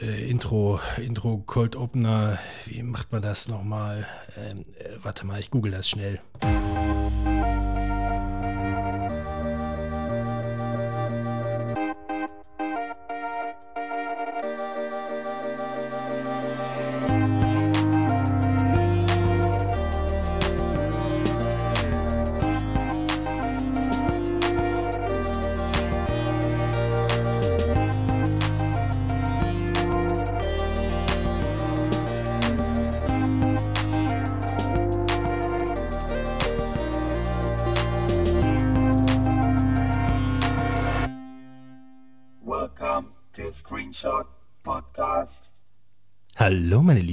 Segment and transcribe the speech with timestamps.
[0.00, 2.38] äh, Intro, Intro Cold Opener.
[2.66, 4.06] Wie macht man das nochmal?
[4.36, 6.20] Ähm, äh, warte mal, ich google das schnell.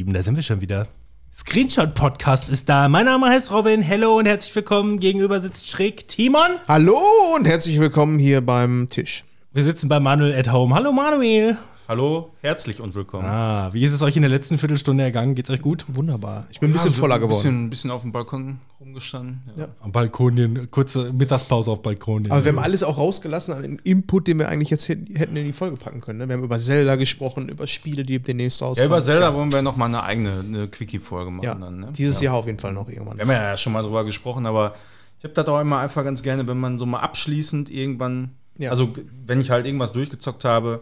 [0.08, 0.88] Lieben, da sind wir schon wieder.
[1.36, 2.88] Screenshot Podcast ist da.
[2.88, 3.82] Mein Name heißt Robin.
[3.82, 5.00] Hello und herzlich willkommen.
[5.02, 6.48] Gegenüber sitzt schräg Timon.
[6.66, 6.98] Hallo
[7.36, 9.26] und herzlich willkommen hier beim Tisch.
[9.52, 10.74] Wir sitzen bei Manuel at Home.
[10.74, 11.58] Hallo, Manuel.
[11.90, 13.26] Hallo, herzlich und willkommen.
[13.26, 15.36] Ah, wie ist es euch in der letzten Viertelstunde ergangen?
[15.36, 15.84] Geht's euch gut?
[15.90, 16.48] Wunderbar.
[16.52, 17.40] Ich bin ein bisschen Ja, voller Ein geworden.
[17.40, 18.60] bisschen, ein bisschen auf dem Balkon
[18.98, 19.42] rumgestanden.
[19.56, 19.68] Ja.
[19.82, 22.30] Am Balkon, kurze Mittagspause auf Balkon.
[22.30, 25.36] Aber wir haben alles auch rausgelassen an dem Input, den wir eigentlich jetzt hätten hätten
[25.36, 26.20] in die Folge packen können.
[26.20, 26.28] Ne?
[26.28, 28.90] Wir haben über Zelda gesprochen, über Spiele, die demnächst rauskommen.
[28.90, 31.44] Ja, über Zelda wollen wir noch mal eine eigene eine Quickie-Folge machen.
[31.44, 31.88] Ja, dann, ne?
[31.96, 32.26] dieses ja.
[32.26, 33.18] Jahr auf jeden Fall noch irgendwann.
[33.18, 34.76] Wir haben ja schon mal drüber gesprochen, aber
[35.20, 38.70] ich habe das auch immer einfach ganz gerne, wenn man so mal abschließend irgendwann, Ja.
[38.72, 38.94] also
[39.26, 40.82] wenn ich halt irgendwas durchgezockt habe,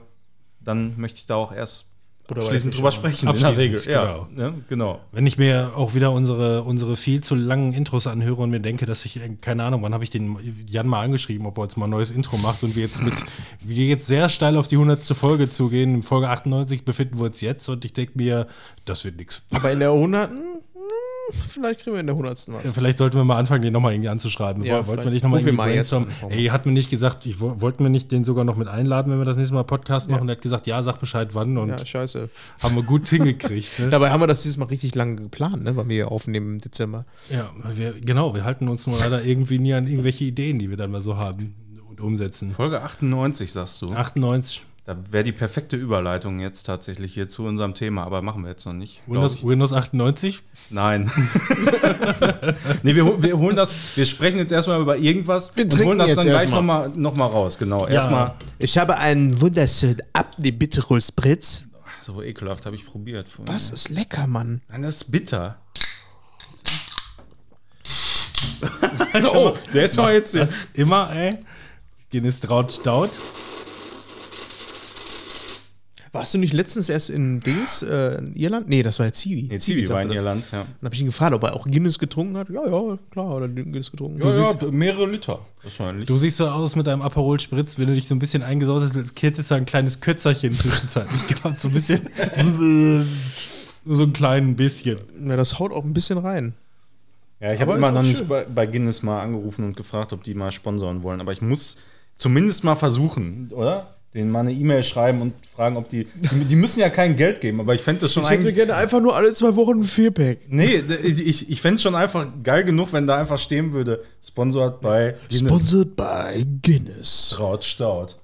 [0.60, 1.92] dann möchte ich da auch erst
[2.30, 3.28] abschließend ich drüber sprechen.
[3.30, 3.92] in der Abschließend, Regel.
[3.92, 4.54] Ja, ne?
[4.68, 5.00] genau.
[5.12, 8.86] Wenn ich mir auch wieder unsere, unsere viel zu langen Intros anhöre und mir denke,
[8.86, 10.38] dass ich, äh, keine Ahnung, wann habe ich den
[10.68, 13.14] Jan mal angeschrieben, ob er uns mal ein neues Intro macht und wir jetzt mit,
[13.62, 15.04] wir jetzt sehr steil auf die 100.
[15.04, 15.96] Folge zugehen.
[15.96, 18.48] In Folge 98 befinden wir uns jetzt und ich denke mir,
[18.86, 19.46] das wird nichts.
[19.52, 20.30] Aber in der 100.
[21.50, 22.48] Vielleicht kriegen wir in der 100.
[22.50, 22.72] was.
[22.74, 24.64] Vielleicht sollten wir mal anfangen, den nochmal irgendwie anzuschreiben.
[24.64, 26.32] Ja, Wollten wir nicht nochmal irgendwie mal jetzt brainstormen?
[26.32, 29.12] Ey, hat mir nicht gesagt, ich wo- wollten wir nicht den sogar noch mit einladen,
[29.12, 30.28] wenn wir das nächste Mal Podcast machen.
[30.30, 32.30] Er hat gesagt, ja, sag Bescheid wann und Ja, scheiße.
[32.62, 33.80] haben wir gut hingekriegt.
[33.80, 33.90] Ne?
[33.90, 35.76] Dabei haben wir das dieses Mal richtig lange geplant, ne?
[35.76, 37.06] weil wir hier aufnehmen im Dezember.
[37.30, 40.78] Ja, wir, genau, wir halten uns nur leider irgendwie nie an irgendwelche Ideen, die wir
[40.78, 41.56] dann mal so haben
[41.90, 42.52] und umsetzen.
[42.52, 43.88] Folge 98, sagst du.
[43.94, 48.52] 98, Da wäre die perfekte Überleitung jetzt tatsächlich hier zu unserem Thema, aber machen wir
[48.52, 49.02] jetzt noch nicht.
[49.08, 49.44] Windows.
[49.44, 50.44] Windows 98.
[50.70, 51.12] Nein.
[52.84, 55.98] nee, wir, wir holen das, wir sprechen jetzt erstmal über irgendwas Wir und trinken holen
[55.98, 57.58] das jetzt dann gleich nochmal noch mal raus.
[57.58, 58.36] Genau, erstmal.
[58.60, 61.64] Ich habe einen wunderschönen Abne Bitterol Spritz.
[62.00, 63.28] So ekelhaft habe ich probiert.
[63.28, 63.52] vorhin.
[63.52, 64.62] Was ist lecker, Mann?
[64.70, 65.58] Nein, das ist bitter.
[69.34, 70.36] oh, der ist doch jetzt.
[70.36, 71.40] Das immer, ey.
[72.12, 73.10] Guinness Traut Stout.
[76.16, 78.70] Warst du nicht letztens erst in Dings, äh, in Irland?
[78.70, 79.44] Nee, das war ja Zivi.
[79.44, 80.18] Nee, Zivi war in das.
[80.18, 80.60] Irland, ja.
[80.60, 82.50] Dann habe ich ihn gefragt, ob er auch Guinness getrunken hat.
[82.50, 84.22] Ja, ja, klar, oder Guinness getrunken.
[84.22, 86.06] Ja, ja, mehrere Liter wahrscheinlich.
[86.06, 88.84] Du siehst so aus mit deinem Aperol Spritz, wenn du dich so ein bisschen eingesaut
[88.84, 91.60] hast, als hättest du ein kleines Kötzerchen zwischenzeitlich gehabt.
[91.60, 92.02] So ein bisschen.
[93.86, 95.00] so ein klein bisschen.
[95.22, 96.54] Ja, das haut auch ein bisschen rein.
[97.40, 100.24] Ja, ich habe immer ist noch nicht bei, bei Guinness mal angerufen und gefragt, ob
[100.24, 101.20] die mal sponsoren wollen.
[101.20, 101.78] Aber ich muss
[102.16, 103.95] zumindest mal versuchen, oder?
[104.16, 106.06] Denen mal eine E-Mail schreiben und fragen, ob die.
[106.06, 108.56] Die, die müssen ja kein Geld geben, aber ich fände das schon Ich hätte eigentlich.
[108.56, 110.40] gerne einfach nur alle zwei Wochen ein Vierpack.
[110.48, 114.80] Nee, ich, ich, ich fände schon einfach geil genug, wenn da einfach stehen würde, sponsort
[114.80, 117.30] bei Guinness Sponsored by Guinness.
[117.36, 118.18] Traut Staut.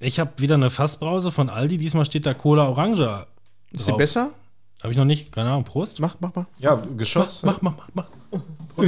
[0.00, 1.78] Ich habe wieder eine Fassbrause von Aldi.
[1.78, 3.26] Diesmal steht da Cola Orange.
[3.70, 4.30] Ist sie besser?
[4.82, 5.32] Habe ich noch nicht.
[5.32, 5.64] Keine Ahnung.
[5.64, 6.00] Prost.
[6.00, 6.46] Mach, mach, mach.
[6.58, 7.42] Ja, Geschoss.
[7.44, 8.10] Mach, mach, mach, mach.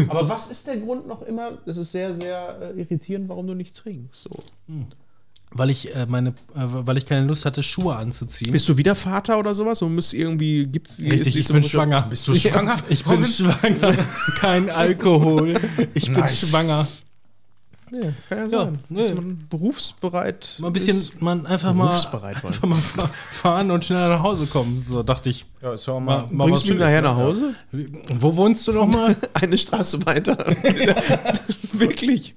[0.08, 1.52] Aber was ist der Grund noch immer?
[1.64, 4.20] Das ist sehr, sehr äh, irritierend, warum du nicht trinkst.
[4.22, 4.30] So.
[5.52, 8.52] Weil ich äh, meine, äh, weil ich keine Lust hatte, Schuhe anzuziehen.
[8.52, 9.80] Bist du wieder Vater oder sowas?
[9.80, 12.02] Und muss irgendwie, gibt's Richtig, ich bin schwanger.
[12.10, 12.76] Bist du schwanger?
[12.88, 13.94] Ich bin schwanger.
[14.40, 15.54] Kein Alkohol.
[15.94, 16.40] Ich bin Nice.
[16.48, 16.86] schwanger.
[17.88, 18.78] Nee, kann ja Ja, sein.
[18.88, 19.00] nee.
[19.02, 20.56] Ist man berufsbereit?
[20.58, 21.22] Mal ein bisschen, ist.
[21.22, 24.84] man einfach mal, einfach mal fa- fahren und schnell nach Hause kommen.
[24.86, 25.46] So dachte ich.
[25.62, 26.28] Ja, ist ja auch Mal, mal.
[26.32, 27.08] mal Bringst du mich nachher ne?
[27.08, 27.54] nach Hause?
[28.18, 29.14] Wo wohnst du nochmal?
[29.34, 30.36] Eine Straße weiter.
[31.72, 32.34] Wirklich.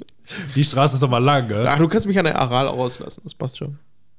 [0.56, 1.66] Die Straße ist aber lang, gell?
[1.68, 3.22] Ach, du kannst mich an der Aral auslassen.
[3.24, 3.78] Das passt schon.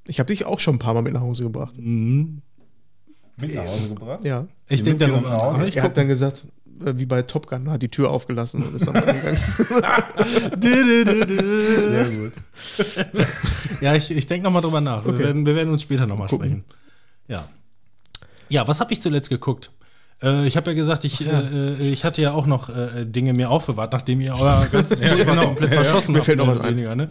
[0.09, 1.77] Ich habe dich auch schon ein paar Mal mit nach Hause gebracht.
[1.77, 2.43] Mhm.
[3.37, 4.25] Mit nach Hause gebracht?
[4.25, 4.47] Ja.
[4.69, 5.55] Ich denke darüber mitgenommen nach.
[5.59, 5.67] Hause?
[5.69, 6.47] Ich er guck, hat dann gesagt,
[6.85, 9.37] äh, wie bei Top Gun, hat die Tür aufgelassen und ist dann gegangen.
[10.61, 12.33] Sehr gut.
[13.81, 15.05] ja, ich, ich denke nochmal drüber nach.
[15.05, 15.25] Wir, Okay.
[15.25, 16.65] werden, wir werden uns später nochmal sprechen.
[17.29, 17.45] Ja.
[18.49, 19.71] Ja, was habe ich zuletzt geguckt?
[20.23, 23.33] Äh, ich habe ja gesagt, ich, äh, äh, ich hatte ja auch noch äh, Dinge
[23.33, 25.47] mir aufbewahrt, nachdem ihr euer ganzes Buch genau.
[25.47, 25.85] komplett Ja, ja.
[25.85, 26.27] verschossen Mir habt.
[26.27, 27.11] fällt noch mehr was weniger, ne?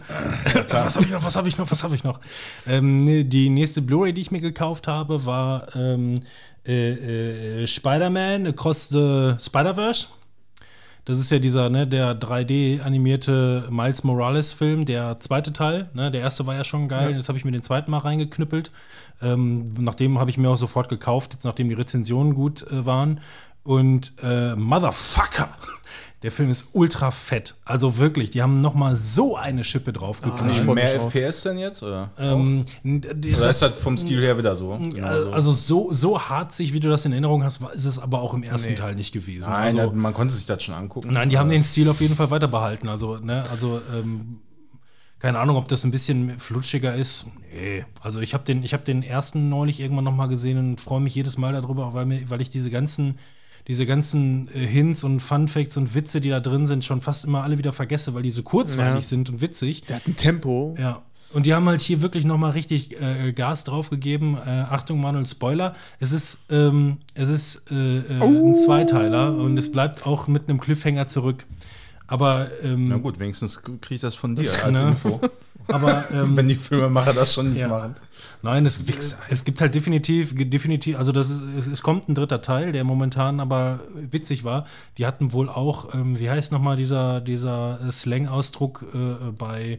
[0.68, 2.20] was habe ich noch, was habe ich noch, was habe ich noch?
[2.68, 6.20] Ähm, die nächste Blu-ray, die ich mir gekauft habe, war ähm,
[6.66, 10.06] äh, äh, Spider-Man Across the Spider-Verse.
[11.10, 15.90] Das ist ja dieser, ne, der 3D-animierte Miles Morales-Film, der zweite Teil.
[15.92, 16.12] Ne?
[16.12, 17.10] Der erste war ja schon geil.
[17.10, 17.16] Ja.
[17.16, 18.70] Jetzt habe ich mir den zweiten mal reingeknüppelt.
[19.20, 23.18] Ähm, nachdem habe ich mir auch sofort gekauft, jetzt nachdem die Rezensionen gut äh, waren.
[23.64, 25.48] Und äh, Motherfucker,
[26.22, 27.54] der Film ist ultra fett.
[27.64, 31.12] Also wirklich, die haben noch mal so eine Schippe freu mich Mehr drauf.
[31.14, 31.82] FPS denn jetzt?
[31.82, 34.76] Oder, ähm, d- oder ist das vom Stil her wieder so?
[34.76, 35.30] Genau so?
[35.32, 38.34] also so, so harzig, wie du das in Erinnerung hast, war- ist es aber auch
[38.34, 39.50] im ersten Teil nicht gewesen.
[39.50, 41.12] Nein, also, man konnte sich das schon angucken.
[41.12, 42.88] Nein, die haben den Stil auf jeden Fall weiter behalten.
[42.88, 44.40] Also, ne, also, ähm,
[45.20, 47.26] keine Ahnung, ob das ein bisschen flutschiger ist.
[47.52, 47.84] Nee.
[48.00, 51.00] Also ich habe den, ich habe den ersten neulich irgendwann noch mal gesehen und freue
[51.00, 53.18] mich jedes Mal darüber, weil, mir, weil ich diese ganzen,
[53.68, 57.24] diese ganzen äh, Hints und Fun Facts und Witze, die da drin sind, schon fast
[57.24, 59.08] immer alle wieder vergesse, weil die so kurzweilig Ja.
[59.08, 59.82] sind und witzig.
[59.82, 60.74] Der hat ein Tempo.
[60.78, 61.02] Ja.
[61.32, 64.36] Und die haben halt hier wirklich noch mal richtig äh, Gas draufgegeben.
[64.36, 65.76] Äh, Achtung, Manuel, Spoiler.
[66.00, 70.58] Es ist, ähm, es ist äh, äh, ein Zweiteiler und es bleibt auch mit einem
[70.58, 71.46] Cliffhanger zurück.
[72.08, 74.88] Aber, ähm, Na gut, wenigstens kriege ich das von dir als Ne?
[74.88, 75.20] Info.
[75.68, 77.68] aber ähm, Wenn die Filmemacher das schon nicht Ja.
[77.68, 77.94] machen.
[78.42, 78.80] Nein, es,
[79.28, 82.84] es gibt halt definitiv, definitiv, also das ist, es, es kommt ein dritter Teil, der
[82.84, 84.66] momentan aber witzig war.
[84.98, 89.78] Die hatten wohl auch, ähm, wie heißt nochmal dieser, dieser äh, Slang-Ausdruck äh, bei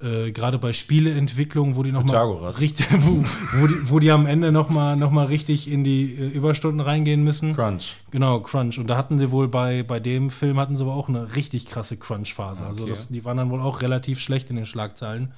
[0.00, 2.60] äh, gerade bei Spieleentwicklung, wo die noch mal Pythagoras.
[2.60, 3.24] richtig, wo,
[3.58, 6.80] wo, die, wo die am Ende noch mal, noch mal richtig in die äh, Überstunden
[6.80, 7.56] reingehen müssen.
[7.56, 7.96] Crunch.
[8.12, 8.78] Genau, Crunch.
[8.78, 11.66] Und da hatten sie wohl bei, bei dem Film hatten sie aber auch eine richtig
[11.66, 12.64] krasse Crunch-Phase.
[12.64, 12.90] Also Okay.
[12.90, 15.32] das, die waren dann wohl auch relativ schlecht in den Schlagzeilen.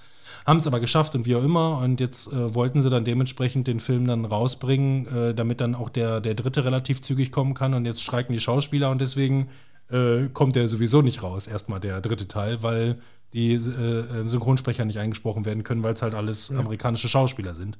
[0.46, 1.78] Haben es aber geschafft und wie auch immer.
[1.78, 5.88] Und jetzt äh, wollten sie dann dementsprechend den Film dann rausbringen, äh, damit dann auch
[5.88, 7.74] der, der dritte relativ zügig kommen kann.
[7.74, 9.48] Und jetzt streiken die Schauspieler und deswegen
[9.90, 13.00] äh, kommt der sowieso nicht raus, erstmal der dritte Teil, weil
[13.32, 17.78] die äh, Synchronsprecher nicht eingesprochen werden können, weil es halt alles amerikanische Schauspieler sind.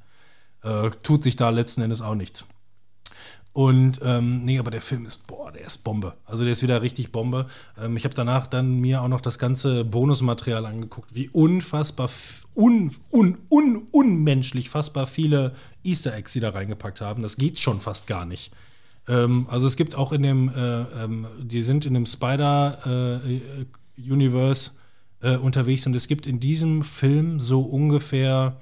[0.62, 2.46] Äh, tut sich da letzten Endes auch nichts.
[3.52, 6.14] Und ähm, nee, aber der Film ist, boah, der ist Bombe.
[6.24, 7.46] Also der ist wieder richtig Bombe.
[7.80, 12.08] Ähm, ich habe danach dann mir auch noch das ganze Bonusmaterial angeguckt, wie unfassbar,
[12.54, 17.22] un, un, un, unmenschlich fassbar viele Easter Eggs sie da reingepackt haben.
[17.22, 18.52] Das geht schon fast gar nicht.
[19.08, 24.70] Ähm, also es gibt auch in dem, äh, ähm, die sind in dem Spider-Universe
[25.22, 28.60] äh, unterwegs und es gibt in diesem Film so ungefähr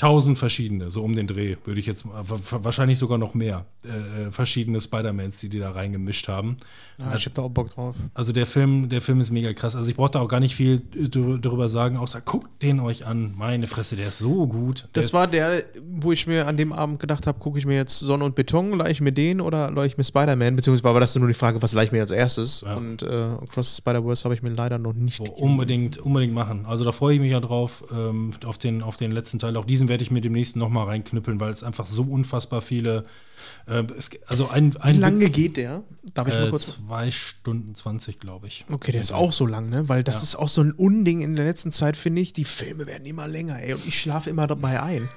[0.00, 4.32] tausend verschiedene, so um den Dreh, würde ich jetzt wahrscheinlich sogar noch mehr, äh, äh,
[4.32, 6.56] verschiedene Spider-Mans, die die da reingemischt haben.
[6.98, 7.96] Ja, ich hab da auch Bock drauf.
[8.14, 9.76] Also der Film, der Film ist mega krass.
[9.76, 13.06] Also ich brauche da auch gar nicht viel dr- darüber sagen, außer guckt den euch
[13.06, 13.34] an.
[13.36, 14.88] Meine Fresse, der ist so gut.
[14.94, 15.64] Der Das war der,
[15.98, 18.72] wo ich mir an dem Abend gedacht habe, gucke ich mir jetzt Sonne und Beton,
[18.78, 20.56] leih ich mir den oder leih ich mir Spider-Man?
[20.56, 22.62] Beziehungsweise war das nur die Frage, was leih ich mir als erstes?
[22.62, 22.74] Ja.
[22.76, 25.18] Und äh, Cross Spider-Verse habe ich mir leider noch nicht.
[25.18, 26.64] So, unbedingt, unbedingt machen.
[26.66, 29.56] Also da freue ich mich ja drauf, ähm, auf, den, auf den letzten Teil.
[29.58, 33.02] Auch diesen werde ich mir demnächst nochmal reinknüppeln, weil es einfach so unfassbar viele.
[33.66, 35.82] Äh, es, also ein, ein Wie lange Witz- geht der?
[36.14, 36.76] Darf ich mal äh, kurz.
[36.78, 38.64] zwei Stunden 20, glaube ich.
[38.70, 39.90] Okay, der ist auch so lang, ne?
[39.90, 40.22] Weil das Ja.
[40.22, 42.32] ist auch so ein Unding in der letzten Zeit, finde ich.
[42.32, 43.74] Die Filme werden immer länger, ey.
[43.74, 45.08] Und ich schlafe immer dabei ein.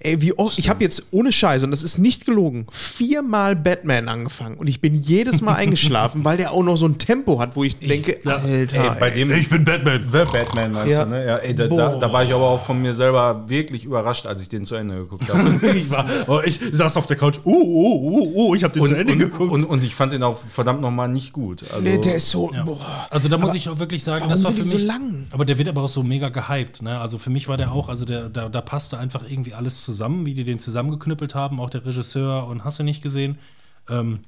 [0.00, 4.08] Ey, wie oft, ich habe jetzt ohne Scheiße, und das ist nicht gelogen, viermal Batman
[4.08, 7.56] angefangen und ich bin jedes Mal eingeschlafen, weil der auch noch so ein Tempo hat,
[7.56, 10.04] wo ich, denke, ja, Alter, Ey, bei dem bin Batman.
[10.12, 11.04] The Batman meinst Ja.
[11.04, 11.26] du, ne?
[11.26, 14.40] Ja, ey, da, da, da war ich aber auch von mir selber wirklich überrascht, als
[14.42, 15.66] ich den zu Ende geguckt habe.
[15.76, 17.38] ich, war, oh, ich saß auf der Couch.
[17.42, 19.50] Oh, oh, oh, oh, ich habe den und, zu Ende und, geguckt.
[19.52, 21.64] und, und ich fand den auch verdammt nochmal nicht gut.
[21.74, 22.62] Also, Nee, der ist so, Ja.
[22.62, 23.08] boah.
[23.10, 24.86] Also da muss Aber ich auch wirklich sagen, warum das war sind für mich so
[24.86, 25.26] lang?
[25.32, 26.82] Aber der wird aber auch so mega gehypt.
[26.82, 27.00] Ne?
[27.00, 30.26] Also für mich war der auch, also der, da, da passte einfach irgendwie alles zusammen,
[30.26, 33.38] wie die den zusammengeknüppelt haben, auch der Regisseur und hast du nicht gesehen.
[33.88, 34.18] Ähm,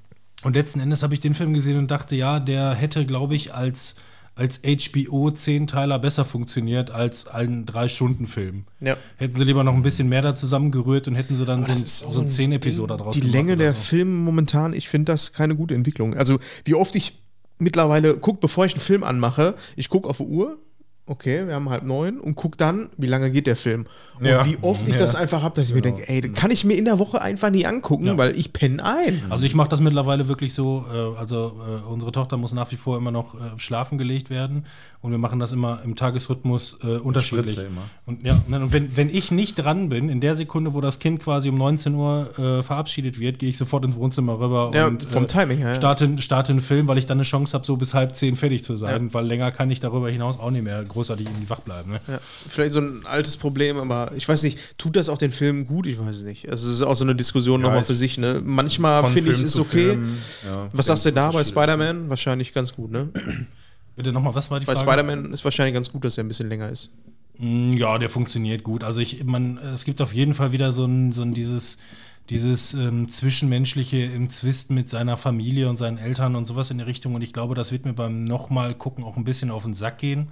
[0.42, 3.52] und letzten Endes habe ich den Film gesehen und dachte, ja, der hätte, glaube ich,
[3.52, 3.96] als,
[4.34, 8.64] als HBO Zehnteiler besser funktioniert als ein Drei-Stunden-Film.
[8.80, 8.96] Ja.
[9.18, 12.20] Hätten sie lieber noch ein bisschen mehr da zusammengerührt und hätten sie dann so, so
[12.22, 13.78] ein Zehn-Episoder draus Die Länge der so.
[13.78, 16.14] Filme momentan, ich finde das keine gute Entwicklung.
[16.16, 17.20] Also, wie oft ich
[17.58, 20.58] mittlerweile gucke, bevor ich einen Film anmache, ich gucke auf die Uhr,
[21.06, 23.86] okay, wir haben halb neun und guck dann, wie lange geht der Film.
[24.18, 24.44] Und Ja.
[24.46, 25.00] wie oft ich Ja.
[25.00, 27.20] das einfach habe, dass ich mir denke, ey, das kann ich mir in der Woche
[27.20, 28.16] einfach nie angucken, Ja.
[28.18, 29.20] weil ich penne ein.
[29.28, 32.76] Also ich mache das mittlerweile wirklich so, äh, also äh, unsere Tochter muss nach wie
[32.76, 34.66] vor immer noch äh, schlafen gelegt werden
[35.00, 37.58] und wir machen das immer im Tagesrhythmus äh, unterschiedlich.
[37.58, 37.82] Immer.
[38.06, 40.98] Und ja, ne, und wenn, wenn ich nicht dran bin, in der Sekunde, wo das
[41.00, 44.86] Kind quasi um 19 Uhr äh, verabschiedet wird, gehe ich sofort ins Wohnzimmer rüber Ja,
[44.86, 45.74] und vom äh, Timing her, ja.
[45.74, 48.62] starte, starte einen Film, weil ich dann eine Chance habe, so bis halb zehn fertig
[48.62, 51.92] zu sein, weil länger kann ich darüber hinaus auch nicht mehr großartig irgendwie wach bleiben.
[51.92, 52.00] Ne?
[52.06, 55.66] Ja, vielleicht so ein altes Problem, aber ich weiß nicht, tut das auch den Film
[55.66, 55.86] gut?
[55.86, 56.48] Ich weiß nicht.
[56.50, 58.18] Also es ist auch so eine Diskussion Ja, nochmal für sich.
[58.18, 58.42] Ne?
[58.44, 59.70] Manchmal finde ich, zu okay.
[59.70, 61.42] Film, ja, Was sagst du da bei.
[61.44, 62.10] Spider-Man?
[62.10, 63.08] Wahrscheinlich ganz gut, ne?
[63.96, 64.90] Bitte nochmal, was war die Bei Frage?
[64.90, 66.90] Spider-Man ist wahrscheinlich ganz gut, dass er ein bisschen länger ist.
[67.38, 68.84] Mm, Ja, der funktioniert gut.
[68.84, 71.78] Also ich, man, es gibt auf jeden Fall wieder so ein, so ein dieses,
[72.30, 76.84] dieses ähm, Zwischenmenschliche im Zwist mit seiner Familie und seinen Eltern und sowas in die
[76.84, 77.14] Richtung.
[77.14, 79.98] Und ich glaube, das wird mir beim nochmal gucken auch ein bisschen auf den Sack
[79.98, 80.28] gehen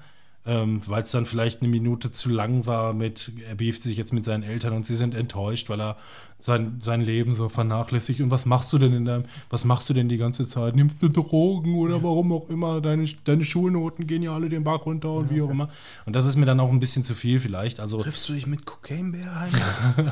[0.48, 4.14] ähm, weil es dann vielleicht eine Minute zu lang war mit, er beeft sich jetzt
[4.14, 5.96] mit seinen Eltern und sie sind enttäuscht, weil er
[6.40, 8.22] sein, sein Leben so vernachlässigt.
[8.22, 10.74] Und was machst du denn in deinem, was machst du denn die ganze Zeit?
[10.74, 12.80] Nimmst du Drogen oder warum auch immer?
[12.80, 15.68] Deine, deine Schulnoten gehen ja alle den Berg runter und wie auch immer.
[16.06, 17.78] Und das ist mir dann auch ein bisschen zu viel vielleicht.
[17.78, 19.52] Also Triffst du dich mit Cocaine-Bär heim?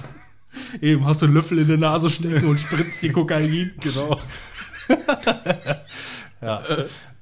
[0.82, 3.72] eben hast du einen Löffel in der Nase stecken und spritzt die Kokain.
[3.80, 4.20] Genau.
[6.42, 6.62] ja.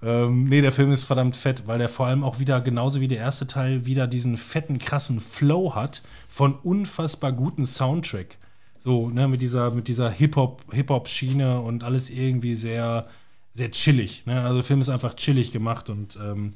[0.04, 3.08] Ähm, nee, der Film ist verdammt fett, weil der vor allem auch wieder, genauso wie
[3.08, 8.36] der erste Teil, wieder diesen fetten, krassen Flow hat von unfassbar guten Soundtrack.
[8.78, 13.06] So, ne, mit dieser, mit dieser Hip-Hop, Hip-Hop-Schiene und alles irgendwie sehr,
[13.54, 14.26] sehr chillig.
[14.26, 14.42] Ne?
[14.42, 16.50] Also der Film ist einfach chillig gemacht und ähm,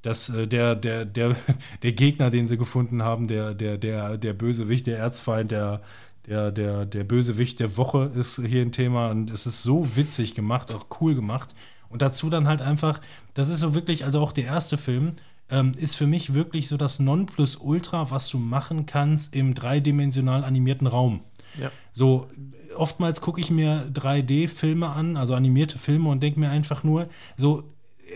[0.00, 1.36] dass äh, der, der, der,
[1.82, 5.82] der Gegner, den sie gefunden haben, der, der, der, der Bösewicht, der Erzfeind, der,
[6.26, 10.34] der, der, der Bösewicht der Woche ist hier ein Thema und es ist so witzig
[10.34, 11.54] gemacht, auch cool gemacht.
[11.94, 13.00] Und dazu dann halt einfach,
[13.34, 15.12] das ist so wirklich, also auch der erste Film,
[15.48, 20.88] ähm, ist für mich wirklich so das Nonplusultra, was du machen kannst im dreidimensional animierten
[20.88, 21.20] Raum.
[21.56, 21.70] Ja.
[21.92, 22.26] So,
[22.74, 27.62] oftmals gucke ich mir 3D-Filme an, also animierte Filme und denke mir einfach nur, so,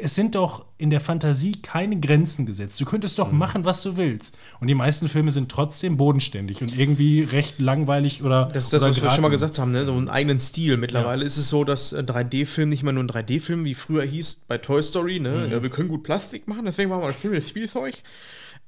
[0.01, 2.81] es sind doch in der Fantasie keine Grenzen gesetzt.
[2.81, 4.37] Du könntest doch machen, was du willst.
[4.61, 8.49] Und die meisten Filme sind trotzdem bodenständig und irgendwie recht langweilig oder.
[8.53, 9.85] Das ist das, was wir schon mal gesagt haben, ne?
[9.85, 10.77] so einen eigenen Stil.
[10.77, 14.45] Mittlerweile ist es so, dass äh, 3D-Film nicht mehr nur ein 3D-Film, wie früher hieß
[14.49, 15.21] bei Toy Story.
[15.21, 15.49] Ne?
[15.51, 17.95] Ja, wir können gut Plastik machen, deswegen machen wir viel mit Spielzeug.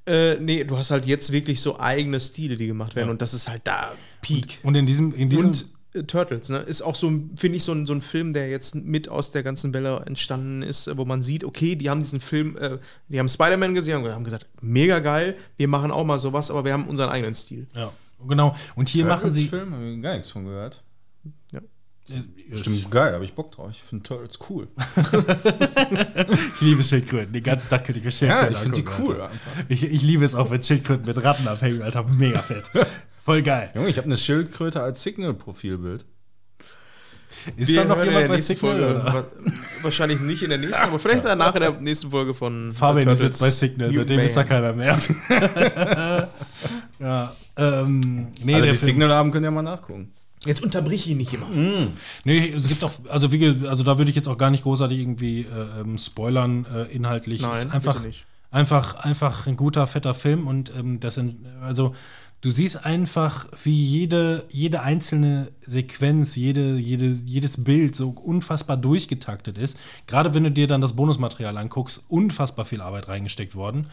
[0.07, 3.11] Äh, nee, du hast halt jetzt wirklich so eigene Stile, die gemacht werden.
[3.11, 4.59] Und das ist halt da Peak.
[4.63, 5.65] Und in diesem, in diesem Und äh,
[6.07, 6.59] Turtles, ne?
[6.59, 9.43] Ist auch so, finde ich, so ein, so ein Film, der jetzt mit aus der
[9.43, 12.79] ganzen Welle entstanden ist, äh, wo man sieht, okay, die haben diesen Film, äh,
[13.09, 16.65] die haben Spider-Man gesehen und haben gesagt, mega geil, wir machen auch mal sowas, aber
[16.65, 17.67] wir haben unseren eigenen Stil.
[17.75, 17.93] ja,
[18.27, 18.55] genau.
[18.77, 19.49] Und hier machen sie.
[19.49, 20.83] Film, habe ich gar nichts von gehört.
[22.11, 23.71] Äh, Stimmt, geil, habe ich Bock drauf.
[23.71, 24.67] Ich finde Turtles cool.
[26.55, 27.33] Ich liebe Schildkröten.
[27.33, 29.29] Den ganzen Tag könnte ich mir Schildkröten ich finde die cool.
[29.69, 32.05] Ich, ich liebe es auch, wenn Schildkröten mit Ratten abhängen, Alter.
[32.05, 32.65] Mega fett.
[33.31, 33.71] Voll geil.
[33.77, 36.05] Junge, ich habe eine Schildkröte als Signal-Profilbild.
[37.57, 39.01] Ist Wir da noch jemand der bei nächsten Signal?
[39.01, 42.75] Folge, wa- Wahrscheinlich nicht in der nächsten, aber vielleicht danach in der nächsten Folge von
[42.75, 44.99] Fabian ist jetzt bei Signal, Mutant seitdem ist da keiner mehr.
[46.99, 50.11] ja, ähm, nee, Alle, der die Film, Signal haben, können ja mal nachgucken.
[50.45, 51.47] Jetzt unterbrich ihn nicht immer.
[52.25, 54.99] nee, es gibt auch, also wie, also da würde ich jetzt auch gar nicht großartig
[54.99, 57.43] irgendwie äh, ähm, spoilern äh, inhaltlich.
[57.43, 58.25] Nein, es ist einfach, bitte nicht.
[58.51, 61.95] einfach, einfach ein guter, fetter Film und ähm, das sind, also
[62.41, 69.59] du siehst einfach, wie jede, jede einzelne Sequenz, jede, jede, jedes Bild so unfassbar durchgetaktet
[69.59, 69.79] ist.
[70.07, 73.87] Gerade wenn du dir dann das Bonusmaterial anguckst, unfassbar viel Arbeit reingesteckt worden.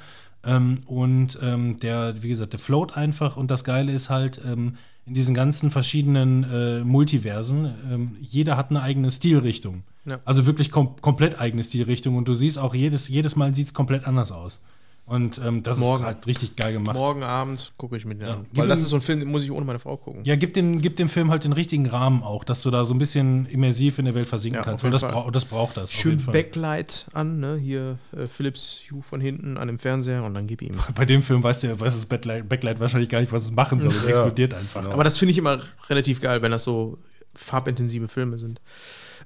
[0.44, 4.78] Ähm, und ähm, der, wie gesagt, der float einfach und das Geile ist halt, ähm,
[5.08, 9.84] in diesen ganzen verschiedenen äh, Multiversen, ähm, jeder hat eine eigene Stilrichtung.
[10.06, 10.20] Ja.
[10.26, 13.74] Also wirklich kom komplett eigene Stilrichtung und du siehst auch jedes, jedes Mal sieht es
[13.74, 14.62] komplett anders aus.
[15.08, 16.02] Und ähm, das Morgen.
[16.04, 16.94] ist halt richtig geil gemacht.
[16.96, 18.46] Morgen Abend gucke ich mir den an.
[18.52, 20.26] Gib Weil das ist so ein Film, den muss ich ohne meine Frau gucken.
[20.26, 22.94] Ja, gib dem, gib dem Film halt den richtigen Rahmen auch, dass du da so
[22.94, 24.84] ein bisschen immersiv in der Welt versinken Ja, kannst.
[24.84, 25.92] Weil das, brau das braucht das.
[25.92, 26.34] auf Schön jeden Fall.
[26.34, 27.56] Backlight an, ne?
[27.58, 30.76] Hier äh, Philips Hue von hinten an dem Fernseher und dann gib ihm.
[30.96, 33.80] Bei dem Film weiß der, weiß das Backlight, Backlight wahrscheinlich gar nicht, was es machen
[33.80, 33.92] soll.
[33.98, 34.10] Es Ja.
[34.10, 34.90] explodiert einfach.
[34.92, 36.98] Aber das finde ich immer relativ geil, wenn das so
[37.34, 38.60] farbintensive Filme sind.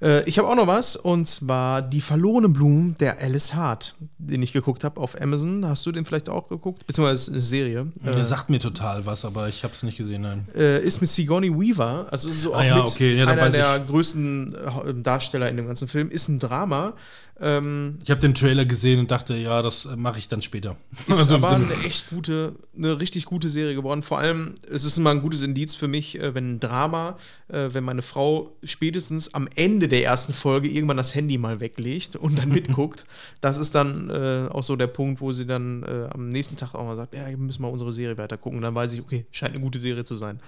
[0.01, 4.41] Äh, ich habe auch noch was, und zwar Die verlorenen Blumen der Alice Hart, den
[4.41, 5.65] ich geguckt habe auf Amazon.
[5.67, 6.85] Hast du den vielleicht auch geguckt?
[6.87, 7.91] Beziehungsweise eine Serie.
[8.03, 10.21] der Äh, sagt mir total was, aber ich habe es nicht gesehen.
[10.21, 10.47] Nein.
[10.55, 13.79] äh, ist mit Sigourney Weaver, also so auch Ah ja, mit okay, ja, einer der
[13.79, 16.09] größten äh, Darsteller in dem ganzen Film.
[16.09, 16.93] Ist ein Drama.
[17.41, 20.77] Ähm, Ich habe den Trailer gesehen und dachte, ja, das mache ich dann später.
[21.07, 24.03] Ist Also aber eine echt gute, eine richtig gute Serie geworden.
[24.03, 27.17] Vor allem, es ist immer ein gutes Indiz für mich, äh, wenn ein Drama,
[27.47, 32.15] äh, wenn meine Frau spätestens am Ende der ersten Folge irgendwann das Handy mal weglegt
[32.15, 33.05] und dann mitguckt.
[33.41, 36.75] das ist dann äh, auch so der Punkt, wo sie dann äh, am nächsten Tag
[36.75, 38.61] auch mal sagt, ja, wir müssen mal unsere Serie weiter gucken.
[38.61, 40.39] Dann weiß ich, okay, scheint eine gute Serie zu sein.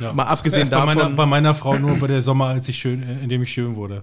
[0.00, 0.12] Ja.
[0.12, 0.94] Mal abgesehen bei davon.
[0.94, 3.76] Meiner, bei meiner Frau nur bei der Sommer, als ich schön, in dem ich schön
[3.76, 4.02] wurde.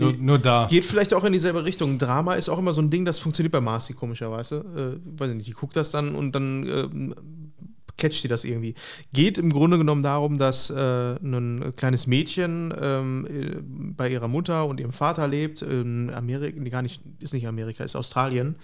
[0.00, 0.66] Nur, nur da.
[0.68, 1.98] Geht vielleicht auch in dieselbe Richtung.
[1.98, 5.00] Drama ist auch immer so ein Ding, das funktioniert bei Marcy komischerweise.
[5.04, 7.14] Äh, weiß ich nicht, die guckt das dann und dann äh,
[8.00, 8.74] catcht die das irgendwie.
[9.12, 14.66] Geht im Grunde genommen darum, dass äh, ein kleines Mädchen ähm, äh, bei ihrer Mutter
[14.66, 18.56] und ihrem Vater lebt in Amerika, nee, gar nicht, ist nicht Amerika, ist Australien.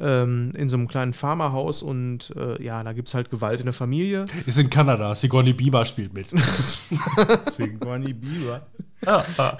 [0.00, 3.66] Ähm, in so einem kleinen Farmerhaus und äh, ja, da gibt es halt Gewalt in
[3.66, 4.26] der Familie.
[4.44, 5.14] Ist in Kanada.
[5.14, 6.26] Sigourney Bieber spielt mit.
[7.46, 8.66] Sigourney Bieber.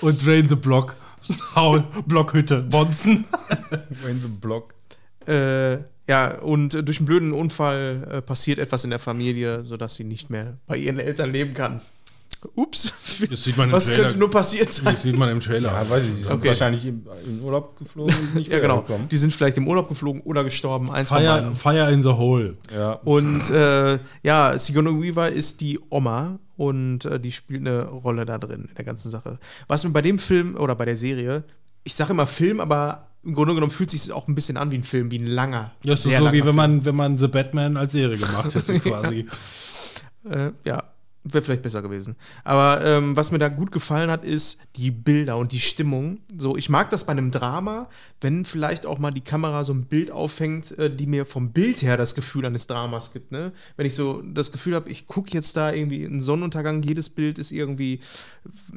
[0.00, 0.96] und Drain the Block.
[2.06, 2.62] Blockhütte.
[2.62, 3.24] Bonzen.
[4.08, 4.74] In the Block.
[5.26, 10.04] Äh, ja, und durch einen blöden Unfall äh, passiert etwas in der Familie, sodass sie
[10.04, 11.80] nicht mehr bei ihren Eltern leben kann.
[12.54, 12.92] Ups.
[13.30, 14.04] Das sieht man im Was Trailer.
[14.04, 14.84] könnte nur passiert sein?
[14.86, 15.72] Das sieht man im Trailer.
[15.72, 16.48] Ja, weiß ich, sie sind Okay.
[16.48, 18.76] wahrscheinlich in, in Urlaub geflogen Ja, genau.
[18.78, 19.08] wiedergekommen.
[19.08, 20.90] Die sind vielleicht im Urlaub geflogen oder gestorben.
[20.90, 21.52] Eins Fire.
[21.54, 22.56] Fire in the Hole.
[22.74, 22.92] Ja.
[23.04, 28.38] Und äh, ja, Sigourney Weaver ist die Oma und äh, die spielt eine Rolle da
[28.38, 29.38] drin in der ganzen Sache.
[29.66, 31.44] Was mir bei dem Film oder bei der Serie,
[31.84, 34.76] ich sage immer Film, aber im Grunde genommen fühlt sich auch ein bisschen an wie
[34.78, 35.72] ein Film, wie ein langer.
[35.82, 36.56] Das ist sehr so langer wie wenn Film.
[36.56, 39.26] man, wenn man The Batman als Serie gemacht hätte, quasi.
[40.28, 40.82] Äh, ja,
[41.24, 42.16] wäre vielleicht besser gewesen.
[42.44, 46.20] Aber ähm, was mir da gut gefallen hat, ist die Bilder und die Stimmung.
[46.36, 47.88] So, ich mag das bei einem Drama,
[48.20, 51.82] wenn vielleicht auch mal die Kamera so ein Bild auffängt, äh, die mir vom Bild
[51.82, 53.32] her das Gefühl eines Dramas gibt.
[53.32, 53.52] Ne?
[53.76, 57.38] Wenn ich so das Gefühl habe, ich gucke jetzt da irgendwie einen Sonnenuntergang, jedes Bild
[57.38, 58.00] ist irgendwie,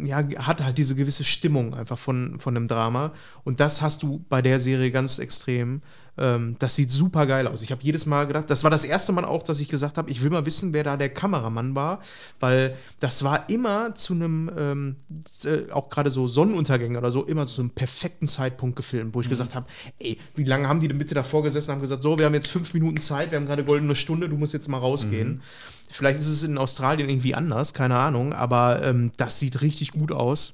[0.04, 3.14] ja, hat halt diese gewisse Stimmung einfach von, von einem Drama.
[3.44, 5.82] Und das hast du bei der Serie ganz extrem.
[6.22, 7.64] Ähm, das sieht super geil aus.
[7.64, 10.12] Ich habe jedes Mal gedacht, das war das erste Mal auch, dass ich gesagt habe,
[10.12, 12.00] ich will mal wissen, wer da der Kameramann war,
[12.40, 14.96] weil das war immer zu einem, ähm,
[15.44, 19.30] äh, auch gerade so Sonnenuntergänge oder so, immer zu einem perfekten Zeitpunkt gefilmt, wo ich
[19.30, 19.66] gesagt habe,
[19.98, 22.36] ey, wie lange haben die denn bitte davor gesessen und haben gesagt, so, wir haben
[22.36, 25.42] jetzt fünf Minuten Zeit, wir haben gerade goldene Stunde, du musst jetzt mal rausgehen.
[25.90, 30.12] Vielleicht ist es in Australien irgendwie anders, keine Ahnung, aber ähm, das sieht richtig gut
[30.12, 30.54] aus.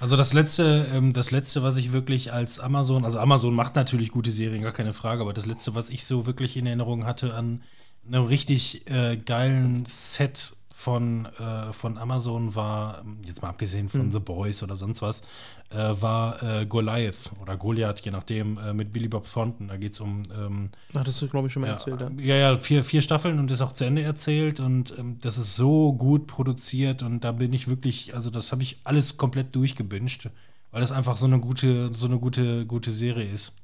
[0.00, 4.10] Also das letzte, ähm, das letzte, was ich wirklich als Amazon, also Amazon macht natürlich
[4.10, 7.34] gute Serien, gar keine Frage, aber das letzte, was ich so wirklich in Erinnerung hatte
[7.34, 7.62] an
[8.06, 14.12] einem richtig äh, geilen Set von, äh, von Amazon war, ähm, jetzt mal abgesehen von
[14.12, 15.22] The Boys oder sonst was,
[15.70, 19.68] äh, war äh, Goliath oder Goliath, je nachdem, äh, mit Billy Bob Thornton.
[19.68, 22.00] Da geht es um ähm, Ach, das du, glaube ich, schon mal erzählt.
[22.00, 22.10] Ja.
[22.16, 25.56] ja, ja, vier, vier Staffeln und ist auch zu Ende erzählt und ähm, das ist
[25.56, 30.30] so gut produziert und da bin ich wirklich, also das habe ich alles komplett durchgebinged,
[30.70, 33.56] weil das einfach so eine gute, so eine gute, gute Serie ist.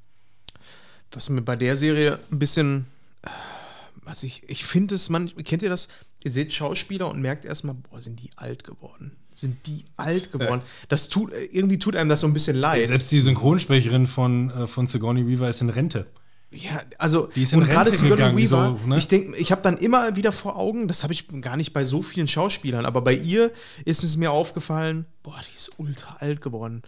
[1.11, 2.87] Was mir bei der Serie ein bisschen,
[3.23, 3.30] äh,
[4.02, 5.88] was ich, ich finde es, man, kennt ihr das?
[6.23, 9.16] Ihr seht Schauspieler und merkt erstmal, boah, sind die alt geworden.
[9.34, 10.62] Sind die alt geworden?
[10.88, 12.86] Das tut, äh, irgendwie tut einem das so ein bisschen leid.
[12.86, 16.06] Selbst die Synchronsprecherin von, äh, von Sigourney Weaver ist in Rente.
[16.52, 18.96] Ja, also Die ist in und gerade Rente Sigourney gegangen, Weaver, so, ne?
[18.96, 21.82] ich denke, ich habe dann immer wieder vor Augen, das habe ich gar nicht bei
[21.82, 23.50] so vielen Schauspielern, aber bei ihr
[23.84, 26.82] ist es mir aufgefallen, boah, die ist ultra alt geworden.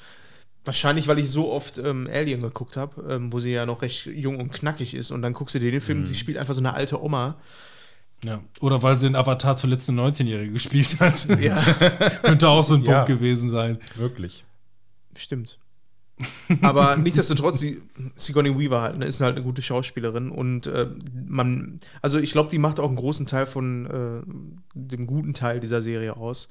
[0.65, 4.07] Wahrscheinlich, weil ich so oft ähm, Alien geguckt habe, ähm, wo sie ja noch recht
[4.07, 5.11] jung und knackig ist.
[5.13, 5.85] Und dann guckst du dir den Mhm.
[5.85, 7.37] Film, sie spielt einfach so eine alte Oma.
[8.25, 8.41] Ja.
[8.61, 11.27] Oder weil sie in Avatar zuletzt eine 19-Jährige gespielt hat.
[11.41, 11.55] Ja,
[12.23, 13.05] Könnte auch so ein Ja.
[13.05, 13.79] Punkt gewesen sein.
[13.95, 14.45] Wirklich.
[15.17, 15.59] stimmt.
[16.63, 17.83] Aber nichtsdestotrotz, sie,
[18.15, 20.89] Sigourney Weaver halt, ne, ist halt eine gute Schauspielerin und äh,
[21.27, 24.23] man, also ich glaube, die macht auch einen großen Teil von äh,
[24.75, 26.49] dem guten Teil dieser Serie aus.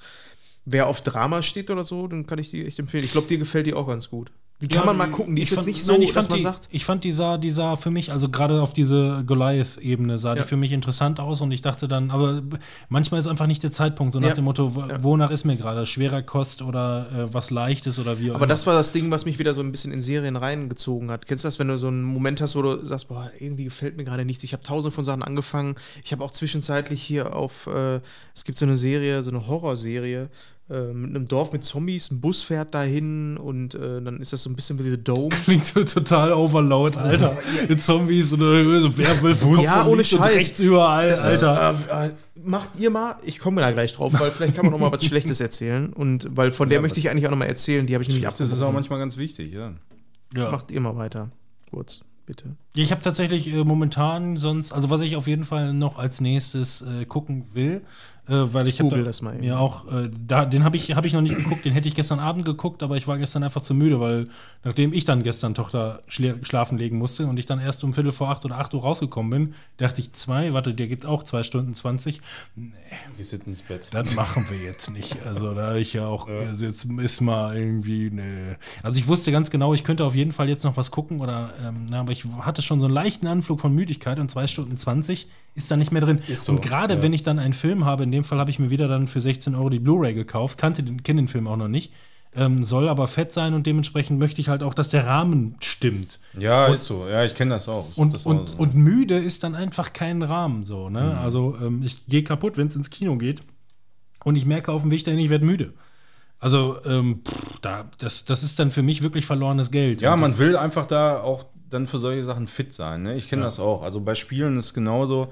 [0.66, 3.04] Wer auf Drama steht oder so, dann kann ich die echt empfehlen.
[3.04, 4.32] Ich glaube, dir gefällt die auch ganz gut.
[4.68, 5.36] Die kann Ja, man mal gucken.
[5.36, 6.68] Die ist ich jetzt fand- nicht so, nein, ich dass fand man die, sagt.
[6.72, 10.42] Ich fand, die sah, die sah für mich, also gerade auf diese Goliath-Ebene sah Ja.
[10.42, 12.42] die für mich interessant aus und ich dachte dann, aber
[12.90, 14.34] manchmal ist einfach nicht der Zeitpunkt, so nach Ja.
[14.34, 15.86] dem Motto, wo- wonach ist mir gerade?
[15.86, 19.26] Schwerer Kost oder äh, was Leichtes oder wie auch Aber das war das Ding, was
[19.26, 21.28] mich wieder so ein bisschen in Serien reingezogen hat.
[21.28, 23.98] Kennst du das, wenn du so einen Moment hast, wo du sagst, boah, irgendwie gefällt
[23.98, 24.44] mir gerade nichts.
[24.44, 25.76] Ich habe tausend von Sachen angefangen.
[26.04, 28.00] Ich habe auch zwischenzeitlich hier auf, äh,
[28.34, 30.30] es gibt so eine Serie, so eine Horrorserie
[30.70, 32.10] äh, mit einem Dorf mit Zombies.
[32.12, 35.30] Ein Bus fährt dahin und äh, dann ist das so ein bisschen wie The Dome.
[35.44, 37.38] Klingt so total overload, Alter.
[37.70, 40.36] Mit Zombies oder so Werwölfe, Kopf Ja, und ohne links und Scheiß.
[40.36, 41.76] rechts überall, Das ist, Alter.
[41.92, 42.12] äh, äh,
[42.44, 45.04] macht ihr mal, ich komme da gleich drauf, weil vielleicht kann man noch mal was
[45.06, 45.94] Schlechtes erzählen.
[45.94, 48.10] Und weil von der Ja, möchte ich eigentlich auch noch mal erzählen, die habe ich
[48.10, 49.72] nämlich Das ist auch manchmal ganz wichtig, ja.
[50.36, 50.52] ja.
[50.52, 51.30] Macht ihr mal weiter.
[51.72, 52.56] Kurz, bitte.
[52.74, 56.82] Ich habe tatsächlich äh, momentan sonst, also was ich auf jeden Fall noch als nächstes
[56.82, 59.42] äh, gucken will, äh, weil ich habe Google da, das mal eben.
[59.42, 61.96] mir auch, äh, da, den habe ich, hab ich noch nicht geguckt, den hätte ich
[61.96, 64.26] gestern Abend geguckt, aber ich war gestern einfach zu müde, weil
[64.64, 68.12] nachdem ich dann gestern Tochter schla schlafen legen musste und ich dann erst um Viertel
[68.12, 71.44] vor acht oder acht Uhr rausgekommen bin, dachte ich zwei, warte, der geht auch zwei
[71.44, 72.22] Stunden zwanzig,
[72.56, 73.90] Wir sitzen ins Bett.
[73.92, 75.18] das machen wir jetzt nicht.
[75.26, 78.58] Also da ich ja auch, äh, jetzt ist mal irgendwie, ne.
[78.82, 81.54] Also ich wusste ganz genau, ich könnte auf jeden Fall jetzt noch was gucken oder,
[81.64, 84.78] ähm, na, aber ich hatte schon so einen leichten Anflug von Müdigkeit und zwei Stunden
[84.78, 86.20] 20 ist da nicht mehr drin.
[86.28, 87.02] Ist so, und gerade ja.
[87.02, 89.22] wenn ich dann einen Film habe, in dem Fall habe ich mir wieder dann für
[89.22, 91.94] 16 Euro die Blu-ray gekauft, kannte den, kenne den Film auch noch nicht,
[92.36, 96.20] ähm, soll aber fett sein und dementsprechend möchte ich halt auch, dass der Rahmen stimmt.
[96.38, 97.08] Ja, Und- ist so.
[97.08, 97.88] Ja, ich kenne das auch.
[97.96, 98.56] Und, das und, so.
[98.58, 101.02] und müde ist dann einfach kein Rahmen so, ne?
[101.14, 101.18] Mhm.
[101.20, 103.40] Also ähm, ich gehe kaputt, wenn es ins Kino geht
[104.26, 105.74] und ich merke auf dem Weg dahin, ich werde müde.
[106.40, 110.02] Also ähm, pff, da, das, das ist dann für mich wirklich verlorenes Geld.
[110.02, 113.04] Ja, man will einfach da auch dann für solche Sachen fit sein.
[113.04, 113.16] Ne?
[113.16, 113.48] Ich kenne Ja.
[113.48, 113.82] das auch.
[113.82, 115.30] Also bei Spielen ist es genauso,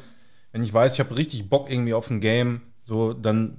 [0.53, 3.57] wenn ich weiß, ich habe richtig Bock irgendwie auf ein Game, so dann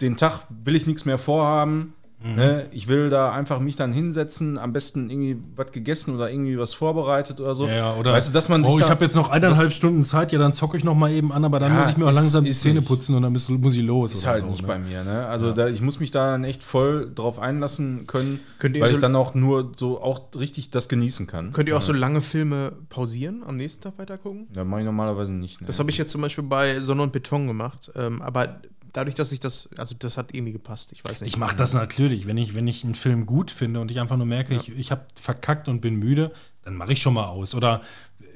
[0.00, 2.66] den Tag will ich nichts mehr vorhaben Ne?
[2.70, 6.72] Ich will da einfach mich dann hinsetzen, am besten irgendwie was gegessen oder irgendwie was
[6.72, 7.66] vorbereitet oder so.
[7.66, 9.76] Ja, ja, oder weißt du, dass man sich oh, ich habe jetzt noch eineinhalb das
[9.76, 11.96] Stunden Zeit, ja, dann zocke ich noch mal eben an, aber dann Ja, muss ich
[11.96, 12.88] mir auch langsam die Zähne nicht.
[12.88, 14.12] putzen und dann muss, muss ich los.
[14.14, 14.68] Ist oder halt so, nicht ne?
[14.68, 15.26] bei mir, ne?
[15.26, 18.90] Also da, ich muss mich da dann echt voll drauf einlassen können, Könnt ihr weil
[18.90, 21.50] so- ich dann auch nur so auch richtig das genießen kann.
[21.52, 24.46] Könnt ihr auch so lange Filme pausieren, am nächsten Tag weitergucken?
[24.54, 25.60] Ja, mache ich normalerweise nicht.
[25.60, 25.66] Ne?
[25.66, 27.90] Das habe ich jetzt zum Beispiel bei Sonne und Beton gemacht.
[27.96, 28.60] Ähm, aber
[28.92, 30.92] dadurch, dass ich das, also das hat irgendwie gepasst.
[30.92, 31.34] Ich weiß nicht.
[31.34, 34.16] Ich mache das natürlich, wenn ich, wenn ich einen Film gut finde und ich einfach
[34.16, 37.54] nur merke, ich, ich habe verkackt und bin müde, dann mache ich schon mal aus.
[37.54, 37.82] Oder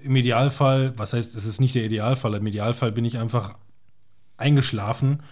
[0.02, 3.56] im Idealfall, was heißt, es ist nicht der Idealfall, im Idealfall bin ich einfach
[4.36, 5.22] eingeschlafen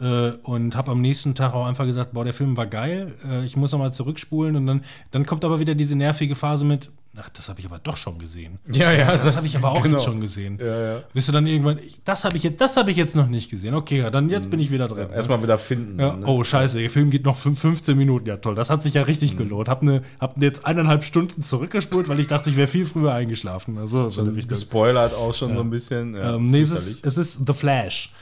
[0.00, 3.44] äh, und habe am nächsten Tag auch einfach gesagt, boah, der Film war geil, äh,
[3.44, 7.28] ich muss nochmal zurückspulen und dann, dann kommt aber wieder diese nervige Phase mit, ach,
[7.30, 8.58] das habe ich aber doch schon gesehen.
[8.72, 9.96] ja, ja, Das, habe ich aber auch genau.
[9.96, 10.58] jetzt schon gesehen.
[10.60, 11.02] Ja, ja.
[11.12, 13.74] Bist du dann irgendwann, das habe ich, jetzt- das hab ich jetzt noch nicht gesehen.
[13.74, 15.10] Okay, ja, dann jetzt bin ich wieder drin.
[15.10, 15.98] Erstmal wieder finden.
[16.00, 16.26] Ja, ne?
[16.26, 18.26] oh, scheiße, der Film geht noch fün- 15 Minuten.
[18.26, 18.54] Ja, toll.
[18.54, 19.68] Das hat sich ja richtig gelohnt.
[19.68, 23.78] Hab, ne, hab jetzt eineinhalb Stunden zurückgespult, weil ich dachte, ich wäre viel früher eingeschlafen.
[23.78, 24.34] Also, Richtung.
[24.48, 26.14] Gespoilert auch schon so ein bisschen.
[26.14, 28.12] Ja, Ähm, nee, es ist, es ist The Flash.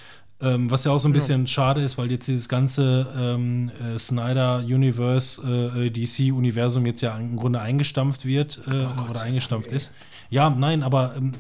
[0.42, 3.98] Ähm, was ja auch so ein bisschen schade ist, weil jetzt dieses ganze ähm, äh,
[3.98, 5.40] Snyder Universe
[5.76, 9.92] äh, DC Universum jetzt ja im Grunde eingestampft wird äh, oder eingestampft ist.
[10.31, 11.33] Ja, nein, aber ähm,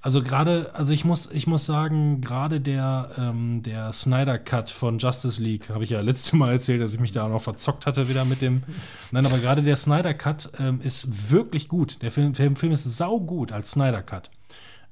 [0.00, 4.98] also gerade, also ich muss, ich muss sagen, gerade der, ähm, der Snyder Cut von
[4.98, 7.84] Justice League, habe ich ja letztes Mal erzählt, dass ich mich da auch noch verzockt
[7.84, 8.62] hatte wieder mit dem.
[9.10, 12.00] Nein, aber gerade der Snyder Cut ähm, ist wirklich gut.
[12.00, 14.30] Der Film, der Film ist saugut als Snyder Cut.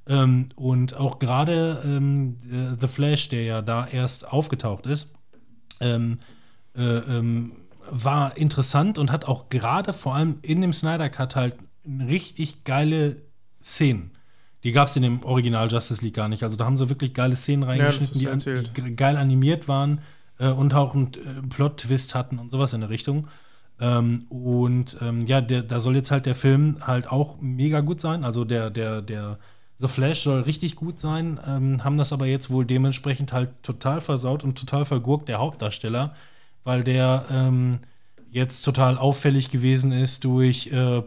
[0.08, 5.12] Ähm, und auch gerade ähm, äh, The Flash, der ja da erst aufgetaucht ist,
[5.80, 6.18] ähm,
[6.76, 7.52] äh, ähm,
[7.90, 11.54] war interessant und hat auch gerade vor allem in dem Snyder Cut halt
[11.86, 13.16] richtig geile
[13.62, 14.12] Szenen.
[14.64, 16.42] Die gab es in dem Original Justice League gar nicht.
[16.42, 19.68] Also da haben sie wirklich geile Szenen reingeschnitten, hast die, an, die ge- geil animiert
[19.68, 20.00] waren
[20.38, 23.28] äh, und auch einen äh, Plot-Twist hatten und sowas in der Richtung.
[23.78, 28.00] Ähm, und ähm, ja, der, da soll jetzt halt der Film halt auch mega gut
[28.00, 28.24] sein.
[28.24, 29.38] Also der, der, der
[29.78, 34.00] The Flash soll richtig gut sein, ähm, haben das aber jetzt wohl dementsprechend halt total
[34.00, 36.14] versaut und total vergurkt, der Hauptdarsteller,
[36.64, 37.80] weil der ähm,
[38.30, 41.02] jetzt total auffällig gewesen ist durch äh,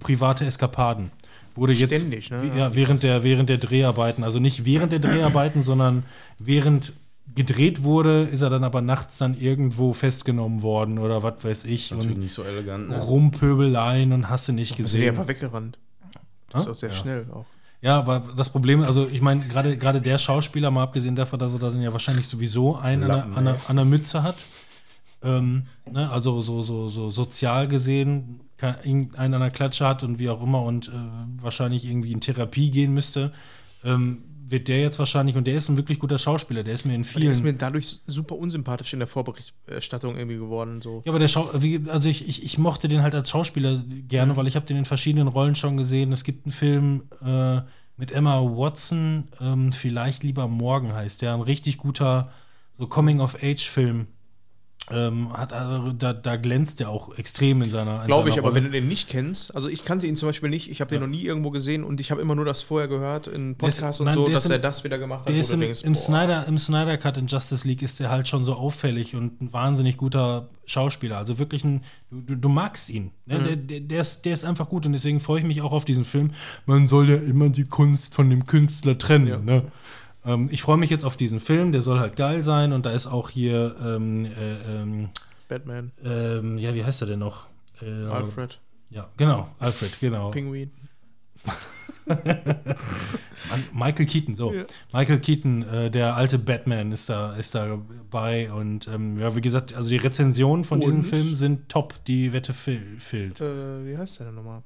[0.00, 1.10] private Eskapaden.
[1.54, 2.52] Wurde jetzt Ständig, ne?
[2.56, 6.02] ja, während der, während der Dreharbeiten, also nicht während der Dreharbeiten, sondern
[6.38, 6.92] während
[7.34, 11.90] gedreht wurde, ist er dann aber nachts dann irgendwo festgenommen worden oder was weiß ich.
[11.90, 12.88] Natürlich Und nicht so elegant.
[12.90, 12.98] Ne?
[12.98, 15.16] Rumpöbeleien und hast du nicht Also der gesehen.
[15.16, 15.78] war weggerannt.
[16.50, 17.46] Das ist auch sehr schnell auch.
[17.82, 21.52] Ja, aber das Problem, also ich meine, gerade gerade der Schauspieler, mal abgesehen davon, dass
[21.52, 24.36] er dann ja wahrscheinlich sowieso einen an, der- Lappen, an, der Mütze hat.
[25.22, 30.30] Ähm, ne, also so, so, so sozial gesehen irgendeinen an der Klatsche hat und wie
[30.30, 30.92] auch immer und äh,
[31.42, 33.32] wahrscheinlich irgendwie in Therapie gehen müsste,
[33.84, 36.94] ähm, wird der jetzt wahrscheinlich, und der ist ein wirklich guter Schauspieler, der ist mir
[36.94, 37.30] in Der vielen.
[37.30, 40.80] ist mir dadurch super unsympathisch in der Vorberichterstattung irgendwie geworden.
[40.80, 41.02] So.
[41.04, 44.36] Ja, aber der Schau wie, also ich, ich, ich mochte den halt als Schauspieler gerne,
[44.36, 46.12] weil ich habe den in verschiedenen Rollen schon gesehen.
[46.12, 47.60] Es gibt einen Film äh,
[47.96, 52.30] mit Emma Watson, ähm, vielleicht lieber morgen heißt der, ein richtig guter
[52.78, 54.06] so Coming-of-Age-Film.
[54.88, 58.46] Ähm, hat, äh, da, da glänzt er auch extrem in seiner in Glaube ich, seiner
[58.46, 58.64] aber Rolle.
[58.64, 61.00] wenn du den nicht kennst, also ich kannte ihn zum Beispiel nicht, ich habe den
[61.00, 64.12] noch nie irgendwo gesehen und ich habe immer nur das vorher gehört in Podcasts und
[64.12, 65.28] so, dass ist er das wieder gemacht hat.
[65.28, 65.96] Der ist im, denkst, im.
[65.96, 69.52] Snyder, im Snyder Cut in Justice League ist der halt schon so auffällig und ein
[69.52, 71.18] wahnsinnig guter Schauspieler.
[71.18, 73.10] Also wirklich ein, du, du, magst ihn.
[73.24, 73.38] Ne?
[73.38, 75.84] Der, der, der, ist, der ist einfach gut und deswegen freue ich mich auch auf
[75.84, 76.30] diesen Film.
[76.66, 79.26] Man soll ja immer die Kunst von dem Künstler trennen.
[79.26, 79.38] Ja.
[79.38, 79.62] Ne?
[80.26, 82.90] Ähm, ich freue mich jetzt auf diesen Film, der soll halt geil sein und da
[82.90, 85.08] ist auch hier, ähm, äh, ähm,
[85.48, 87.46] Batman, ähm, ja, wie heißt er denn noch?
[87.80, 88.60] Äh, Alfred,
[88.90, 90.30] Ja, genau, Alfred, genau.
[90.30, 90.70] Pinguin.
[93.72, 94.52] Michael Keaton, so.
[94.52, 94.64] Ja.
[94.92, 97.78] Michael Keaton, äh, der alte Batman, ist da, ist da
[98.10, 98.50] bei.
[98.52, 101.04] Und ähm, ja, wie gesagt, also die Rezensionen von diesem?
[101.04, 103.40] Film sind top, die Wette fehlt.
[103.40, 104.62] Äh, wie heißt der denn nochmal?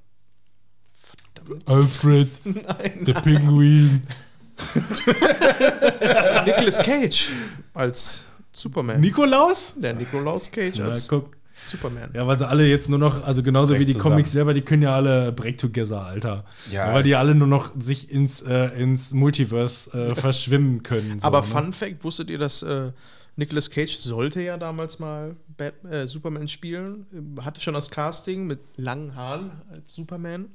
[1.35, 1.69] Verdammt.
[1.69, 3.05] Alfred, Nein.
[3.05, 4.03] der Pinguin.
[6.47, 7.29] Nicolas Cage
[7.75, 9.01] als Superman.
[9.01, 9.75] Nikolaus?
[9.77, 11.37] der Nikolaus Cage Ja, als guck.
[11.67, 12.09] Superman.
[12.15, 14.13] Ja, weil sie alle jetzt nur noch, also genauso Recht wie die zusammen.
[14.15, 16.45] Comics selber, die können ja alle Break Together, Alter.
[16.71, 16.95] Ja.
[16.95, 21.21] weil die alle nur noch sich ins, äh, ins Multiverse äh, verschwimmen können.
[21.21, 21.47] so, Aber ne?
[21.47, 22.93] Fun Fact, wusstet ihr, dass äh,
[23.37, 27.07] Nicolas Cage sollte ja damals mal Bat äh, Superman spielen,
[27.43, 30.47] hatte schon das Casting mit langen Haaren als Superman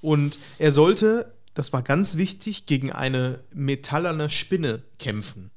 [0.00, 5.50] und er sollte, das war ganz wichtig, gegen eine metallerne Spinne kämpfen.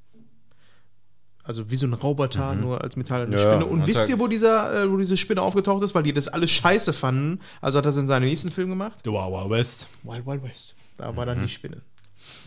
[1.43, 3.65] Also wie so ein Roboter, nur als metallerne Ja, Spinne.
[3.65, 5.95] Und wisst ihr, wo, dieser, äh, wo diese Spinne aufgetaucht ist?
[5.95, 7.39] Weil die das alle scheiße fanden.
[7.59, 8.99] Also hat er es in seinem nächsten Film gemacht.
[9.03, 9.89] The Wow Wow West.
[10.03, 10.75] Wild Wild West.
[10.97, 11.81] Da war dann die Spinne.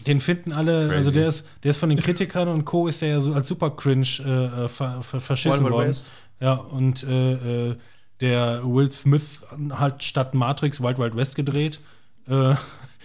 [0.07, 0.97] den finden alle, Crazy.
[0.97, 2.87] also der ist, der ist von den Kritikern und Co.
[2.87, 5.89] ist der ja so als super cringe äh, äh, ver, ver, verschissen Wild Wild worden.
[5.89, 6.11] West.
[6.41, 7.77] Ja, und äh, äh,
[8.21, 11.81] der Will Smith hat statt Matrix Wild Wild West gedreht.
[12.29, 12.55] Äh,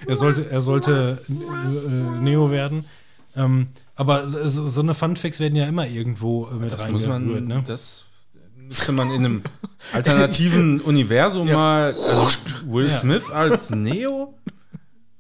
[0.05, 2.86] er sollte, er sollte äh, Neo werden.
[3.36, 7.45] Ähm, aber so, so eine Funfacts werden ja immer irgendwo äh, mit Das muss man,
[7.47, 7.63] ne?
[7.65, 8.05] das
[8.55, 9.41] müsste man in einem
[9.93, 12.27] alternativen Universum mal, also
[12.65, 12.91] Will Ja.
[12.91, 14.33] Smith als Neo?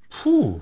[0.09, 0.61] Puh.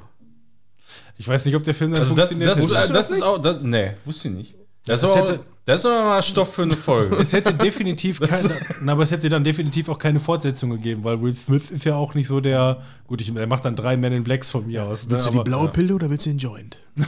[1.17, 2.73] Ich weiß nicht, ob der Film dann Also das, funktioniert das, hätte.
[2.93, 4.55] das, das ist auch, das, nee, wusste ich nicht.
[4.86, 7.15] Das, Das hätte- das ist aber mal Stoff für eine Folge.
[7.15, 11.19] Es hätte definitiv keine, na, aber es hätte dann definitiv auch keine Fortsetzung gegeben, weil
[11.21, 14.13] Will Smith ist ja auch nicht so der, gut, ich, er macht dann drei Men
[14.13, 15.06] in Blacks von mir aus.
[15.06, 16.80] Ne, Willst du die aber blaue Pille oder willst du den Joint?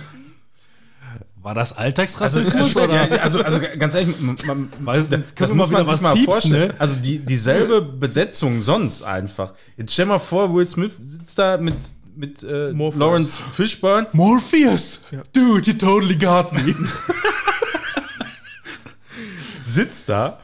[1.43, 2.73] war das Also, Alltagsrassismus?
[2.73, 3.23] ja, oder?
[3.23, 6.13] also, also ganz ehrlich, man, man, Weiß, das, das muss mal man sich was mal
[6.15, 6.67] piepsen, vorstellen.
[6.69, 6.75] ne?
[6.79, 9.53] Also die, dieselbe Besetzung sonst einfach.
[9.77, 11.75] Jetzt stell mal vor, Will Smith sitzt da mit,
[12.15, 12.71] mit äh.
[12.71, 14.07] Lawrence Fishburne.
[14.13, 15.01] Morpheus!
[15.31, 16.75] Dude, you totally got me.
[19.77, 20.39] Sitzt da.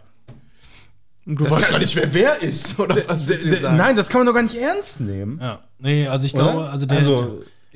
[1.26, 2.78] Und du weißt gar nicht, wer wer ist.
[2.80, 3.78] Oder was willst du sagen?
[3.78, 5.40] Nein, das kann man doch gar nicht ernst nehmen.
[5.42, 6.44] ja, nee, also ich Oder?
[6.44, 7.02] glaube, also der,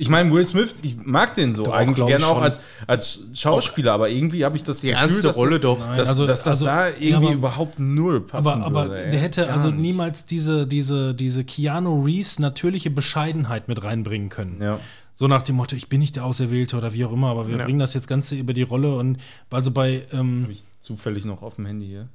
[0.00, 3.94] ich meine, Will Smith, ich mag den so Doch, eigentlich gerne auch als, als Schauspieler,
[3.94, 5.78] aber irgendwie habe ich das Die ernste dass Rolle das, doch.
[5.80, 8.88] Nein, Dass, also- dass das also- da ja, irgendwie aber- überhaupt null passen aber, aber
[8.90, 9.04] würde.
[9.06, 9.10] ey.
[9.10, 9.80] der hätte Gar also nicht.
[9.80, 14.60] niemals diese, diese, diese Keanu Reeves natürliche Bescheidenheit mit reinbringen können.
[14.62, 14.78] Ja.
[15.14, 17.56] So nach dem Motto, ich bin nicht der Auserwählte oder wie auch immer, aber wir
[17.56, 17.64] Ja.
[17.64, 19.16] bringen das jetzt Ganze über die Rolle und
[19.50, 22.08] also bei, ähm, Habe ich zufällig noch auf dem Handy hier.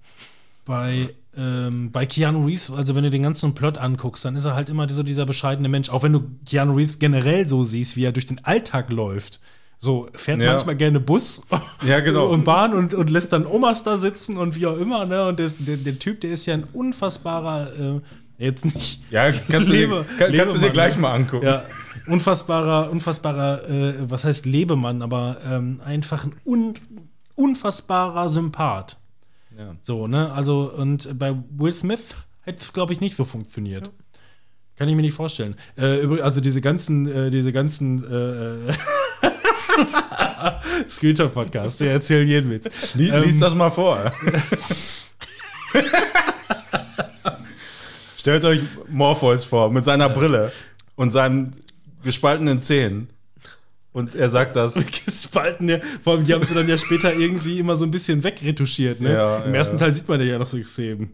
[0.65, 4.55] bei, ähm, bei Keanu Reeves, also wenn du den ganzen Plot anguckst, dann ist er
[4.55, 5.89] halt immer so dieser bescheidene Mensch.
[5.89, 9.39] Auch wenn du Keanu Reeves generell so siehst, wie er durch den Alltag läuft.
[9.79, 10.53] So fährt Ja.
[10.53, 11.41] manchmal gerne Bus
[11.85, 12.27] Ja, genau.
[12.27, 15.05] und Bahn und, und lässt dann Omas da sitzen und wie auch immer.
[15.05, 15.27] Ne?
[15.27, 18.01] Und das, der, der Typ, der ist ja ein unfassbarer, äh,
[18.37, 19.01] jetzt nicht.
[19.11, 21.01] Ja, kannst du, Lebe- dir, kann, kannst du dir Lebemann, gleich ne?
[21.01, 21.45] mal angucken.
[21.45, 21.63] Ja,
[22.07, 26.73] unfassbarer, unfassbarer, äh, was heißt Lebemann, aber ähm, einfach ein un,
[27.35, 28.97] unfassbarer Sympath.
[29.57, 29.75] Ja.
[29.81, 30.31] So, ne?
[30.31, 33.91] Also, und bei Will Smith hätte es, glaube ich, nicht so funktioniert.
[34.75, 35.55] Kann ich mir nicht vorstellen.
[35.77, 38.73] Äh, also diese ganzen, äh, diese ganzen äh, äh,
[40.89, 42.95] Screenshot-Podcast, wir erzählen jeden Witz.
[42.95, 44.11] Lies, Ähm, lies das mal vor.
[48.17, 50.51] Stellt euch Morpheus vor mit seiner Brille
[50.95, 51.55] und seinen
[52.03, 53.09] gespaltenen Zähnen.
[53.93, 54.73] Und er sagt das.
[55.05, 55.79] gespalten, ja.
[56.03, 59.13] Vor allem, die haben sie dann ja später irgendwie immer so ein bisschen wegretuschiert, ne?
[59.13, 59.77] Ja, Im ja, ersten.
[59.77, 61.09] Teil sieht man den ja noch so extrem.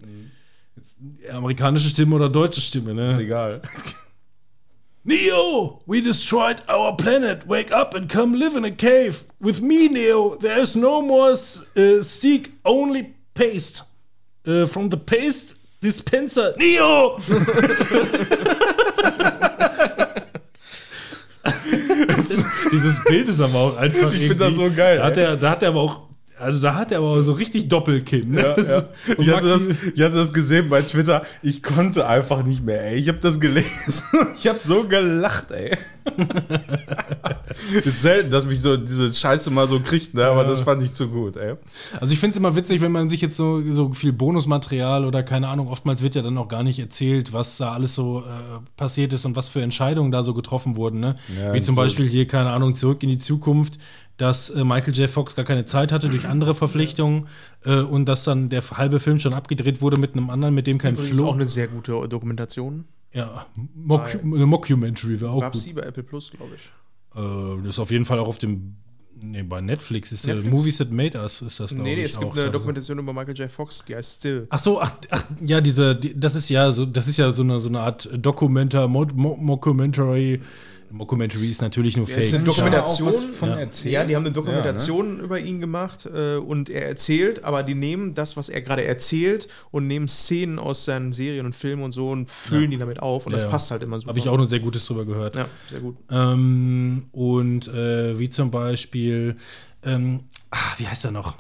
[0.75, 0.97] Jetzt,
[1.31, 3.11] amerikanische Stimme oder deutsche Stimme, ne?
[3.11, 3.61] Ist egal.
[5.03, 7.47] Neo, we destroyed our planet.
[7.47, 9.23] Wake up and come live in a cave.
[9.39, 13.83] With me, Neo, there is no more uh, steak, only paste.
[14.45, 16.53] Uh, from the paste dispenser.
[16.57, 17.17] Neo!
[22.71, 24.13] Dieses Bild ist aber auch einfach.
[24.13, 26.08] Ich find das so geil, Da hat, er, da hat er aber auch.
[26.39, 28.32] Also da hat er aber so richtig Doppelkinn.
[28.32, 28.41] Ne?
[28.41, 28.78] Ja, ja.
[29.17, 31.23] Und Ich, hatte das, ich hatte das gesehen bei Twitter.
[31.41, 32.97] Ich konnte einfach nicht mehr, ey.
[32.97, 34.04] Ich habe das gelesen.
[34.38, 35.75] Ich habe so gelacht, ey.
[37.84, 40.25] ist selten, dass mich so diese Scheiße mal so kriegt, ne?
[40.25, 41.56] Aber das fand ich zu gut, ey.
[41.99, 45.23] Also ich finde es immer witzig, wenn man sich jetzt so, so viel Bonusmaterial oder
[45.23, 48.23] keine Ahnung, oftmals wird ja dann auch gar nicht erzählt, was da alles so äh,
[48.78, 50.99] passiert ist und was für Entscheidungen da so getroffen wurden.
[50.99, 51.15] Ne?
[51.41, 53.78] Ja, Wie zum so- Beispiel hier, keine Ahnung, zurück in die Zukunft,
[54.19, 55.10] dass äh, Michael J.
[55.10, 57.27] Fox gar keine Zeit hatte durch andere Verpflichtungen
[57.63, 60.77] äh, und dass dann der halbe Film schon abgedreht wurde mit einem anderen, mit dem
[60.77, 61.34] kein Übrigens auch Flo.
[61.34, 62.86] eine sehr gute Dokumentation.
[63.13, 65.62] Ja, Mock, eine Mockumentary wäre auch Gab gut.
[65.62, 67.17] sie bei Apple Plus, glaube ich.
[67.17, 68.75] Äh, das ist auf jeden Fall auch auf dem,
[69.19, 70.51] nee, bei Netflix ist Netflix?
[70.51, 72.51] Movies That Made Us, ist das, Nee, nee, es auch gibt eine.
[72.51, 73.49] Dokumentation über Michael J.
[73.49, 74.47] Fox, die heißt Still.
[74.49, 77.41] Ach so, ach, ach ja, diese, die, das ist ja so, das ist ja so
[77.41, 80.41] eine, so eine Art Dokumenta, Mo, Mo, Mockumentary.
[80.91, 82.36] Mockumentary ist natürlich nur Ja, es ist Fake.
[82.39, 83.13] eine Dokumentation.
[83.13, 83.56] von Ja.
[83.60, 83.93] erzählt.
[83.93, 88.13] Ja, die haben eine Dokumentation über ihn gemacht äh, und er erzählt, aber die nehmen
[88.15, 92.10] das, was er gerade erzählt und nehmen Szenen aus seinen Serien und Filmen und so
[92.10, 93.49] und füllen die damit auf und Ja, das ja.
[93.49, 94.10] passt halt immer super.
[94.10, 95.36] Habe ich auch nur sehr Gutes drüber gehört.
[95.36, 95.95] Ja, sehr gut.
[96.10, 99.36] Ähm, und äh, wie zum Beispiel,
[99.84, 100.21] ähm,
[100.52, 101.36] ah, wie heißt er noch?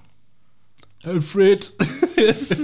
[1.03, 1.73] Alfred.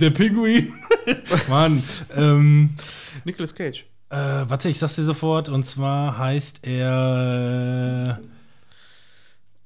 [0.00, 0.72] Der Pinguin.
[1.48, 1.82] Mann.
[2.16, 2.70] Ähm,
[3.24, 3.84] Nicolas Cage.
[4.10, 5.48] Äh, warte, ich sag's dir sofort.
[5.48, 8.20] Und zwar heißt er.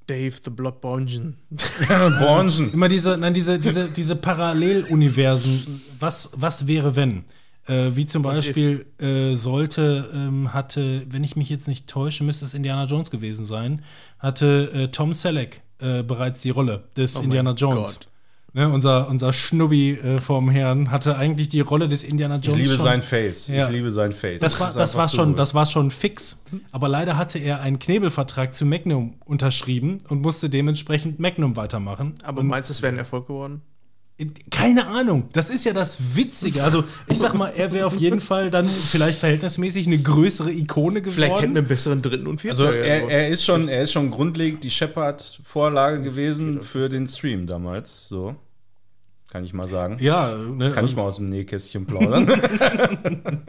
[0.07, 1.37] Dave the Blood Bongen.
[1.89, 2.73] Branchen.
[2.73, 5.81] Immer diese, nein, diese, diese, diese Paralleluniversen.
[6.01, 7.25] Was, was wäre, wenn?
[7.67, 12.45] Äh, wie zum Beispiel äh, sollte, ähm, hatte, wenn ich mich jetzt nicht täusche, müsste
[12.45, 13.83] es Indiana Jones gewesen sein,
[14.19, 18.01] hatte äh, Tom Selleck äh, bereits die Rolle des Oh Indiana Jones.
[18.01, 18.09] Gott.
[18.55, 22.61] Ne, unser, unser Schnubbi äh, vom Herrn, hatte eigentlich die Rolle des Indiana Ich Jones
[22.63, 22.85] liebe schon.
[22.85, 23.49] sein Face.
[23.49, 23.65] Ja.
[23.67, 24.41] Ich liebe sein Face.
[24.41, 25.39] Das war, das, war schon, gut.
[25.39, 26.43] das war schon fix.
[26.71, 32.15] Aber leider hatte er einen Knebelvertrag zu Magnum unterschrieben und musste dementsprechend Magnum weitermachen.
[32.25, 33.63] Aber meinst du, es wäre ein Erfolg geworden?
[34.51, 35.29] Keine Ahnung.
[35.33, 36.63] Das ist ja das Witzige.
[36.63, 41.01] Also, ich sag mal, er wäre auf jeden Fall dann vielleicht verhältnismäßig eine größere Ikone
[41.01, 41.15] geworden.
[41.15, 42.61] Vielleicht hätten wir einen besseren dritten und vierten.
[42.61, 43.13] Also er, gehabt.
[43.13, 48.09] er ist schon, er ist schon grundlegend die Shepard-Vorlage gewesen für den Stream damals.
[48.09, 48.35] So.
[49.31, 49.97] Kann ich mal sagen.
[50.01, 52.29] ja, ne, Kann ich mal aus dem Nähkästchen plaudern.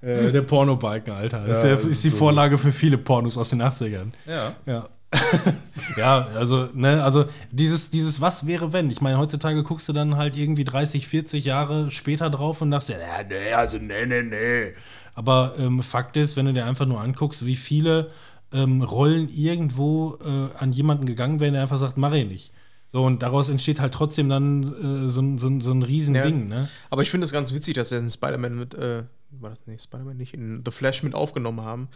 [0.00, 1.46] äh, der Pornobalken, Alter.
[1.46, 4.08] Das ist, Ja, ja, ist ist die so Vorlage für viele Pornos aus den 80ern.
[4.26, 4.52] ja.
[4.66, 4.88] Ja.
[5.96, 8.90] ja, also, ne, also dieses, dieses Was wäre wenn?
[8.90, 12.90] Ich meine, heutzutage guckst du dann halt irgendwie 30, 40 Jahre später drauf und sagst,
[12.90, 12.96] ja,
[13.28, 14.72] nee, also nee, nee, nee.
[15.14, 18.08] Aber ähm, Fakt ist, wenn du dir einfach nur anguckst, wie viele
[18.52, 22.52] ähm, Rollen irgendwo äh, an jemanden gegangen wären, der einfach sagt, mach ich nicht.
[22.92, 26.68] So, und daraus entsteht halt trotzdem dann äh, so, ein- so, so ein Riesending, ne?
[26.90, 29.82] Aber ich finde es ganz witzig, dass er den Spider-Man mit, äh, war das nicht
[29.82, 31.88] Spider-Man nicht, in The Flash mit aufgenommen haben,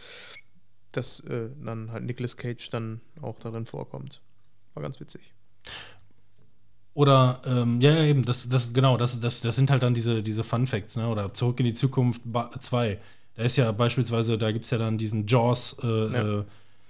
[0.97, 4.21] dass äh, dann halt Nicolas Cage dann auch darin vorkommt.
[4.73, 5.33] War ganz witzig.
[6.93, 10.23] Oder, ähm, ja, ja, eben, das, das, genau, das, das, das sind halt dann diese,
[10.23, 11.07] diese Fun Facts, ne?
[11.07, 12.21] Oder Zurück in die Zukunft
[12.59, 12.99] 2.
[13.35, 16.45] Da ist ja beispielsweise, da gibt es ja dann diesen Jaws äh, Ja.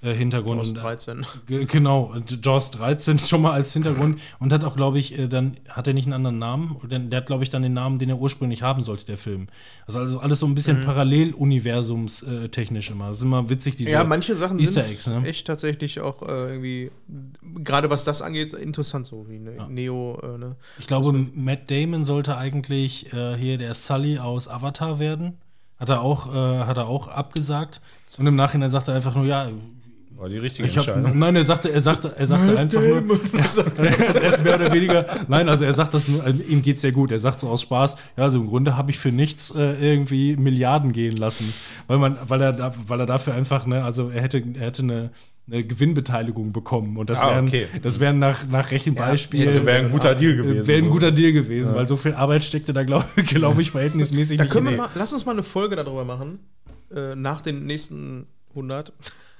[0.06, 0.62] Äh, äh, Hintergrund.
[0.62, 1.26] Und, 13.
[1.48, 2.13] Ge- Genau,
[2.44, 5.94] Jaws 13 schon mal als Hintergrund und hat auch, glaube ich, äh, dann, hat er
[5.94, 6.78] nicht einen anderen Namen?
[6.89, 9.48] Der, der hat, glaube ich, dann den Namen, den er ursprünglich haben sollte, der Film.
[9.88, 13.10] Also, also alles so ein bisschen Paralleluniversums-technisch immer.
[13.10, 15.24] Das ist immer witzig, diese Ja, manche Sachen Easter sind Eggs, ne?
[15.26, 16.91] echt tatsächlich auch äh, irgendwie,
[17.63, 19.68] gerade was das angeht, interessant so, wie ne, Ja.
[19.68, 20.56] Neo, äh, ne?
[20.80, 25.38] Ich glaube, Matt Damon sollte eigentlich äh, hier der Sully aus Avatar werden.
[25.78, 27.82] Hat er auch, äh, hat er auch abgesagt.
[28.18, 29.50] Und im Nachhinein sagt er einfach nur, ja,
[30.26, 31.20] War die richtige ich hab, Entscheidung.
[31.20, 32.98] nein, er sagte, er sagte, er sagte einfach nur,
[33.38, 36.92] er hat mehr oder weniger, nein, also er sagt das nur, also ihm geht's sehr
[36.92, 37.12] gut.
[37.12, 40.36] Er sagt so aus Spaß, ja, also im Grunde habe ich für nichts äh, irgendwie
[40.36, 41.54] Milliarden gehen lassen,
[41.86, 45.12] weil man, weil er, weil er dafür einfach, ne, also er hätte, er hätte eine,
[45.46, 47.68] eine Gewinnbeteiligung bekommen und das Ah, wären, okay.
[47.84, 50.66] das wären nach, nach Rechenbeispiel Also wäre ein guter Deal gewesen.
[50.68, 54.38] Wäre ein guter Deal gewesen, weil so viel Arbeit steckte da, glaube glaub ich, verhältnismäßig
[54.40, 56.40] Da nicht können wir mal, lass uns mal eine Folge darüber machen,
[56.96, 58.92] äh, nach den nächsten 100.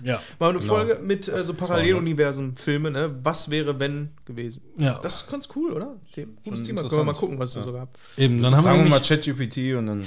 [0.04, 0.20] Ja.
[0.40, 0.74] Mal eine Genau.
[0.74, 3.12] Folge mit äh, so Paralleluniversen-Filme, ne?
[3.24, 4.62] Was wäre, wenn gewesen?
[4.78, 5.00] Ja.
[5.02, 5.96] Das ist ganz cool, oder?
[6.44, 6.82] Gutes Thema.
[6.82, 7.90] Können wir mal gucken, was es da so gab.
[8.18, 10.04] Eben, dann haben wir Fragen wir mal ChatGPT und dann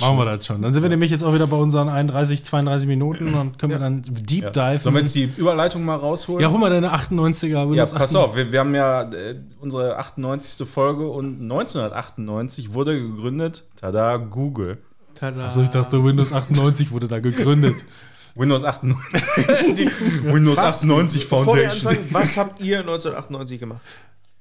[0.00, 0.62] machen wir das schon.
[0.62, 3.72] Dann sind wir nämlich jetzt auch wieder bei unseren 31, 32 Minuten und dann können
[3.72, 4.50] wir dann Deep Ja.
[4.50, 4.78] Dive.
[4.82, 6.40] Sollen wir jetzt die Überleitung mal rausholen?
[6.42, 7.74] ja, hol mal deine 98er.
[7.74, 8.16] Ja, pass 98.
[8.16, 10.66] auf, wir, wir haben ja äh, unsere 98.
[10.66, 14.78] Folge und 1998 wurde gegründet, tada, Google.
[15.14, 15.46] Tada.
[15.46, 17.76] Also ich dachte, Windows 98 wurde da gegründet.
[18.36, 19.20] Windows 98.
[19.74, 19.90] die
[20.24, 21.88] Windows Was- 98 Bevor wir Foundation.
[21.88, 23.80] anfangen, was habt ihr 1998 gemacht?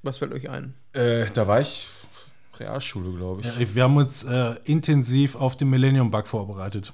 [0.04, 0.74] Was fällt euch ein?
[0.94, 1.88] Äh, da war ich
[2.60, 3.48] Realschule, glaube ich.
[3.48, 6.94] Ja, wir haben uns äh, intensiv auf den Millennium Bug vorbereitet.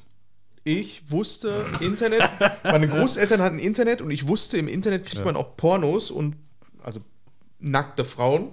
[0.63, 2.21] Ich wusste Internet,
[2.63, 6.35] meine Großeltern hatten Internet und ich wusste, im Internet kriegt man auch Pornos und
[6.83, 6.99] also
[7.59, 8.49] nackte Frauen,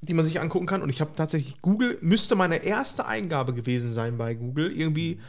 [0.00, 0.82] die man sich angucken kann.
[0.82, 5.20] Und ich habe tatsächlich Google, müsste meine erste Eingabe gewesen sein bei Google, irgendwie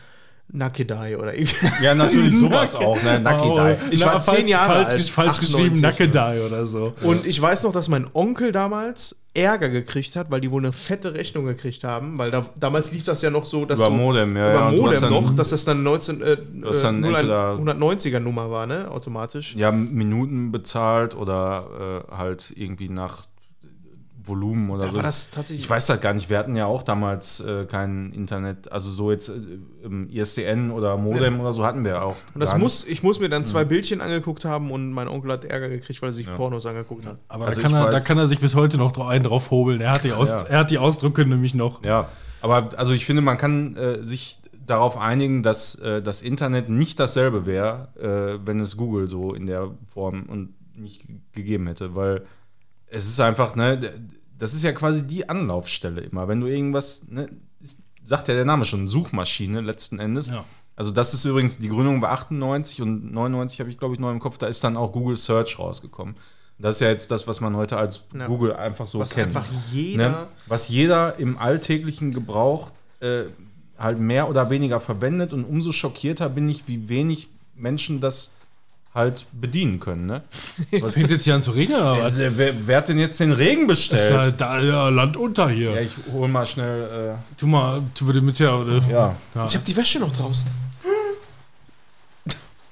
[0.52, 1.68] Nackedei oder irgendwie.
[1.84, 3.20] Ja, natürlich sowas auch, ne?
[3.20, 3.96] Nucky Die.
[3.96, 6.94] Ich war zehn Jahre falsch, alt, Falsch 98, geschrieben, Nackedei oder so.
[7.04, 10.74] Und ich weiß noch, dass mein Onkel damals Ärger gekriegt hat, weil die wohl eine
[10.74, 14.36] fette Rechnung gekriegt haben, weil da, damals lief das ja noch so, dass Über Modem,
[14.36, 18.20] ja, über ja, Modem dann- noch, dass das dann 19 äh, hast dann entweder- 190er
[18.20, 19.56] Nummer war, ne, automatisch.
[19.56, 23.28] Ja, Minuten bezahlt oder äh, halt irgendwie nach
[24.30, 24.96] Volumen oder Da so.
[24.98, 28.14] war das tatsächlich- Ich weiß halt gar nicht, wir hatten ja auch damals äh, kein
[28.14, 29.34] Internet, also so jetzt äh,
[29.84, 32.16] im ISDN oder Modem oder so hatten wir auch.
[32.34, 35.44] Und das muss, ich muss mir dann zwei Bildchen angeguckt haben und mein Onkel hat
[35.44, 36.36] Ärger gekriegt, weil er sich Ja.
[36.36, 37.18] Pornos angeguckt hat.
[37.28, 39.82] Aber Also da, kann er, da kann er sich bis heute noch einen drauf hobeln.
[39.82, 40.44] Er hat die, Aus, Ja.
[40.44, 41.84] er hat die Ausdrücke nämlich noch.
[41.84, 42.08] Ja,
[42.42, 47.00] aber also ich finde, man kann äh, sich darauf einigen, dass äh, das Internet nicht
[47.00, 51.96] dasselbe wäre, äh, wenn es Google so in der Form und nicht ge- gegeben hätte,
[51.96, 52.22] weil
[52.88, 53.80] es ist einfach, ne,
[54.40, 56.28] das ist ja quasi die Anlaufstelle immer.
[56.28, 57.30] Wenn du irgendwas, ne,
[57.62, 60.30] ist, sagt ja der Name schon, Suchmaschine letzten Endes.
[60.30, 60.44] Ja.
[60.76, 64.12] Also das ist übrigens, die Gründung war 98 und 99 habe ich, glaube ich, noch
[64.12, 66.16] im Kopf, da ist dann auch Google Search rausgekommen.
[66.58, 68.28] Das ist ja jetzt das, was man heute als Ja.
[68.28, 69.28] Google einfach so Was kennt.
[69.36, 70.10] einfach jeder.
[70.10, 70.28] Ne?
[70.48, 72.72] Was jeder im alltäglichen Gebrauch
[73.02, 73.24] äh,
[73.78, 78.34] halt mehr oder weniger verwendet und umso schockierter bin ich, wie wenig Menschen das
[79.00, 80.06] halt bedienen können.
[80.06, 80.22] Ne?
[80.82, 82.20] Was, Fängt jetzt hier an zu regnen oder was?
[82.20, 84.36] also, wer, wer hat denn jetzt den Regen Ist ja, bestellt?
[84.40, 85.72] da, ja, Land unter hier.
[85.72, 87.16] Ja, ich hol mal schnell.
[87.38, 88.56] tu mal, tu bitte mit her.
[88.58, 88.78] Oder?
[88.78, 89.16] Äh, ja.
[89.36, 89.46] Ja.
[89.46, 90.50] Ich habe die Wäsche noch draußen.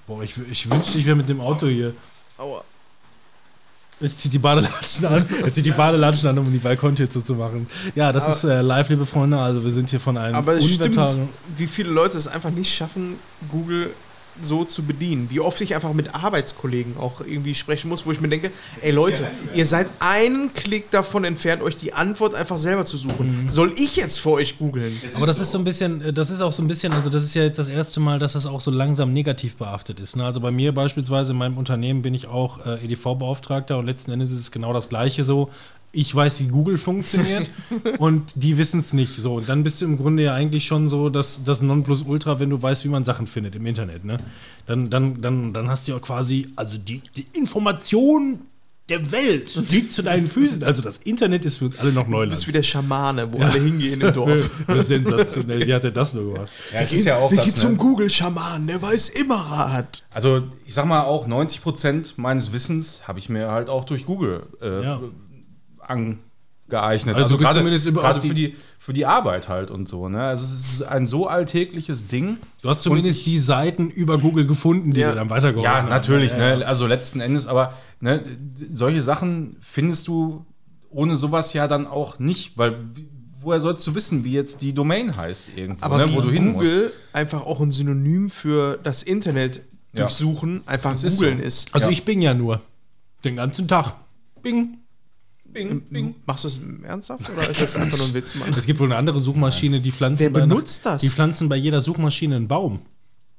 [0.06, 1.94] Boah, ich, ich wünschte, ich wäre mit dem Auto hier.
[2.38, 2.64] Aua.
[4.00, 7.66] Jetzt zieht die Badelatschen an, jetzt zieht die Badelatschen an, um die Balkontür zuzumachen.
[7.96, 9.40] Ja, das Aber- ist äh, live, liebe Freunde.
[9.40, 11.28] Also wir sind hier von einem Aber es stimmt, Unwetter.
[11.56, 13.16] wie viele Leute es einfach nicht schaffen,
[13.50, 13.90] Google
[14.42, 15.28] so zu bedienen.
[15.30, 18.92] Wie oft ich einfach mit Arbeitskollegen auch irgendwie sprechen muss, wo ich mir denke, ey
[18.92, 23.46] Leute, ihr seid einen Klick davon entfernt, euch die Antwort einfach selber zu suchen.
[23.46, 23.50] Mhm.
[23.50, 25.00] Soll ich jetzt für euch googeln?
[25.16, 27.24] Aber das ist so ein bisschen, äh, das ist auch so ein bisschen, also das
[27.24, 30.16] ist ja jetzt das erste Mal, dass das auch so langsam negativ behaftet ist.
[30.16, 30.26] Ne?
[30.26, 34.32] Also bei mir beispielsweise in meinem Unternehmen bin ich auch äh, EDV-Beauftragter und letzten Endes
[34.32, 35.50] ist es genau das Gleiche so.
[36.00, 37.50] Ich weiß, wie Google funktioniert
[37.98, 39.16] und die wissen es nicht.
[39.16, 42.52] So, und dann bist du im Grunde ja eigentlich schon so das, das Nonplusultra, wenn
[42.52, 44.06] du weißt, wie man Sachen findet im Internet.
[44.06, 44.18] Ne?
[44.68, 48.42] Dann, dann, dann, dann hast du ja quasi, also die, die Information
[48.90, 50.64] der Welt liegt zu deinen Füßen.
[50.64, 52.32] Also das Internet ist für uns alle noch Du Neuland.
[52.32, 54.50] bist wie der Schamane, wo alle hingehen im Dorf.
[54.84, 55.66] Sensationell.
[55.66, 56.52] Wie hat er das nur gemacht?
[56.72, 57.78] Ja, es ist ja auch Wir das, zum ne?
[57.78, 60.04] Google-Schaman, der weiß immer Rat.
[60.14, 64.06] Also, ich sag mal, auch 90 Prozent meines Wissens habe ich mir halt auch durch
[64.06, 65.02] Google äh, Ja.
[65.88, 67.16] Angeeignet.
[67.16, 69.88] Also bist gerade zumindest über- gerade auf die- für, die, für die Arbeit halt und
[69.88, 70.08] so.
[70.10, 70.22] Ne?
[70.22, 72.38] Also, es ist ein so alltägliches Ding.
[72.62, 75.10] Du hast zumindest Und die Seiten über Google gefunden, die Ja.
[75.10, 75.90] dir dann weitergeholfen Ja, haben.
[75.90, 76.32] natürlich.
[76.34, 76.56] Ja, ja.
[76.58, 76.66] Ne?
[76.68, 78.24] Also, letzten Endes, aber ne,
[78.72, 80.46] solche Sachen findest du
[80.90, 82.78] ohne sowas ja dann auch nicht, weil
[83.42, 86.54] woher sollst du wissen, wie jetzt die Domain heißt irgendwo, Aber ne, wo du hin
[86.54, 86.70] musst?
[86.72, 89.62] Google einfach auch ein Synonym für das Internet
[89.94, 90.02] Ja.
[90.02, 91.44] durchsuchen, einfach Das ist googeln so.
[91.46, 91.74] ist.
[91.74, 91.92] Also Ja.
[91.92, 92.62] ich bing ja nur.
[93.24, 93.94] Den ganzen Tag.
[94.42, 94.78] Bing.
[95.58, 96.16] Bing, bing.
[96.26, 98.54] Machst du es ernsthaft oder ist das einfach nur ein Witz, Mann?
[98.56, 101.02] Es gibt wohl eine andere Suchmaschine, die pflanzen Wer bei benutzt das?
[101.02, 102.80] Die pflanzen bei jeder Suchmaschine einen Baum.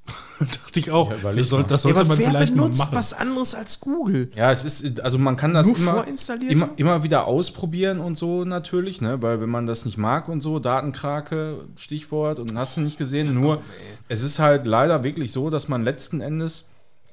[0.41, 1.11] Dachte ich auch.
[1.11, 1.67] Ja, das, soll, mal.
[1.69, 2.97] das Ja, sollte aber man wer vielleicht mal benutzt machen.
[2.97, 4.31] was anderes als Google?
[4.35, 6.07] Ja, es ist, also man kann das Nur immer,
[6.49, 9.21] immer, immer wieder ausprobieren und so natürlich, ne?
[9.21, 13.35] weil wenn man das nicht mag und so, Datenkrake, Stichwort und hast du nicht gesehen,
[13.35, 13.63] nur
[14.09, 16.71] es ist halt leider wirklich so, dass man letzten Endes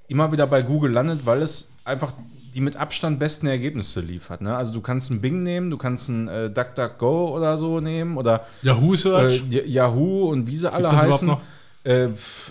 [0.08, 2.14] immer wieder bei Google landet, weil es einfach
[2.56, 4.42] die mit Abstand besten Ergebnisse liefert.
[4.42, 4.56] Ne?
[4.56, 8.46] Also du kannst einen Bing nehmen, du kannst einen äh, DuckDuckGo oder so nehmen oder
[8.62, 9.44] Yahoo äh, Search.
[9.52, 11.28] Y- Yahoo und wie sie alle heißen.
[11.28, 11.42] noch?
[11.86, 12.10] Äh,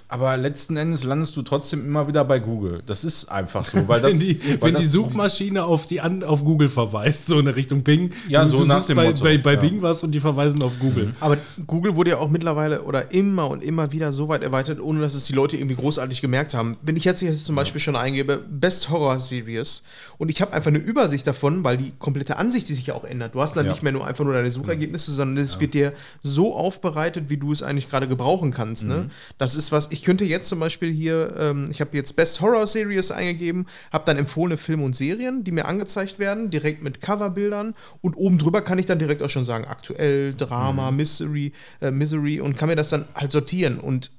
[0.09, 2.83] aber letzten Endes landest du trotzdem immer wieder bei Google.
[2.87, 6.01] Das ist einfach so, weil das, wenn die, weil wenn die das- Suchmaschine auf, die
[6.01, 8.13] an, auf Google verweist, so in der Richtung Bing.
[8.29, 9.61] Ja, du, so du nach suchst dem bei, Motto, bei, bei ja.
[9.61, 11.15] Bing was und die verweisen auf Google.
[11.19, 15.01] Aber Google wurde ja auch mittlerweile oder immer und immer wieder so weit erweitert, ohne
[15.01, 16.77] dass es die Leute irgendwie großartig gemerkt haben.
[16.83, 19.83] Wenn ich jetzt hier zum Beispiel schon eingebe, Best Horror Series
[20.19, 23.05] und ich habe einfach eine Übersicht davon, weil die komplette Ansicht, die sich ja auch
[23.05, 23.35] ändert.
[23.35, 23.73] Du hast dann Ja.
[23.73, 27.51] nicht mehr nur einfach nur deine Suchergebnisse, sondern es wird dir so aufbereitet, wie du
[27.51, 28.85] es eigentlich gerade gebrauchen kannst.
[28.85, 29.07] Ne?
[29.39, 32.67] Das ist was, ich könnte jetzt zum Beispiel hier, ähm, ich habe jetzt Best Horror
[32.67, 37.75] Series eingegeben, habe dann empfohlene Filme und Serien, die mir angezeigt werden, direkt mit Coverbildern
[38.01, 42.41] und oben drüber kann ich dann direkt auch schon sagen, aktuell, Drama, Mystery, äh, Misery
[42.41, 43.79] und kann mir das dann halt sortieren.
[43.79, 44.11] Und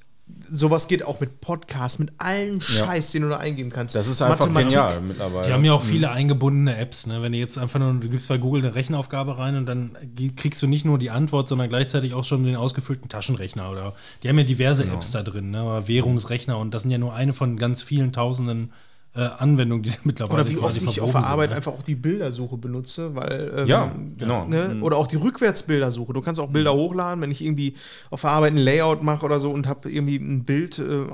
[0.52, 3.94] sowas geht auch mit Podcasts, mit allen Scheiß, den du da eingeben kannst.
[3.94, 4.70] Das ist einfach Mathematik.
[4.70, 5.48] genial mittlerweile.
[5.48, 7.06] Die haben ja auch viele eingebundene Apps.
[7.06, 7.22] Ne?
[7.22, 9.96] Wenn du jetzt einfach nur, du gibst bei Google eine Rechenaufgabe rein und dann
[10.36, 13.70] kriegst du nicht nur die Antwort, sondern gleichzeitig auch schon den ausgefüllten Taschenrechner.
[13.70, 14.96] Oder die haben ja diverse Genau.
[14.96, 15.64] Apps da drin, ne?
[15.64, 18.72] oder Währungsrechner und das sind ja nur eine von ganz vielen tausenden
[19.16, 21.56] äh, Anwendungen, die mittlerweile Oder wie oft ich auf der sind, Arbeit ne?
[21.56, 24.46] einfach auch die Bildersuche benutze, weil ähm, Ja, genau.
[24.46, 24.78] Ne?
[24.82, 26.12] Oder auch die Rückwärtsbildersuche.
[26.14, 27.76] Du kannst auch Bilder hochladen, wenn ich irgendwie
[28.10, 31.06] auf der Arbeit ein Layout mache oder so und habe irgendwie ein Bild, äh,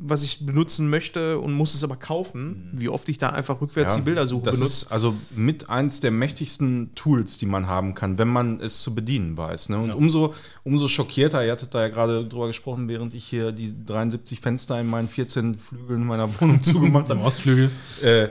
[0.00, 2.70] was ich benutzen möchte und muss es aber kaufen.
[2.72, 4.84] Wie oft ich da einfach rückwärts Ja, die Bildersuche das benutze.
[4.84, 8.94] ist also mit eins der mächtigsten Tools, die man haben kann, wenn man es zu
[8.94, 9.68] bedienen weiß.
[9.70, 9.78] Ne?
[9.78, 10.34] Und umso,
[10.64, 14.80] umso schockierter, ihr hattet da ja gerade drüber gesprochen, während ich hier die 73 Fenster
[14.80, 17.28] in meinen 14 Flügeln meiner Wohnung zugemacht Am habe.
[17.28, 17.70] Ostflügel.
[18.02, 18.28] äh,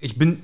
[0.00, 0.40] ich bin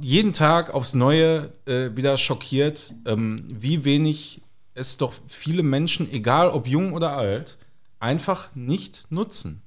[0.00, 4.40] jeden Tag aufs Neue äh, wieder schockiert, ähm, wie wenig
[4.74, 7.58] es doch viele Menschen, egal ob jung oder alt,
[8.02, 9.62] einfach nicht nutzen.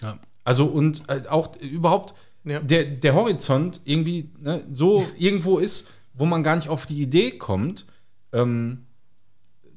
[0.00, 0.18] Ja.
[0.44, 2.14] Also und äh, auch überhaupt
[2.44, 2.60] Ja.
[2.60, 7.32] der, der Horizont irgendwie ne, so irgendwo ist, wo man gar nicht auf die Idee
[7.32, 7.86] kommt,
[8.32, 8.86] ähm,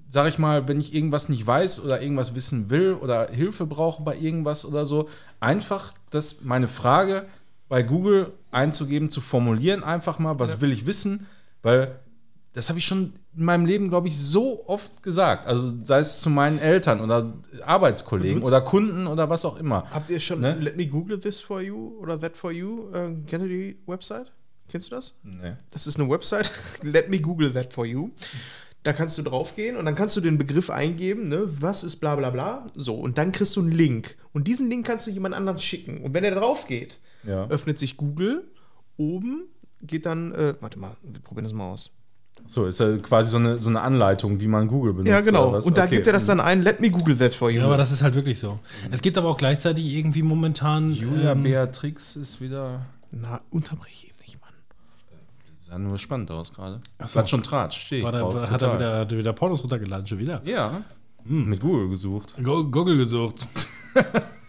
[0.09, 4.03] sag ich mal, wenn ich irgendwas nicht weiß oder irgendwas wissen will oder Hilfe brauche
[4.03, 5.09] bei irgendwas oder so,
[5.39, 7.25] einfach das meine Frage
[7.67, 11.25] bei Google einzugeben, zu formulieren, einfach mal, was will ich wissen,
[11.63, 11.99] weil
[12.53, 15.47] das habe ich schon in meinem Leben, glaube ich, so oft gesagt.
[15.47, 17.33] Also sei es zu meinen Eltern oder
[17.65, 19.89] Arbeitskollegen Benutzt- oder Kunden oder was auch immer.
[19.91, 20.53] Habt ihr schon Ne?
[20.59, 22.89] Let me Google this for you oder that for you?
[22.91, 24.31] Äh, kennt ihr die Website?
[24.69, 25.19] Kennst du das?
[25.23, 25.53] Nee.
[25.71, 26.49] Das ist eine Website.
[26.83, 28.11] Let me Google that for you.
[28.83, 31.47] Da kannst du draufgehen und dann kannst du den Begriff eingeben, ne?
[31.61, 32.65] was ist bla bla bla.
[32.73, 34.15] So, und dann kriegst du einen Link.
[34.33, 36.01] Und diesen Link kannst du jemand anderen schicken.
[36.03, 37.47] Und wenn er drauf geht, Ja.
[37.47, 38.51] öffnet sich Google.
[38.97, 39.45] Oben
[39.81, 41.95] geht dann, äh, warte mal, wir probieren das mal aus.
[42.45, 45.09] So, ist ja quasi so eine, so eine Anleitung, wie man Google benutzt.
[45.09, 45.47] Ja, genau.
[45.49, 45.65] oder was?
[45.65, 45.95] Und da Okay.
[45.95, 47.59] gibt er das dann ein, let me Google that for you.
[47.61, 48.59] Ja, aber das ist halt wirklich so.
[48.91, 50.91] Es gibt aber auch gleichzeitig irgendwie momentan.
[50.93, 52.81] Julia ähm, Beatrix ist wieder.
[53.11, 54.37] Na, unterbrich ihn nicht,
[55.67, 56.81] sah nur spannend aus gerade.
[56.99, 57.05] So.
[57.13, 58.35] Klatsch und Tratsch, stehe ich War da, drauf.
[58.35, 58.75] hat er total.
[58.79, 60.41] wieder, hat er wieder Pornos runtergeladen, schon wieder?
[60.45, 60.81] Ja,
[61.25, 62.35] mit Google gesucht.
[62.43, 63.47] Go- Google gesucht.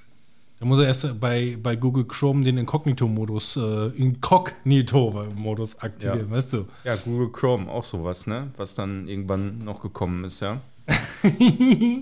[0.60, 6.36] da muss er erst bei, bei Google Chrome den Inkognito-Modus, äh, Inkognito-Modus aktivieren, Ja.
[6.36, 6.64] weißt du?
[6.84, 8.50] Ja, Google Chrome, auch sowas, ne?
[8.56, 10.60] Was dann irgendwann noch gekommen ist, ja.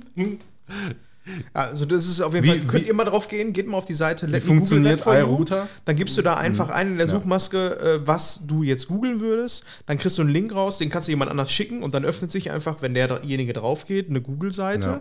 [1.52, 3.76] Also das ist auf jeden Wie- Fall, könnt wie- ihr mal drauf gehen, geht mal
[3.76, 5.68] auf die Seite Wie Let Google funktioniert iRouter?
[5.84, 7.12] Dann gibst du da einfach ein in der Ja.
[7.14, 9.62] Suchmaske, äh, was du jetzt googeln würdest.
[9.86, 12.32] Dann kriegst du einen Link raus, den kannst du jemand anders schicken und dann öffnet
[12.32, 15.00] sich einfach, wenn derjenige drauf geht, eine Google-Seite, Ja.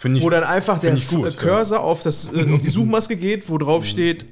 [0.00, 3.50] Finde ich, wo dann einfach der gut, Cursor auf, das, äh, auf die Suchmaske geht,
[3.50, 4.24] wo drauf steht,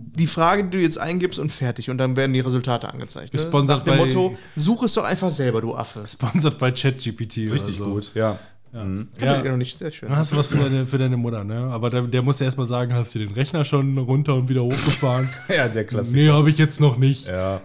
[0.00, 1.90] die Frage, die du jetzt eingibst und fertig.
[1.90, 3.32] Und dann werden die Resultate angezeigt.
[3.32, 3.40] Ne?
[3.66, 6.04] Nach dem bei- Motto, such es doch einfach selber, du Affe.
[6.04, 7.36] Sponsored bei ChatGPT.
[7.52, 7.84] richtig oder so.
[7.84, 8.36] gut, ja.
[8.72, 9.06] Mhm.
[9.20, 9.44] Ja.
[9.44, 10.08] Ja, noch nicht, sehr schön.
[10.08, 11.68] dann hast du was für deine, für deine Mutter, ne?
[11.70, 14.64] Aber der, der muss ja erstmal sagen, hast du den Rechner schon runter und wieder
[14.64, 15.28] hochgefahren?
[15.48, 16.16] Ja, der Klassiker.
[16.18, 17.28] nee, habe ich jetzt noch nicht.
[17.28, 17.60] Ja.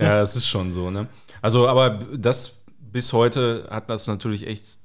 [0.00, 1.06] ja, das ist schon so, ne?
[1.42, 4.78] Also, aber das bis heute hat das natürlich echt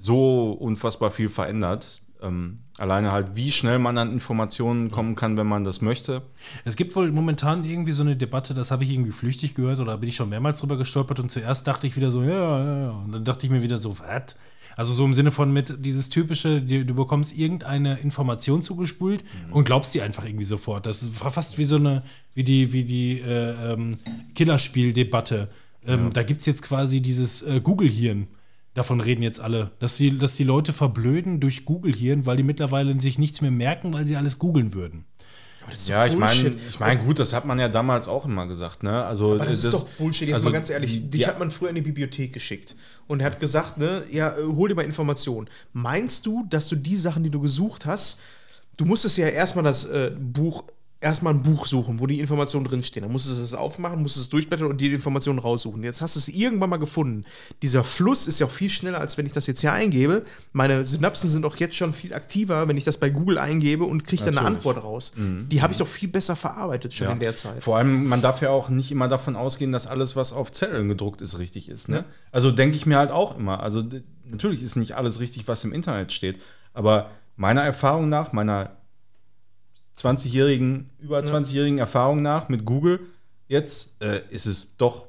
[0.00, 2.02] so unfassbar viel verändert.
[2.22, 6.20] Ähm, alleine halt, wie schnell man an Informationen kommen kann, wenn man das möchte.
[6.66, 9.96] Es gibt wohl momentan irgendwie so eine Debatte, das habe ich irgendwie flüchtig gehört oder
[9.96, 12.28] bin ich schon mehrmals drüber gestolpert und zuerst dachte ich wieder so, ja,
[12.64, 12.90] ja, ja.
[12.90, 14.36] Und dann dachte ich mir wieder so, was?
[14.76, 19.64] Also so im Sinne von mit dieses typische, die- du bekommst irgendeine Information zugespult und
[19.64, 20.84] glaubst die einfach irgendwie sofort.
[20.86, 22.02] Das ist fast wie so eine,
[22.34, 23.96] wie die, wie die äh, ähm,
[24.34, 25.48] Killerspiel-Debatte.
[25.86, 28.26] Ähm, Da gibt es jetzt quasi dieses äh, Google-Hirn.
[28.74, 32.98] Davon reden jetzt alle, dass die, dass die Leute verblöden durch Google-Hirn, weil die mittlerweile
[33.00, 35.06] sich nichts mehr merken, weil sie alles googeln würden.
[35.62, 38.24] Aber das ist Ja, ich meine, ich meine, gut, das hat man ja damals auch
[38.26, 39.04] immer gesagt, ne?
[39.04, 40.28] Also, Aber das, ist doch Bullshit.
[40.28, 42.76] Jetzt also mal ganz ehrlich, die- dich die- hat man früher in die Bibliothek geschickt
[43.08, 45.48] und er hat gesagt, ne, ja, äh, hol dir mal Informationen.
[45.72, 48.20] Meinst du, dass du die Sachen, die du gesucht hast,
[48.78, 50.64] du musstest ja erstmal das äh, Buch,
[51.02, 53.04] erstmal ein Buch suchen, wo die Informationen drinstehen.
[53.04, 55.82] Dann musstest du es aufmachen, musstest es durchblättern und die Informationen raussuchen.
[55.82, 57.24] Jetzt hast du es irgendwann mal gefunden.
[57.62, 60.24] Dieser Fluss ist ja auch viel schneller, als wenn ich das jetzt hier eingebe.
[60.52, 64.04] Meine Synapsen sind auch jetzt schon viel aktiver, wenn ich das bei Google eingebe und
[64.04, 64.46] kriege dann eine.
[64.46, 65.12] Antwort raus.
[65.16, 67.12] Die habe ich doch viel besser verarbeitet schon Ja.
[67.14, 67.62] in der Zeit.
[67.62, 70.88] Vor allem, man darf ja auch nicht immer davon ausgehen, dass alles, was auf Zetteln
[70.88, 71.88] gedruckt ist, richtig ist.
[71.88, 72.04] Ne?
[72.30, 73.60] Also denke ich mir halt auch immer.
[73.62, 73.82] Also
[74.24, 76.40] natürlich ist nicht alles richtig, was im Internet steht.
[76.74, 78.72] Aber meiner Erfahrung nach, meiner
[80.02, 83.00] 20-jährigen, über 20-jährigen Erfahrung nach mit Google,
[83.48, 85.06] jetzt äh, ist es doch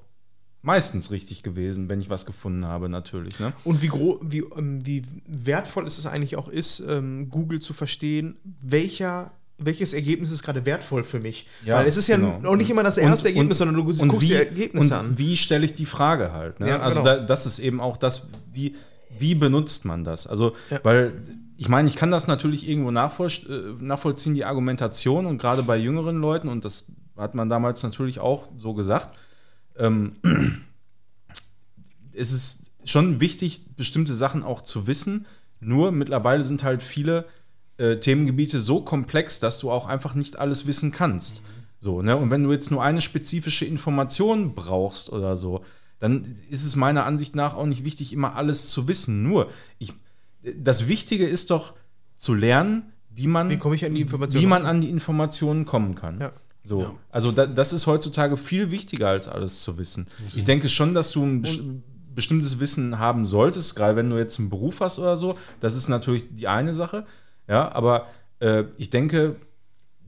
[0.63, 3.39] meistens richtig gewesen, wenn ich was gefunden habe, natürlich.
[3.39, 3.51] Ne?
[3.63, 8.35] Und wie, gro wie, ähm, wie wertvoll es eigentlich auch ist, ähm, Google zu verstehen,
[8.61, 11.47] welcher, welches Ergebnis ist gerade wertvoll für mich.
[11.65, 12.41] Ja, Weil es ist ja genau.
[12.47, 14.99] auch nicht immer das erste Und- Ergebnis, und- sondern du guckst wie, die Ergebnisse und
[14.99, 15.17] an.
[15.17, 16.59] Wie stelle ich die Frage halt?
[16.59, 16.69] Ne?
[16.69, 17.15] Ja, also genau.
[17.17, 18.75] da, das ist eben auch das, wie,
[19.17, 20.27] wie benutzt man das?
[20.27, 20.79] Also, Ja.
[20.83, 21.13] weil
[21.61, 26.19] ich meine, ich kann das natürlich irgendwo äh, nachvollziehen, die Argumentation und gerade bei jüngeren
[26.19, 29.15] Leuten, und das hat man damals natürlich auch so gesagt,
[29.77, 30.13] ähm,
[32.13, 35.27] es ist schon wichtig, bestimmte Sachen auch zu wissen.
[35.59, 37.25] Nur mittlerweile sind halt viele
[37.77, 41.43] äh, Themengebiete so komplex, dass du auch einfach nicht alles wissen kannst.
[41.79, 42.17] So, ne?
[42.17, 45.63] Und wenn du jetzt nur eine spezifische Information brauchst oder so,
[45.99, 49.21] dann ist es meiner Ansicht nach auch nicht wichtig, immer alles zu wissen.
[49.21, 49.93] Nur, ich,
[50.57, 51.73] das Wichtige ist doch
[52.15, 55.65] zu lernen, wie man, Wie komme ich an die Informationen wie man an die Informationen
[55.65, 56.19] kommen kann.
[56.19, 56.31] Ja.
[56.63, 56.91] So, Ja.
[57.09, 60.07] also da, das ist heutzutage viel wichtiger als alles zu wissen.
[60.35, 61.59] Ich denke schon, dass du ein bes-
[62.13, 65.37] bestimmtes Wissen haben solltest, gerade wenn du jetzt einen Beruf hast oder so.
[65.59, 67.05] Das ist natürlich die eine Sache.
[67.47, 68.07] Ja, aber
[68.39, 69.35] äh, ich denke,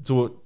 [0.01, 0.41] so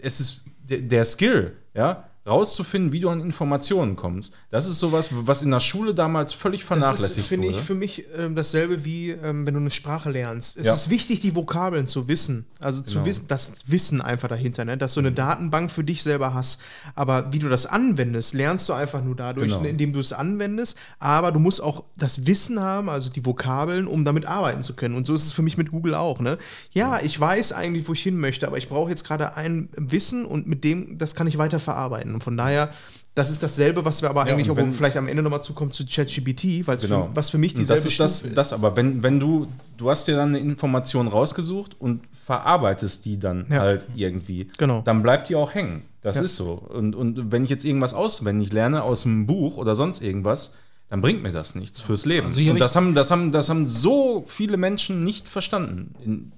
[0.00, 4.34] es ist der, der Skill, ja, rauszufinden, wie du an Informationen kommst.
[4.50, 7.58] Das ist sowas, was in der Schule damals völlig Das ist, vernachlässigt finde wurde.
[7.58, 10.56] ich, für mich ähm, dasselbe wie, ähm, wenn du eine Sprache lernst.
[10.58, 10.74] Es Ja.
[10.74, 12.46] ist wichtig, die Vokabeln zu wissen.
[12.60, 13.06] Also zu Genau.
[13.06, 14.76] wissen, das Wissen einfach dahinter, ne?
[14.76, 16.60] dass du eine Datenbank für dich selber hast.
[16.94, 19.62] Aber wie du das anwendest, lernst du einfach nur dadurch, Genau.
[19.62, 20.76] ne, indem du es anwendest.
[20.98, 24.94] Aber du musst auch das Wissen haben, also die Vokabeln, um damit arbeiten zu können.
[24.94, 26.20] Und so ist es für mich mit Google auch.
[26.20, 26.36] Ne?
[26.72, 30.26] Ja, ich weiß eigentlich, wo ich hin möchte, aber ich brauche jetzt gerade ein Wissen
[30.26, 32.09] und mit dem, das kann ich weiter verarbeiten.
[32.14, 32.70] Und von daher,
[33.14, 35.42] das ist dasselbe, was wir aber Ja, eigentlich und auch wenn- vielleicht am Ende nochmal
[35.42, 37.04] zukommen zu ChatGPT, weil es Genau.
[37.06, 39.46] für, was für mich Und dieselbe das ist das, Stufe das aber wenn, wenn du,
[39.76, 43.60] du hast dir dann eine Information rausgesucht und verarbeitest die dann Ja.
[43.60, 44.82] halt irgendwie, Genau.
[44.82, 45.82] dann bleibt die auch hängen.
[46.02, 46.22] Das Ja.
[46.22, 46.52] ist so.
[46.52, 50.56] Und, und wenn ich jetzt irgendwas auswendig lerne aus einem Buch oder sonst irgendwas,
[50.90, 52.26] dann bringt mir das nichts fürs Leben.
[52.26, 55.94] Also und das haben, das, haben, das haben so viele Menschen nicht verstanden.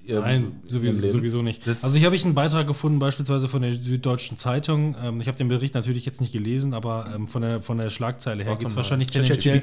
[0.07, 1.67] Nein, sowieso, sowieso nicht.
[1.67, 4.95] Das- also hier habe ich einen Beitrag gefunden, beispielsweise von der Süddeutschen Zeitung.
[5.03, 7.89] Ähm, ich habe den Bericht natürlich jetzt nicht gelesen, aber ähm, von, der, von der
[7.89, 9.55] Schlagzeile her geht es wahrscheinlich tendenziell,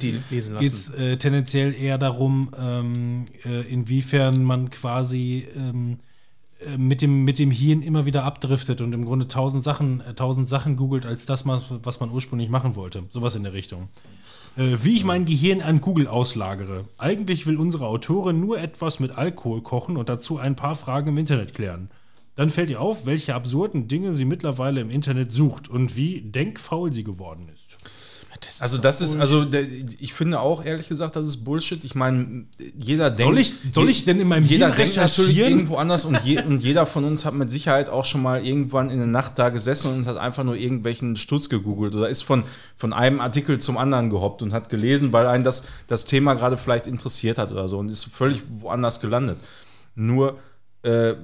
[0.59, 5.97] geht's, äh, tendenziell eher darum, ähm, äh, inwiefern man quasi ähm,
[6.65, 10.15] äh, mit dem, mit dem Hirn immer wieder abdriftet und im Grunde tausend Sachen, äh,
[10.15, 13.03] tausend Sachen googelt, als das, was was man ursprünglich machen wollte.
[13.09, 13.87] Sowas in der Richtung.
[14.57, 16.85] Äh, wie ich mein Gehirn an Google auslagere.
[16.97, 21.17] Eigentlich will unsere Autorin nur etwas mit Alkohol kochen und dazu ein paar Fragen im
[21.17, 21.89] Internet klären.
[22.35, 26.91] Dann fällt ihr auf, welche absurden Dinge sie mittlerweile im Internet sucht und wie denkfaul
[26.93, 27.68] sie geworden ist.
[28.61, 29.63] Also das ist, also der,
[29.99, 31.83] ich finde auch ehrlich gesagt, das ist Bullshit.
[31.83, 32.45] Ich meine,
[32.77, 33.21] jeder denkt.
[33.23, 35.51] Soll ich- soll ich denn in meinem Jeder denkt natürlich recherchieren?
[35.53, 38.89] irgendwo anders und, je, und jeder von uns hat mit Sicherheit auch schon mal irgendwann
[38.89, 42.43] in der Nacht da gesessen und hat einfach nur irgendwelchen Stuss gegoogelt oder ist von,
[42.75, 46.57] von einem Artikel zum anderen gehoppt und hat gelesen, weil einen das, das Thema gerade
[46.57, 49.37] vielleicht interessiert hat oder so und ist völlig woanders gelandet.
[49.95, 50.37] Nur,
[50.83, 51.15] äh,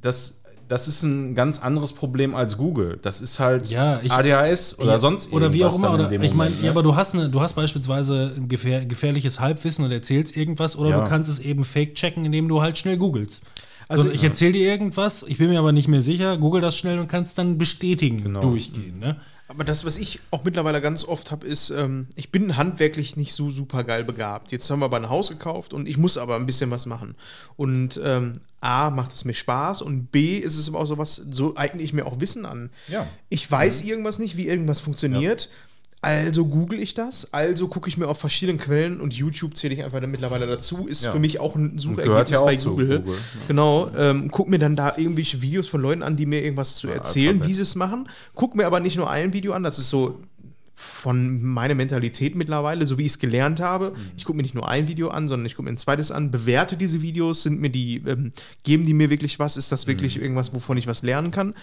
[0.00, 0.37] das,
[0.68, 2.98] das ist ein ganz anderes Problem als Google.
[3.02, 6.06] Das ist halt Ja, ich- ADHS oder Ja, sonst oder wie auch irgendwas immer.
[6.06, 6.70] Oder, ich meine, Moment, ja, ne?
[6.70, 10.90] aber du hast, eine, du hast beispielsweise ein gefähr, gefährliches Halbwissen und erzählst irgendwas oder
[10.90, 11.00] Ja.
[11.02, 13.42] du kannst es eben fake checken, indem du halt schnell googelst.
[13.88, 16.76] Also- Also ich erzähle dir irgendwas, ich bin mir aber nicht mehr sicher, google das
[16.76, 18.42] schnell und kannst dann bestätigen, Genau.
[18.42, 18.98] durchgehen.
[18.98, 19.16] Ne?
[19.48, 23.32] Aber das, was ich auch mittlerweile ganz oft habe, ist, ähm, ich bin handwerklich nicht
[23.32, 24.52] so super geil begabt.
[24.52, 27.14] Jetzt haben wir aber ein Haus gekauft und ich muss aber ein bisschen was machen.
[27.56, 31.56] Und ähm, A, macht es mir Spaß und B, ist es aber auch sowas, so
[31.56, 32.68] eigne ich mir auch Wissen an.
[32.88, 33.06] Ja.
[33.30, 35.48] Ich weiß irgendwas nicht, wie irgendwas funktioniert.
[36.00, 39.82] Also google ich das, also gucke ich mir auf verschiedenen Quellen und YouTube zähle ich
[39.82, 41.10] einfach dann mittlerweile dazu, ist Ja.
[41.10, 43.00] für mich auch ein Suchergebnis ja auch bei Google.
[43.00, 43.18] Google,
[43.48, 46.88] Genau, ähm, guck mir dann da irgendwelche Videos von Leuten an, die mir irgendwas zu
[46.88, 48.08] erzählen, wie sie es machen.
[48.36, 50.20] Guck mir aber nicht nur ein Video an, das ist so
[50.80, 53.94] von meiner Mentalität mittlerweile, so wie ich es gelernt habe.
[54.16, 56.30] Ich gucke mir nicht nur ein Video an, sondern ich gucke mir ein zweites an,
[56.30, 60.22] bewerte diese Videos, sind mir die, ähm, geben die mir wirklich was, ist das wirklich
[60.22, 61.54] irgendwas, wovon ich was lernen kann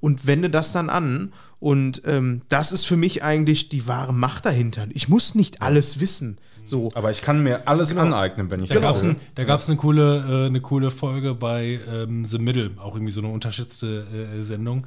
[0.00, 1.32] und wende das dann an.
[1.60, 4.88] Und ähm, das ist für mich eigentlich die wahre Macht dahinter.
[4.90, 6.36] Ich muss nicht alles wissen.
[6.64, 6.90] So.
[6.94, 9.10] Aber ich kann mir alles aneignen, wenn ich Da das gab es will.
[9.10, 13.12] ein, da gab's eine, coole, äh, eine coole Folge bei ähm, The Middle, auch irgendwie
[13.12, 14.06] so eine unterschätzte
[14.38, 14.86] äh, Sendung.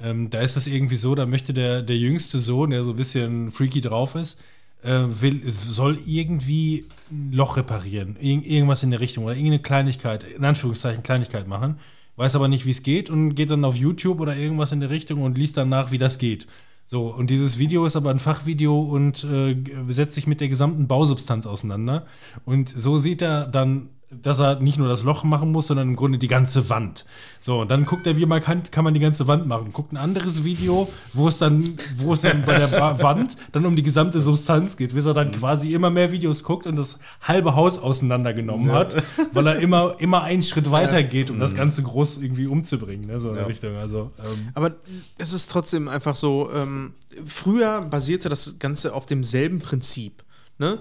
[0.00, 2.96] Ähm, da ist das irgendwie so, da möchte der, der jüngste Sohn, der so ein
[2.96, 4.40] bisschen freaky drauf ist,
[4.82, 10.22] äh, will, soll irgendwie ein Loch reparieren, irg irgendwas in der Richtung oder irgendeine Kleinigkeit,
[10.22, 11.78] in Anführungszeichen Kleinigkeit machen,
[12.16, 14.90] weiß aber nicht, wie es geht und geht dann auf YouTube oder irgendwas in der
[14.90, 16.46] Richtung und liest dann nach, wie das geht.
[16.90, 19.56] So, und dieses Video ist aber ein Fachvideo und äh,
[19.88, 22.06] setzt sich mit der gesamten Bausubstanz auseinander.
[22.46, 25.96] Und so sieht er dann, dass er nicht nur das Loch machen muss, sondern im
[25.96, 27.04] Grunde die ganze Wand.
[27.40, 29.70] So, und dann guckt er, wie man kann, kann man die ganze Wand machen.
[29.72, 31.62] Guckt ein anderes Video, wo es dann,
[31.96, 35.12] wo es dann bei der Ba- Wand dann um die gesamte Substanz geht, bis er
[35.12, 38.96] dann quasi immer mehr Videos guckt und das halbe Haus auseinandergenommen hat,
[39.34, 43.20] weil er immer, immer einen Schritt weiter geht, um das Ganze groß irgendwie umzubringen, ne,
[43.20, 43.48] so in der Ja.
[43.48, 43.76] Richtung.
[43.76, 44.74] Also, ähm, Aber
[45.18, 46.94] es ist trotzdem einfach so, ähm,
[47.26, 50.24] früher basierte das Ganze auf demselben Prinzip.
[50.58, 50.78] Ne?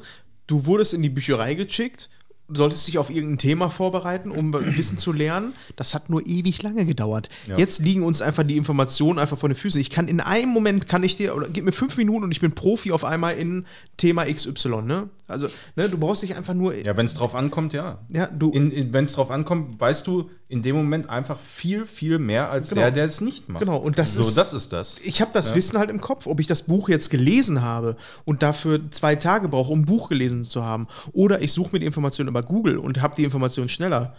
[0.47, 2.09] Du wurdest in die Bücherei geschickt,
[2.49, 5.53] solltest dich auf irgendein Thema vorbereiten, um Wissen zu lernen.
[5.75, 7.29] Das hat nur ewig lange gedauert.
[7.47, 7.57] Ja.
[7.57, 9.79] Jetzt liegen uns einfach die Informationen einfach vor den Füßen.
[9.81, 12.41] Ich kann in einem Moment kann ich dir, oder gib mir fünf Minuten und ich
[12.41, 13.65] bin Profi auf einmal in
[13.97, 14.81] Thema XY.
[14.83, 15.09] Ne?
[15.27, 16.73] Also, ne, du brauchst dich einfach nur.
[16.75, 17.99] Ja, wenn es drauf ankommt, ja.
[18.09, 18.53] Ja, du.
[18.53, 22.81] Wenn es drauf ankommt, weißt du in dem Moment einfach viel, viel mehr als Genau.
[22.83, 23.59] der, der es nicht macht.
[23.59, 24.99] Genau, und das so, ist- das ist das.
[25.01, 28.43] ich habe das Wissen halt im Kopf, ob ich das Buch jetzt gelesen habe und
[28.43, 30.87] dafür zwei Tage brauche, um ein Buch gelesen zu haben.
[31.11, 34.15] Oder ich suche mir die Information über Google und habe die Information schneller.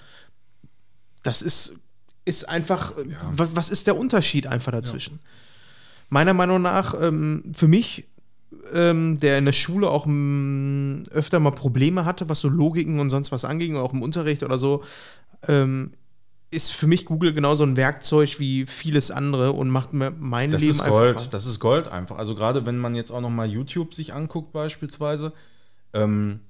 [1.22, 1.76] Das ist,
[2.24, 5.20] ist einfach, äh, wa- was ist der Unterschied einfach dazwischen?
[6.11, 8.05] Meiner Meinung nach, ähm, für mich,
[8.74, 13.11] ähm, der in der Schule auch ähm, öfter mal Probleme hatte, was so Logiken und
[13.11, 14.83] sonst was anging, auch im Unterricht oder so,
[15.47, 15.93] ähm,
[16.51, 20.62] ist für mich Google genauso ein Werkzeug wie vieles andere und macht mir mein Das
[20.62, 20.99] Leben ist einfach.
[20.99, 22.16] Gold, das ist Gold einfach.
[22.16, 25.32] Also gerade wenn man jetzt auch noch mal YouTube sich anguckt beispielsweise,
[25.92, 26.40] ähm,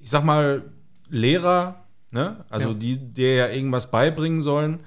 [0.00, 0.62] ich sag mal
[1.08, 2.74] Lehrer, ne, also Ja.
[2.74, 4.80] die dir ja irgendwas beibringen sollen,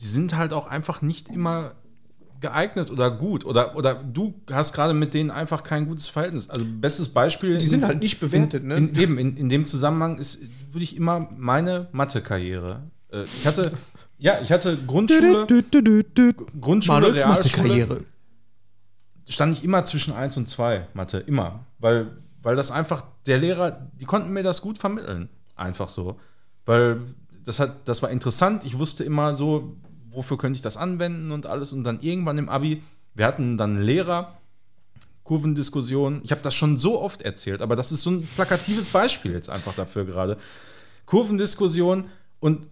[0.00, 1.72] die sind halt auch einfach nicht immer
[2.42, 6.50] geeignet oder gut oder oder du hast gerade mit denen einfach kein gutes Verhältnis.
[6.50, 7.56] Also bestes Beispiel.
[7.56, 8.76] Die sind halt nicht bewertet, in, ne?
[8.76, 12.82] In, eben in, in dem Zusammenhang ist würde ich immer meine Mathe-Karriere.
[13.10, 13.72] Äh, ich hatte
[14.22, 15.46] ja, ich hatte Grundschule,
[16.60, 18.04] Grundschule, Manuels Realschule Mathe-Karriere.
[19.28, 21.66] stand ich immer zwischen 1 und 2 Mathe, immer.
[21.80, 25.28] Weil, weil das einfach, der Lehrer, die konnten mir das gut vermitteln.
[25.56, 26.20] Einfach so.
[26.66, 27.00] Weil
[27.44, 28.64] das, hat, das war interessant.
[28.64, 29.76] Ich wusste immer so,
[30.12, 31.72] wofür könnte ich das anwenden und alles.
[31.72, 32.82] Und dann irgendwann im Abi,
[33.14, 34.38] wir hatten dann einen Lehrer,
[35.24, 36.20] Kurvendiskussion.
[36.24, 39.50] Ich habe das schon so oft erzählt, aber das ist so ein plakatives Beispiel jetzt
[39.50, 40.36] einfach dafür gerade.
[41.06, 42.04] Kurvendiskussion
[42.40, 42.66] und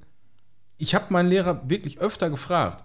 [0.79, 2.83] ich habe meinen Lehrer wirklich öfter gefragt,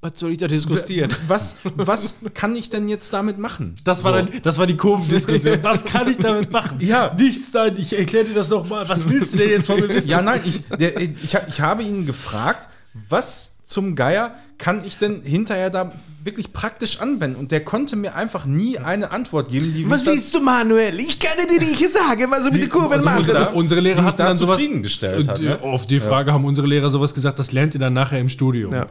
[0.00, 1.10] Was soll ich da diskutieren?
[1.26, 3.74] Was, was kann ich denn jetzt damit machen?
[3.84, 4.18] Das war, So.
[4.30, 5.62] dann, das war die Kurvendiskussion.
[5.62, 6.78] Was kann ich damit machen?
[6.80, 7.12] Ja.
[7.14, 8.88] Nichts, nein, ich erkläre dir das nochmal.
[8.88, 10.08] Was willst du denn jetzt von mir wissen?
[10.08, 12.68] Ja, nein, ich, der, ich, ich habe ihn gefragt,
[13.08, 15.90] was zum Geier kann ich denn hinterher da
[16.22, 17.36] wirklich praktisch anwenden?
[17.36, 20.98] Und der konnte mir einfach nie eine Antwort geben, die Was willst du, Manuel?
[21.00, 23.28] Ich kann dir nicht sagen, was du mit den Kurven also machst.
[23.34, 25.60] da- unsere Lehrer da dann sowas zufriedengestellt Und, hat, äh, ne?
[25.62, 28.72] Auf die Frage haben unsere Lehrer sowas gesagt, das lernt ihr dann nachher im Studium.
[28.72, 28.86] Ja.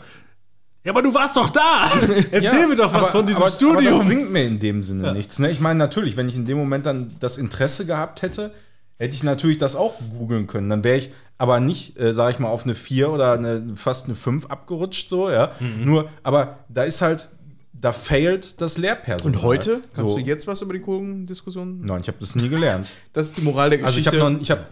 [0.84, 1.90] Ja, aber du warst doch da.
[2.32, 3.98] Erzähl Ja, mir doch was aber- von diesem aber, Aber Studium.
[4.00, 5.40] das bringt mir in dem Sinne nichts.
[5.40, 5.50] Ne?
[5.50, 8.52] Ich meine, natürlich, wenn ich in dem Moment dann das Interesse gehabt hätte,
[8.98, 10.70] hätte ich natürlich das auch googeln können.
[10.70, 14.06] Dann wäre ich aber nicht, äh, sage ich mal, auf eine 4 oder eine, fast
[14.08, 15.52] eine 5 abgerutscht, so, ja.
[15.60, 15.84] Mhm.
[15.84, 17.30] Nur, aber da ist halt,
[17.74, 19.36] da failt das Lehrpersonal.
[19.38, 19.82] Und heute?
[19.94, 20.18] Kannst so.
[20.20, 21.82] du jetzt was über die Kurvendiskussion?
[21.86, 22.88] Nein, ich habe das nie gelernt.
[23.14, 24.24] Das ist die Moral der Also ich Geschichte.
[24.24, 24.66] habe noch, ich habe,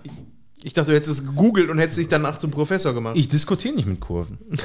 [0.64, 3.18] ich dachte, du hättest es gegoogelt und hättest dich danach zum Professor gemacht.
[3.18, 4.38] ich diskutiere nicht mit Kurven.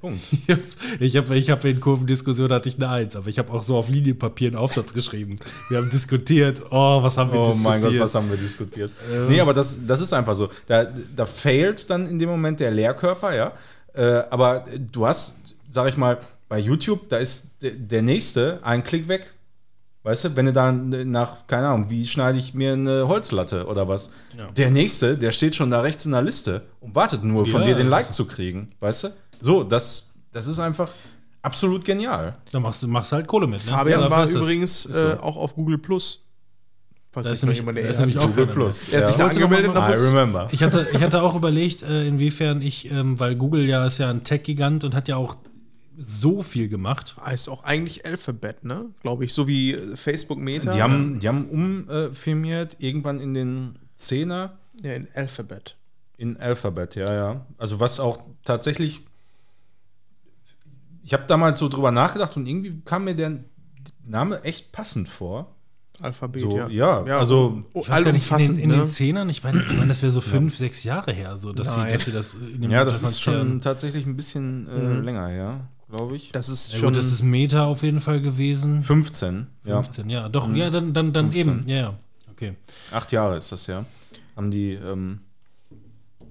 [0.00, 0.20] Punkt.
[1.00, 3.76] Ich habe ich hab in Kurvendiskussion hatte ich eine Eins, aber ich habe auch so
[3.76, 5.36] auf Linienpapier einen Aufsatz geschrieben.
[5.68, 6.62] Wir haben diskutiert.
[6.70, 7.64] Oh, was haben wir Oh diskutiert?
[7.64, 8.90] mein Gott, was haben wir diskutiert?
[9.28, 10.48] Nee, aber das, das ist einfach so.
[10.66, 13.52] Da, da failt dann in dem Moment der Lehrkörper, ja.
[13.94, 19.06] Äh, aber du hast, sag ich mal, bei YouTube, da ist der, nächste ein Klick
[19.08, 19.32] weg.
[20.02, 23.86] Weißt du, wenn du dann nach, keine Ahnung, wie schneide ich mir eine Holzlatte oder
[23.86, 24.12] was?
[24.56, 27.68] Der nächste, der steht schon da rechts in der Liste und wartet nur von Ja,
[27.68, 29.08] dir den Like zu kriegen, weißt du?
[29.40, 30.92] So, das, das ist einfach
[31.42, 32.32] absolut genial.
[32.52, 33.64] Da machst du machst halt Kohle mit.
[33.64, 33.72] Ne?
[33.72, 35.08] Fabian Ja, war ist übrigens Ist so.
[35.08, 36.26] äh, auch auf Google Plus.
[37.12, 38.00] Falls Da ist sich noch nämlich, jemand ist erinnert.
[38.00, 38.88] nämlich auch Google Plus.
[38.90, 39.24] Er hat sich Ja.
[39.24, 39.74] da angemeldet.
[39.74, 40.48] noch mal- I remember.
[40.52, 44.10] Ich hatte, ich hatte auch überlegt, äh, inwiefern ich, ähm, weil Google ja ist ja
[44.10, 45.36] ein Tech-Gigant und hat ja auch
[45.96, 47.16] so viel gemacht.
[47.24, 48.86] Heißt auch eigentlich Alphabet, ne?
[49.02, 49.34] Glaube ich.
[49.34, 50.70] So wie äh, Facebook Meta.
[50.70, 55.76] Die haben, die haben umfirmiert, irgendwann in den Zehner ja, in Alphabet.
[56.16, 57.46] in Alphabet, ja, ja.
[57.58, 59.00] Also was auch tatsächlich.
[61.02, 63.38] Ich habe damals so drüber nachgedacht und irgendwie kam mir der
[64.04, 65.54] Name echt passend vor.
[66.00, 67.04] Alphabet, So, ja.
[67.04, 68.76] ja, also, oh, Ich weiß gar nicht, in den, in ne?
[68.78, 71.74] den Zehnern, ich meine, ich mein, das wäre so fünf, sechs Jahre her, so, dass,
[71.74, 75.28] sie, dass sie das in dem Ja, das ist schon tatsächlich ein bisschen äh, länger
[75.28, 76.32] her, glaube ich.
[76.32, 76.88] Das ist Ja, schon.
[76.88, 78.82] gut, das ist Meta auf jeden Fall gewesen.
[78.82, 79.82] 15, ja.
[79.82, 81.58] 15, ja, doch, ja, dann, dann, dann 15.
[81.58, 81.94] eben, ja, ja.
[82.30, 82.54] Okay.
[82.92, 83.84] Acht Jahre ist das ja.
[84.36, 85.20] Haben die, ähm,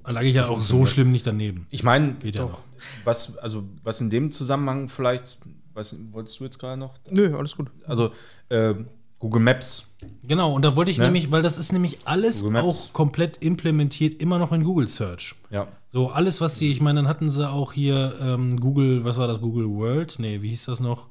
[0.03, 1.67] Da lag ich ja auch so schlimm nicht daneben.
[1.69, 2.61] ich meine, Geht ja noch.
[3.03, 5.39] Was, also, was in dem Zusammenhang vielleicht,
[5.73, 6.95] was wolltest du jetzt gerade noch?
[7.09, 7.69] Nö, alles gut.
[7.87, 8.11] Also,
[8.49, 8.75] äh,
[9.19, 9.89] Google Maps
[10.23, 11.05] Genau, und da wollte ich Ne?
[11.05, 15.35] nämlich, weil das ist nämlich alles auch komplett implementiert, immer noch in Google Search.
[15.49, 15.67] Ja.
[15.89, 19.27] So, alles, was sie, ich meine, dann hatten sie auch hier ähm, Google, was war
[19.27, 20.15] das, Google World?
[20.19, 21.07] Nee, wie hieß das noch?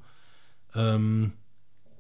[0.75, 1.33] Ähm,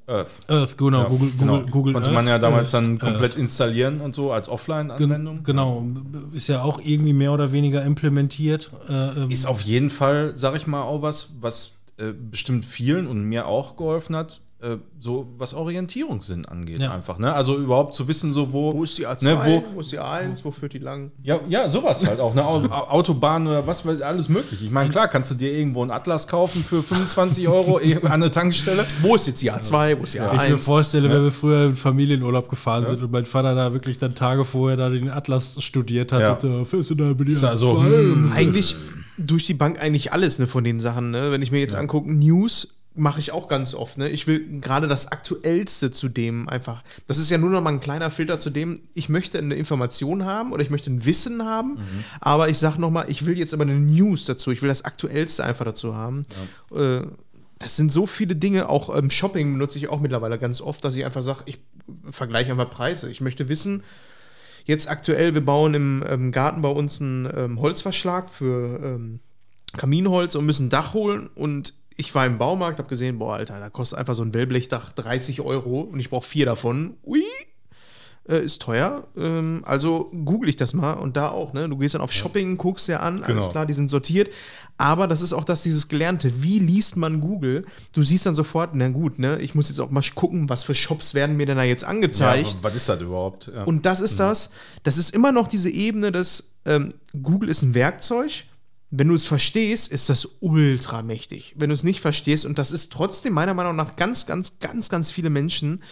[0.09, 0.31] Earth.
[0.49, 1.53] Earth, genau, Ja, Google, genau.
[1.59, 2.15] Google, Google Konnte Earth.
[2.17, 3.37] man ja damals Earth, dann komplett Earth.
[3.37, 5.43] installieren und so als Offline-Anwendung.
[5.45, 5.87] genau,
[6.33, 8.71] ist ja auch irgendwie mehr oder weniger implementiert.
[8.89, 8.93] Äh,
[9.23, 13.23] ähm, Ist auf jeden Fall, sag ich mal, auch was, was äh, bestimmt vielen und
[13.25, 14.41] mir auch geholfen hat,
[14.99, 16.93] so was Orientierungssinn angeht, Ja.
[16.93, 17.19] einfach.
[17.19, 17.33] Ne?
[17.33, 18.75] Also überhaupt zu wissen, so wo.
[18.75, 19.25] Wo ist die A2?
[19.25, 20.45] Ne, wo, wo ist die A1?
[20.45, 21.13] Wo führt die lang?
[21.23, 22.35] ja, ja, sowas halt auch.
[22.35, 22.45] Ne?
[22.45, 24.61] Au- Au- Autobahn oder was, alles möglich.
[24.65, 28.21] Ich meine, klar, kannst du dir irgendwo einen Atlas kaufen für 25 Euro eh, an
[28.21, 28.85] der Tankstelle.
[29.01, 29.99] Wo ist jetzt die A2?
[30.01, 30.59] Wo ist die Wenn ich mir A1?
[30.59, 34.45] vorstelle, wenn wir früher in Familienurlaub gefahren sind und mein Vater da wirklich dann Tage
[34.45, 36.33] vorher da den Atlas studiert hat, Ja.
[36.33, 37.85] und, äh, fährst du da über die Ist ja so, A2?
[37.85, 38.33] hm.
[38.35, 38.75] Eigentlich
[39.17, 41.11] durch die Bank eigentlich alles ne, von den Sachen.
[41.13, 41.31] Ne?
[41.31, 43.99] Wenn ich mir jetzt angucke, News mache ich auch ganz oft.
[43.99, 44.09] Ne?
[44.09, 46.83] Ich will gerade das Aktuellste zu dem einfach.
[47.07, 50.25] Das ist ja nur noch mal ein kleiner Filter zu dem, ich möchte eine Information
[50.25, 51.79] haben oder ich möchte ein Wissen haben,
[52.21, 54.51] aber ich sage noch mal, ich will jetzt aber eine News dazu.
[54.51, 56.27] Ich will das Aktuellste einfach dazu haben.
[56.75, 57.03] Äh,
[57.59, 60.95] das sind so viele Dinge, auch ähm, Shopping benutze ich auch mittlerweile ganz oft, dass
[60.95, 61.59] ich einfach sage, ich
[62.11, 63.11] vergleiche einfach Preise.
[63.11, 63.83] Ich möchte wissen,
[64.65, 69.21] jetzt aktuell, wir bauen im ähm, Garten bei uns einen ähm, Holzverschlag für ähm,
[69.77, 73.59] Kaminholz und müssen ein Dach holen und ich war im Baumarkt, habe gesehen, boah, Alter,
[73.61, 76.97] da kostet einfach so ein Wellblechdach 30 Euro und ich brauche vier davon.
[77.05, 77.23] Ui,
[78.29, 79.09] äh, ist teuer.
[79.17, 81.69] Ähm, also google ich das mal und da auch, ne?
[81.69, 83.49] Du gehst dann auf Shopping, guckst dir an, alles Genau.
[83.51, 84.31] klar, die sind sortiert.
[84.77, 86.41] Aber das ist auch das, dieses Gelernte.
[86.43, 87.65] Wie liest man Google?
[87.93, 90.75] Du siehst dann sofort, na gut, ne, ich muss jetzt auch mal gucken, was für
[90.77, 92.59] Shops werden mir denn da jetzt Ja, angezeigt.
[92.63, 93.51] was ist das überhaupt?
[93.53, 93.65] Ja.
[93.65, 94.51] Und das ist das,
[94.85, 96.93] das ist immer noch diese Ebene, dass ähm,
[97.23, 98.45] Google ist ein Werkzeug.
[98.91, 101.55] Wenn du es verstehst, ist das ultra mächtig.
[101.59, 104.89] Wenn du es nicht verstehst, und das ist trotzdem meiner Meinung nach ganz, ganz, ganz,
[104.89, 105.83] ganz viele Menschen,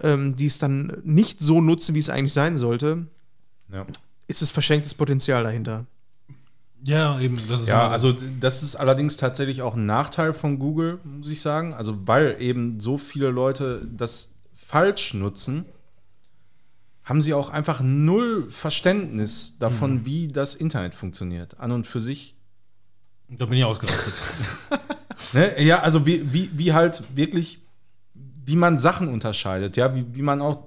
[0.00, 3.08] ähm, die es dann nicht so nutzen, wie es eigentlich sein sollte,
[3.72, 3.84] ja.
[4.28, 5.86] ist es verschenktes Potenzial dahinter.
[6.84, 7.40] Ja, eben.
[7.48, 11.30] Das ist Ja, immer- also das ist allerdings tatsächlich auch ein Nachteil von Google, muss
[11.30, 11.74] ich sagen.
[11.74, 15.64] Also weil eben so viele Leute das falsch nutzen,
[17.02, 21.58] haben sie auch einfach null Verständnis davon, wie das Internet funktioniert.
[21.58, 22.36] An und für sich.
[23.38, 24.14] Da bin ich ausgerastet.
[25.32, 25.60] Ne?
[25.64, 27.58] Ja, also wie, wie, wie halt wirklich,
[28.44, 30.64] wie man Sachen unterscheidet, ja, wie, wie man auch,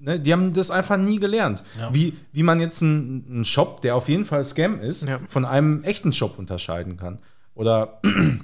[0.00, 0.18] ne?
[0.18, 1.62] die haben das einfach nie gelernt.
[1.78, 1.94] Ja.
[1.94, 5.20] Wie, wie man jetzt einen, einen Shop, der auf jeden Fall Scam ist, Ja.
[5.28, 7.20] von einem echten Shop unterscheiden kann.
[7.54, 8.00] Oder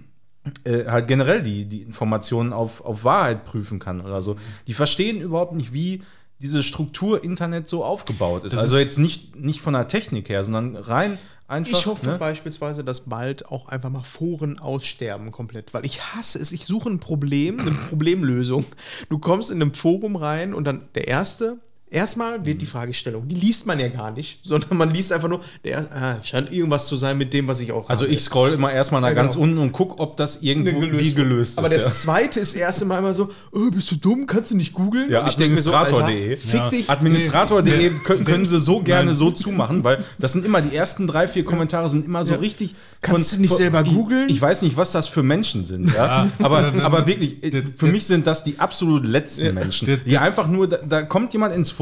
[0.64, 4.36] äh, halt generell die, die Informationen auf, auf Wahrheit prüfen kann oder so.
[4.68, 6.02] Die verstehen überhaupt nicht, wie
[6.40, 8.52] diese Struktur Internet so aufgebaut ist.
[8.54, 11.18] Das also ist- jetzt nicht, nicht von der Technik her, sondern rein
[11.52, 11.78] einfach.
[11.78, 12.18] Ich hoffe ne?
[12.18, 16.50] beispielsweise, dass bald auch einfach mal Foren aussterben komplett, weil ich hasse es.
[16.50, 18.64] Ich suche ein Problem, eine Problemlösung.
[19.08, 21.58] Du kommst in einem Forum rein und dann der erste.
[21.92, 25.40] Erstmal wird die Fragestellung, die liest man ja gar nicht, sondern man liest einfach nur,
[25.64, 28.14] der ah, scheint irgendwas zu sein mit dem, was ich auch Also habe.
[28.14, 29.44] ich scroll immer erstmal nach Ja, ganz genau.
[29.44, 31.84] unten und guck, ob das irgendwo wie gelöst Aber ist.
[31.84, 35.10] das zweite ist erst immer immer so, oh, bist du dumm, kannst du nicht googeln?
[35.10, 36.30] Ja, ich mir so, Administrator.de.
[36.30, 36.70] Alter, Fick Ja.
[36.70, 36.88] dich.
[36.90, 39.14] Administrator.de können, können sie so gerne Nein.
[39.14, 42.40] so zumachen, weil das sind immer die ersten drei, vier Kommentare sind immer so Ja.
[42.40, 42.74] richtig.
[43.00, 44.28] Kannst du nicht selber ich- googeln?
[44.28, 46.28] Ich, weiß nicht, was das für Menschen sind, ja.
[46.40, 47.36] aber, aber wirklich,
[47.76, 51.54] für mich sind das die absolut letzten Menschen, die einfach nur, da, da kommt jemand
[51.54, 51.81] ins Forum,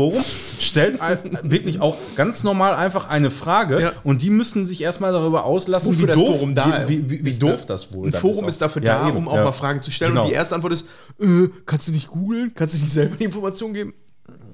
[0.60, 3.92] stellt ein, wirklich auch ganz normal einfach eine Frage Ja.
[4.04, 7.24] und die müssen sich erstmal darüber auslassen, Wofür wie das doof, Forum da wie, wie,
[7.24, 7.66] wie, ist, doof ne?
[7.66, 8.48] das wohl Ein dann Forum auch.
[8.48, 10.12] ist dafür Ja, da, eben, um auch mal Fragen zu stellen.
[10.12, 10.22] Genau.
[10.22, 10.86] Und die erste Antwort ist,
[11.20, 12.52] äh, kannst du nicht googeln?
[12.54, 13.92] Kannst du nicht selber die Information geben?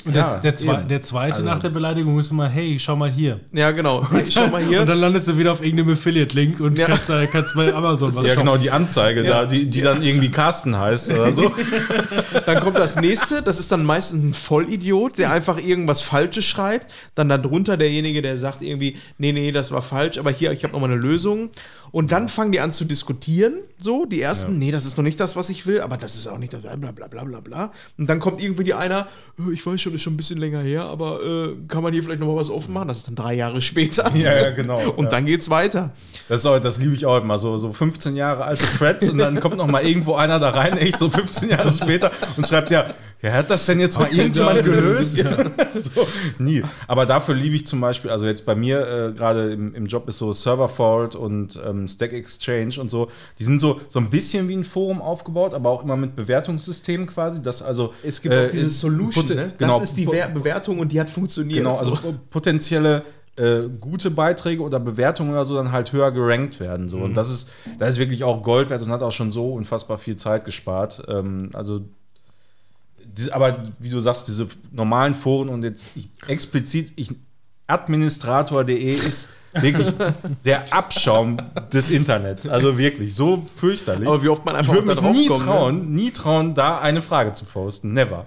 [0.07, 3.11] Und Ja, der, der, der zweite Also- nach der Beleidigung ist immer, hey, schau mal
[3.11, 3.41] hier.
[3.53, 4.07] Ja, genau.
[4.13, 4.81] Hey, schau mal hier.
[4.81, 6.87] Und dann landest du wieder auf irgendeinem Affiliate-Link und Ja.
[6.87, 8.47] kannst, äh, kannst bei Amazon was Ja, shoppen.
[8.47, 11.53] genau, die Anzeige da, die, die dann irgendwie Carsten heißt oder so.
[12.47, 16.87] Dann kommt das nächste, das ist dann meistens ein Vollidiot, der einfach irgendwas Falsches schreibt.
[17.15, 20.73] Dann darunter derjenige, der sagt irgendwie, nee, nee, das war falsch, aber hier, ich habe
[20.73, 21.51] nochmal eine Lösung.
[21.97, 25.19] Und dann fangen die an zu diskutieren, so, die ersten, nee, das ist noch nicht
[25.19, 27.73] das, was ich will, aber das ist auch nicht das, bla bla bla bla bla.
[27.97, 29.07] Und dann kommt irgendwie die einer,
[29.39, 32.03] äh, ich weiß schon, ist schon ein bisschen länger her, aber äh, kann man hier
[32.03, 32.89] vielleicht nochmal was offen machen?
[32.89, 34.11] Das ist dann drei Jahre später.
[34.15, 34.79] Ja, ja, genau.
[34.97, 35.11] Und ja.
[35.11, 35.91] dann geht's weiter.
[36.29, 39.41] Das, auch, das liebe ich auch immer, so, so 15 Jahre alte Threads und dann
[39.41, 42.95] kommt noch mal irgendwo einer da rein, echt so 15 Jahre später und schreibt ja,
[43.23, 45.19] ja, hat das denn jetzt mal irgendjemand gelöst?
[45.19, 45.35] Ja.
[45.75, 46.07] so,
[46.39, 46.63] nie.
[46.87, 50.09] Aber dafür liebe ich zum Beispiel, also jetzt bei mir äh, gerade im, im Job
[50.09, 54.11] ist so Server Fault und ähm, Stack Exchange und so, die sind so, so ein
[54.11, 58.35] bisschen wie ein Forum aufgebaut, aber auch immer mit Bewertungssystemen quasi, dass also Es gibt
[58.35, 59.53] äh, auch diese Solution, poten- ne?
[59.59, 61.59] genau, das ist die Bewertung und die hat funktioniert.
[61.59, 62.15] Genau, also So.
[62.31, 63.03] potenzielle
[63.37, 66.89] äh, gute Beiträge oder Bewertungen oder so dann halt höher gerankt werden.
[66.89, 66.97] So.
[66.99, 69.99] Und das ist, das ist wirklich auch Gold wert und hat auch schon so unfassbar
[69.99, 71.03] viel Zeit gespart.
[71.09, 71.81] Ähm, also,
[73.33, 77.11] aber wie du sagst, diese normalen Foren und jetzt ich, explizit, ich,
[77.67, 79.89] administrator.de ist wirklich
[80.45, 81.39] der Abschaum
[81.73, 82.47] des Internets.
[82.47, 84.07] Also wirklich, so fürchterlich.
[84.09, 85.53] Aber wie oft man einfach ich würde mich nie draufkommt, ne?
[85.53, 87.93] trauen, nie trauen, da eine Frage zu posten.
[87.93, 88.27] Never.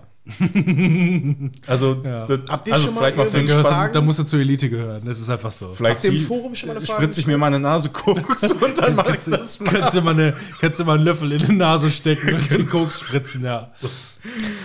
[1.66, 2.26] Also, Ja.
[2.28, 3.68] das, Habt ihr also schon mal vielleicht mal für den Spaß.
[3.68, 3.94] Fragen?
[3.94, 5.02] Da musst du zur Elite gehören.
[5.06, 5.74] Das ist einfach so.
[5.74, 8.96] Vielleicht im Forum schon mal eine Frage spritze ich mir meine Nase Koks und dann
[8.96, 9.72] mache ich das mal.
[9.72, 12.70] kannst, du mal eine, kannst du mal einen Löffel in die Nase stecken und den
[12.70, 13.72] Koks spritzen, ja.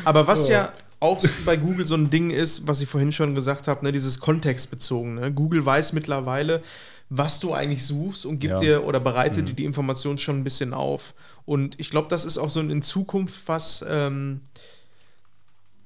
[0.05, 0.71] Aber was ja
[1.05, 4.19] auch bei Google so ein Ding ist, was ich vorhin schon gesagt habe, ne, dieses
[4.21, 5.21] kontextbezogene.
[5.21, 5.33] Ne?
[5.33, 6.63] Google weiß mittlerweile,
[7.11, 8.59] was du eigentlich suchst und gibt Ja.
[8.61, 11.15] dir oder bereitet dir die Information schon ein bisschen auf.
[11.45, 14.41] Und ich glaube, das ist auch so in Zukunft was, ähm,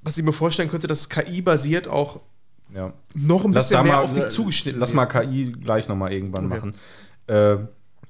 [0.02, 2.20] was ich mir vorstellen könnte, dass KI-basiert auch
[2.74, 2.92] Ja.
[3.14, 4.96] noch ein Lass bisschen mehr mal, auf dich zugeschnitten Lass wird.
[4.96, 6.54] mal KI gleich nochmal irgendwann Okay.
[6.54, 6.74] machen.
[7.26, 7.56] Äh,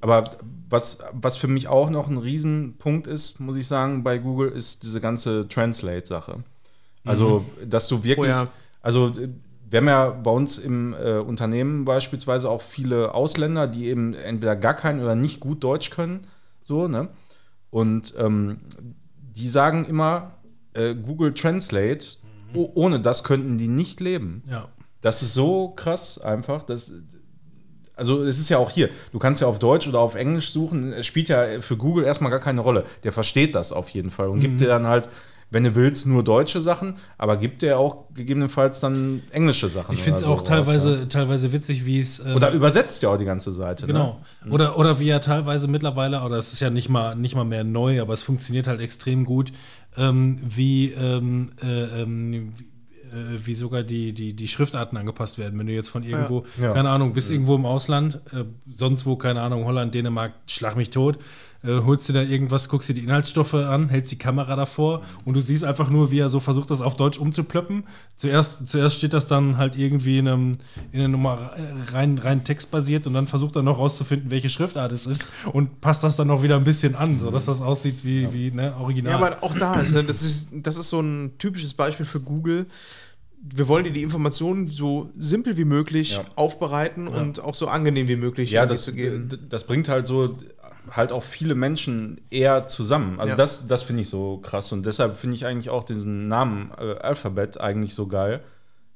[0.00, 0.24] aber
[0.68, 4.82] was, was für mich auch noch ein Riesenpunkt ist, muss ich sagen, bei Google, ist
[4.82, 6.44] diese ganze Translate-Sache.
[7.08, 8.48] Also, dass du wirklich, Oh ja.
[8.82, 9.12] also
[9.70, 14.56] wir haben ja bei uns im äh, Unternehmen beispielsweise auch viele Ausländer, die eben entweder
[14.56, 16.26] gar kein oder nicht gut Deutsch können,
[16.62, 17.08] so, ne?
[17.70, 18.58] Und ähm,
[19.36, 20.32] die sagen immer,
[20.72, 22.06] äh, Google Translate,
[22.54, 24.42] oh, ohne das könnten die nicht leben.
[24.48, 24.68] ja.
[25.00, 26.64] Das ist so krass einfach.
[26.64, 26.92] Das,
[27.94, 30.92] also es ist ja auch hier, du kannst ja auf Deutsch oder auf Englisch suchen,
[30.92, 32.84] es spielt ja für Google erstmal gar keine Rolle.
[33.04, 34.42] Der versteht das auf jeden Fall und Mhm.
[34.42, 35.08] gibt dir dann halt,
[35.50, 39.94] wenn du willst, nur deutsche Sachen, aber gibt dir auch gegebenenfalls dann englische Sachen.
[39.94, 42.20] Ich finde es oder auch so raus, teilweise, teilweise witzig, wie es.
[42.20, 42.34] ähm, ja.
[42.36, 43.86] Oder übersetzt ja auch die ganze Seite.
[43.86, 44.20] Genau.
[44.44, 44.52] Ne?
[44.52, 47.64] Oder, oder wie er teilweise mittlerweile, oder es ist ja nicht mal, nicht mal mehr
[47.64, 49.52] neu, aber es funktioniert halt extrem gut,
[49.96, 52.64] ähm, wie, ähm, äh, ähm, wie,
[53.08, 55.58] äh, wie sogar die, die, die Schriftarten angepasst werden.
[55.58, 56.72] Wenn du jetzt von irgendwo, Ja.
[56.74, 60.90] keine Ahnung, bist irgendwo im Ausland, äh, sonst wo, keine Ahnung, Holland, Dänemark, schlag mich
[60.90, 61.18] tot,
[61.64, 65.34] äh, holst dir da irgendwas, guckst dir die Inhaltsstoffe an, hältst die Kamera davor und
[65.34, 67.84] du siehst einfach nur, wie er so versucht, das auf Deutsch umzuplöppen.
[68.16, 70.52] Zuerst, zuerst steht das dann halt irgendwie in einem,
[70.92, 71.52] in Nummer
[71.92, 76.04] rein, rein textbasiert und dann versucht er noch rauszufinden, welche Schriftart es ist und passt
[76.04, 79.12] das dann noch wieder ein bisschen an, sodass das aussieht wie, wie ne, original.
[79.12, 82.20] Ja, aber auch da ist, ne, das ist, das ist so ein typisches Beispiel für
[82.20, 82.66] Google.
[83.40, 86.24] Wir wollen dir die Informationen so simpel wie möglich Ja.
[86.34, 89.30] aufbereiten und auch so angenehm wie möglich Ja, das, zu geben.
[89.48, 90.36] das bringt halt so,
[90.90, 93.20] halt auch viele Menschen eher zusammen.
[93.20, 93.36] Also Ja.
[93.36, 96.94] das, das finde ich so krass und deshalb finde ich eigentlich auch diesen Namen äh,
[96.98, 98.40] Alphabet eigentlich so geil,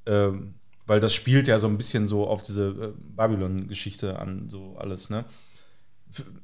[0.07, 0.55] ähm,
[0.86, 5.11] weil das spielt ja so ein bisschen so auf diese äh, Babylon-Geschichte an, so alles,
[5.11, 5.24] ne?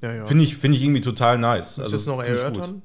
[0.01, 0.27] Ja, ja.
[0.27, 1.79] Finde ich, finde ich irgendwie total nice.
[1.79, 2.83] Willst du das noch erörtern?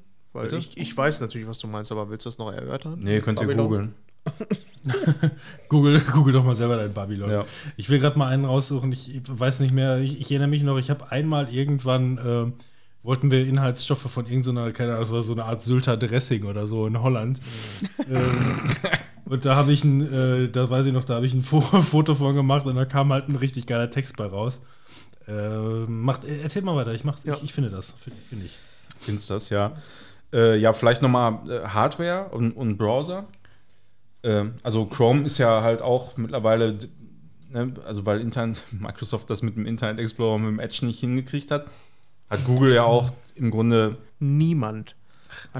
[0.58, 2.98] Ich, ich weiß natürlich, was du meinst, aber willst du das noch erörtern?
[3.00, 3.66] Nee, könnt ihr Babylon?
[3.68, 3.94] googeln.
[5.68, 7.30] Google, Google doch mal selber dein Babylon.
[7.30, 7.44] Ja.
[7.76, 8.92] Ich will gerade mal einen raussuchen.
[8.92, 9.98] Ich weiß nicht mehr.
[9.98, 12.52] Ich, ich erinnere mich noch, ich habe einmal irgendwann, ähm,
[13.02, 16.66] wollten wir Inhaltsstoffe von irgendeiner, keine Ahnung, das war so eine Art Sylter Dressing oder
[16.66, 17.38] so in Holland.
[18.10, 18.70] ähm,
[19.26, 21.60] und da habe ich ein, äh, da weiß ich noch, da habe ich ein Fo
[21.82, 24.60] Foto von gemacht und da kam halt ein richtig geiler Text bei raus.
[25.26, 27.34] Ähm, macht, äh, erzähl mal weiter, ich, mach, Ja.
[27.34, 28.56] ich, ich finde das, finde find ich.
[29.00, 29.72] Findest das, ja.
[30.32, 33.24] Äh, ja, vielleicht nochmal äh, Hardware und, und Browser.
[34.24, 36.78] Ähm, also Chrome ist ja halt auch mittlerweile,
[37.50, 41.50] ne, also weil Internet, Microsoft das mit dem Internet Explorer mit dem Edge nicht hingekriegt
[41.50, 41.66] hat,
[42.30, 44.96] hat Google ja auch im Grunde Niemand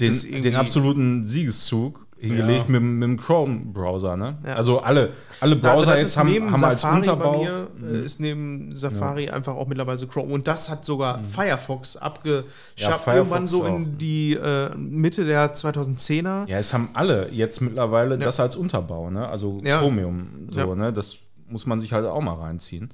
[0.00, 2.70] den, den absoluten Siegeszug hingelegt Ja.
[2.70, 4.16] mit, dem- mit dem Chrome-Browser.
[4.16, 4.38] Ne?
[4.46, 4.54] Ja.
[4.54, 7.32] Also alle, alle Also Browser das jetzt haben, haben als Safari Unterbau.
[7.32, 11.96] bei mir äh, ist neben Safari einfach auch mittlerweile Chrome und das hat sogar Firefox
[11.96, 12.46] abgeschafft
[12.76, 12.82] Mhm.
[12.82, 13.76] Ja, Firefox irgendwann so auch.
[13.76, 16.48] in die äh, Mitte der 2010er.
[16.48, 19.28] Ja, es haben alle jetzt mittlerweile das als Unterbau, ne?
[19.28, 19.80] Also Ja.
[19.80, 20.74] Chromium, so, Ja.
[20.74, 20.92] ne?
[20.92, 22.90] Das muss man sich halt auch mal reinziehen.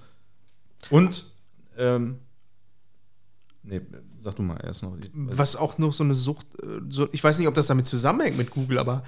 [0.90, 1.26] Und,
[1.78, 2.18] ähm,
[3.62, 3.80] nee,
[4.20, 4.96] sag du mal erst noch.
[5.12, 8.38] Was auch noch so eine Sucht, äh, so, ich weiß nicht, ob das damit zusammenhängt
[8.38, 9.02] mit Google, aber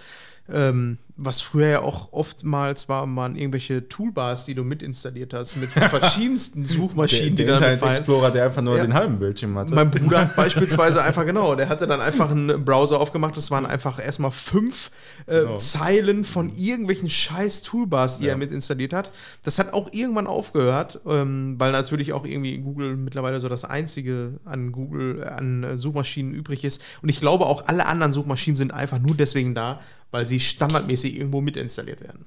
[0.51, 5.57] ähm, was früher ja auch oftmals war, waren irgendwelche Toolbars, die du mit installiert hast,
[5.57, 8.83] mit verschiedensten Der, Suchmaschinen, die der dann Internet Explorer, der einfach nur Ja.
[8.83, 9.75] den halben Bildschirm hatte.
[9.75, 13.37] Mein Bruder hat beispielsweise einfach, genau, der hatte dann einfach einen Browser aufgemacht.
[13.37, 14.91] Das waren einfach erstmal fünf
[15.27, 15.59] äh, Genau.
[15.59, 18.31] Zeilen von irgendwelchen scheiß Toolbars, die Ja.
[18.31, 19.11] er mit installiert hat.
[19.45, 24.41] Das hat auch irgendwann aufgehört, ähm, weil natürlich auch irgendwie Google mittlerweile so das einzige
[24.45, 26.83] an Google, an äh, Suchmaschinen übrig ist.
[27.03, 29.81] Und ich glaube auch alle anderen Suchmaschinen sind einfach nur deswegen da,
[30.13, 32.25] weil sie standardmäßig irgendwo mit installiert werden.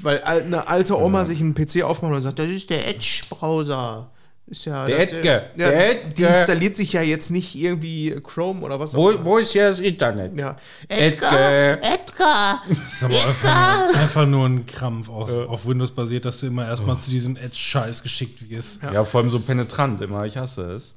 [0.00, 4.10] Weil eine alte Oma sich einen PC aufmacht und sagt, das ist der Edge-Browser.
[4.46, 6.26] Ist ja, Der Edge, ja, der Die Edge.
[6.26, 9.24] installiert sich ja jetzt nicht irgendwie Chrome oder was wo, auch immer.
[9.24, 10.36] wo ist hier das Internet?
[10.36, 10.56] Ja.
[10.88, 11.78] Edgar.
[11.82, 12.62] Edgar!
[12.68, 16.46] Das ist aber einfach, nur- einfach nur ein Krampf auf, auf Windows basiert, dass du
[16.48, 18.82] immer erstmal zu diesem Edge-Scheiß geschickt wirst.
[18.82, 19.04] Ja.
[19.04, 20.26] vor allem so penetrant immer.
[20.26, 20.96] Ich hasse es.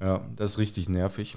[0.00, 1.36] Ja, das ist richtig nervig.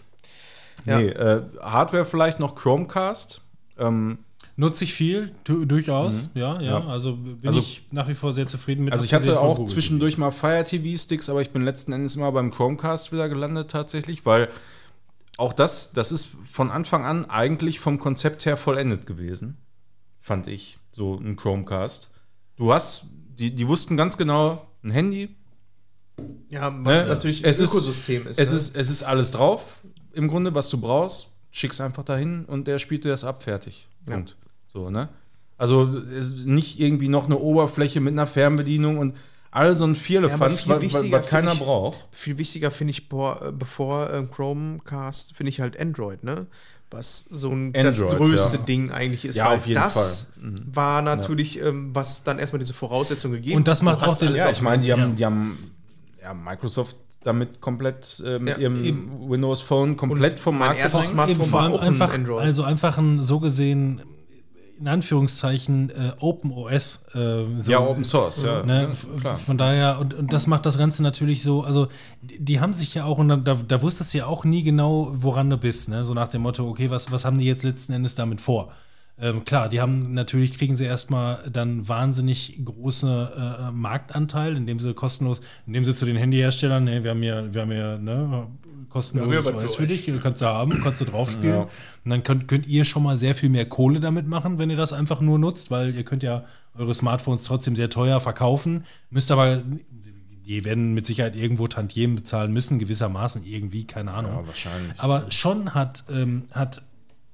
[0.86, 1.00] Ja.
[1.00, 3.42] Nee, äh, Hardware vielleicht noch Chromecast.
[3.78, 4.20] Ähm,
[4.58, 6.88] Nutze ich viel, du, durchaus, ja, ja, Ja.
[6.88, 8.94] Also bin Also- ich nach wie vor sehr zufrieden mit.
[8.94, 12.16] Also ich hatte auch Google zwischendurch mal Fire TV Sticks, aber ich bin letzten Endes
[12.16, 14.48] immer beim Chromecast wieder gelandet tatsächlich, weil
[15.38, 19.58] auch das, das ist von Anfang an eigentlich vom Konzept her vollendet gewesen,
[20.22, 22.12] fand ich, so ein Chromecast.
[22.56, 23.08] Du hast,
[23.38, 25.36] die, die wussten ganz genau, ein Handy,
[26.50, 27.10] Ja, was Ne?
[27.10, 28.40] natürlich Es ein ist- Ökosystem ist.
[28.40, 28.56] es ne?
[28.58, 29.80] ist, es ist alles drauf,
[30.14, 33.88] im Grunde, was du brauchst, schickst einfach dahin und der spielt dir das ab, fertig.
[34.08, 34.16] Ja.
[34.16, 34.36] Punkt.
[34.68, 35.08] So, ne?
[35.58, 39.16] Also nicht irgendwie noch eine Oberfläche mit einer Fernbedienung und
[39.52, 42.08] all so ein Ja, Vierlefanz, viel was, was, wichtiger was keiner ich- braucht.
[42.12, 46.48] Viel wichtiger finde ich, boah, äh, bevor ähm, Chromecast, finde ich halt Android, ne?
[46.92, 48.64] Was so ein, das Android, größte ja.
[48.64, 49.36] Ding eigentlich ist.
[49.38, 50.50] Ja, auf jeden das Fall.
[50.50, 50.56] Mhm.
[50.76, 54.52] war natürlich, ähm, was dann erstmal diese Voraussetzung gegeben Und das macht auch den- Ja,
[54.52, 55.08] ich meine, die haben, Ja.
[55.10, 55.72] die haben
[56.22, 56.96] ja, Microsoft
[57.26, 59.30] damit komplett äh, mit Ja, ihrem eben.
[59.30, 61.08] Windows Phone komplett vom mein Markt erstes.
[61.10, 62.44] Smartphone vor war allem auch ein einfach, Android.
[62.44, 64.02] also einfach ein so gesehen,
[64.80, 67.06] in Anführungszeichen, äh, Open OS.
[67.14, 68.62] Äh, so, Ja, Open Source, ja.
[68.64, 68.90] Ne,
[69.24, 69.36] ja.
[69.36, 71.88] Von daher, und, und das macht das Ganze natürlich so, also
[72.22, 75.10] die, die haben sich ja auch, und da, da wusstest du ja auch nie genau,
[75.14, 76.04] woran du bist, ne?
[76.04, 78.72] So nach dem Motto, okay, was, was haben die jetzt letzten Endes damit vor?
[79.18, 84.94] Ähm, klar, die haben natürlich kriegen sie erstmal dann wahnsinnig große äh, Marktanteil, indem sie
[84.94, 88.48] kostenlos, indem sie zu den Handyherstellern, ne, wir haben ja, wir haben ja, ne,
[88.90, 91.54] kostenloses Ja, für dich, kannst du haben, kannst du drauf spielen.
[91.54, 91.62] Ja.
[91.62, 94.78] Und dann könnt, könnt ihr schon mal sehr viel mehr Kohle damit machen, wenn ihr
[94.78, 96.46] das einfach nur nutzt, weil ihr könnt ja
[96.78, 99.64] eure Smartphones trotzdem sehr teuer verkaufen, müsst aber,
[100.46, 104.32] die werden mit Sicherheit irgendwo Tantiemen bezahlen müssen, gewissermaßen irgendwie, keine Ahnung.
[104.32, 104.94] Ja, wahrscheinlich.
[104.98, 106.82] Aber schon hat, ähm, hat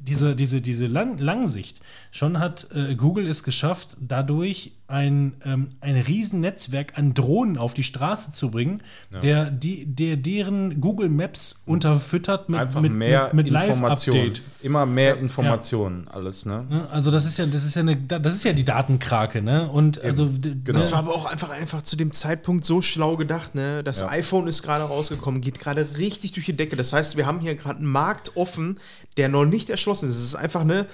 [0.03, 1.79] diese, diese, diese Lang Langsicht,
[2.11, 7.83] schon hat äh, Google es geschafft, dadurch ein, ähm, ein Riesennetzwerk an Drohnen auf die
[7.83, 8.81] Straße zu bringen,
[9.23, 14.17] der, die, der deren Google Maps unterfüttert mit, Einfach mit, mehr mit, mit Informationen.
[14.19, 14.41] Live-Update.
[14.65, 16.65] Immer mehr Informationen, alles, ne?
[16.91, 19.69] Also das ist ja, das ist ja eine, das ist ja die Datenkrake, ne?
[19.69, 20.77] Und also d- genau.
[20.77, 23.55] Das war aber auch einfach, einfach zu dem Zeitpunkt so schlau gedacht.
[23.55, 23.83] Ne?
[23.85, 24.09] Das Ja.
[24.09, 26.75] iPhone ist gerade rausgekommen, geht gerade richtig durch die Decke.
[26.75, 28.77] Das heißt, wir haben hier gerade einen Markt offen,
[29.17, 30.15] der noch nicht erschlossen ist.
[30.17, 30.85] Es ist einfach, ne,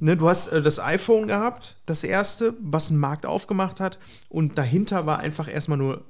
[0.00, 3.98] ne, du hast äh, das iPhone gehabt, das erste, was einen Markt aufgemacht hat.
[4.28, 6.02] Und dahinter war einfach erstmal nur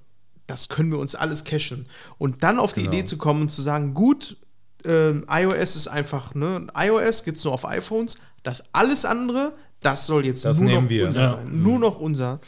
[0.48, 1.86] das können wir uns alles cachen.
[2.18, 2.92] Und dann auf die Genau.
[2.92, 4.36] Idee zu kommen und zu sagen, gut,
[4.84, 10.06] ähm, iOS ist einfach, ne, iOS gibt es nur auf iPhones, das alles andere, das
[10.06, 11.06] soll jetzt Das nur nehmen noch wir.
[11.06, 11.28] unser Ja.
[11.30, 11.62] sein.
[11.64, 12.38] Nur noch unser.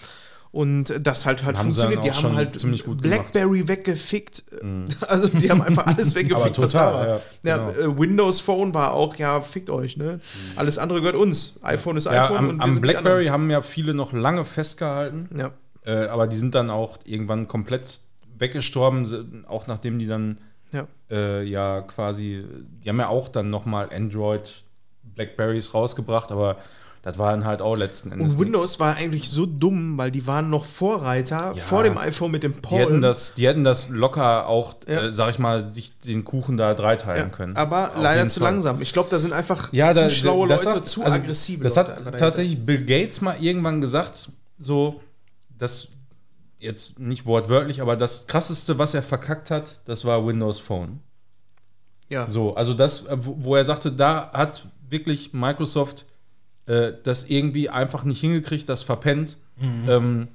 [0.58, 2.02] Und das halt halt Haben funktioniert.
[2.04, 3.18] Die haben halt ziemlich gut gemacht.
[3.20, 3.30] Mhm.
[3.30, 4.42] Blackberry weggefickt.
[5.06, 7.06] Also die haben einfach alles weggefickt, Aber was da total, war.
[7.06, 7.92] ja, Ja, genau.
[7.94, 10.18] äh, Windows Phone war auch, ja, fickt euch, ne?
[10.56, 11.60] Alles andere gehört uns.
[11.62, 15.28] iPhone ist Ja, iPhone am, und am BlackBerry haben ja viele noch lange festgehalten.
[15.38, 15.52] Ja.
[15.86, 18.00] Äh, aber die sind dann auch irgendwann komplett
[18.36, 20.38] weggestorben, auch nachdem die dann
[20.72, 20.88] Ja.
[21.08, 22.44] äh, ja quasi,
[22.84, 24.64] die haben ja auch dann nochmal Android
[25.14, 26.56] Blackberries rausgebracht, aber
[27.02, 28.34] das war dann halt auch letzten Endes.
[28.34, 31.62] Und Windows war eigentlich so dumm, weil die waren noch Vorreiter Ja.
[31.62, 32.78] vor dem iPhone mit dem Die Palm.
[32.80, 35.04] hätten, das, die hätten das locker auch, Ja.
[35.04, 37.56] äh, sag ich mal, sich den Kuchen da dreiteilen ja, können.
[37.56, 38.52] aber Auf leider zu Fall.
[38.52, 38.82] langsam.
[38.82, 41.76] Ich glaube, da sind einfach Ja, zu da, schlaue Leute, sagt- zu also, aggressive Das
[41.76, 45.00] Leute hat tatsächlich Bill Gates mal irgendwann gesagt, so,
[45.56, 45.88] das
[46.58, 50.98] jetzt nicht wortwörtlich, aber das krasseste, was er verkackt hat, das war Windows Phone.
[52.08, 52.28] Ja.
[52.30, 56.06] So, also das, wo er sagte, da hat wirklich Microsoft
[56.68, 59.36] äh, das irgendwie einfach nicht hingekriegt, das verpennt.
[59.60, 60.28] Ähm,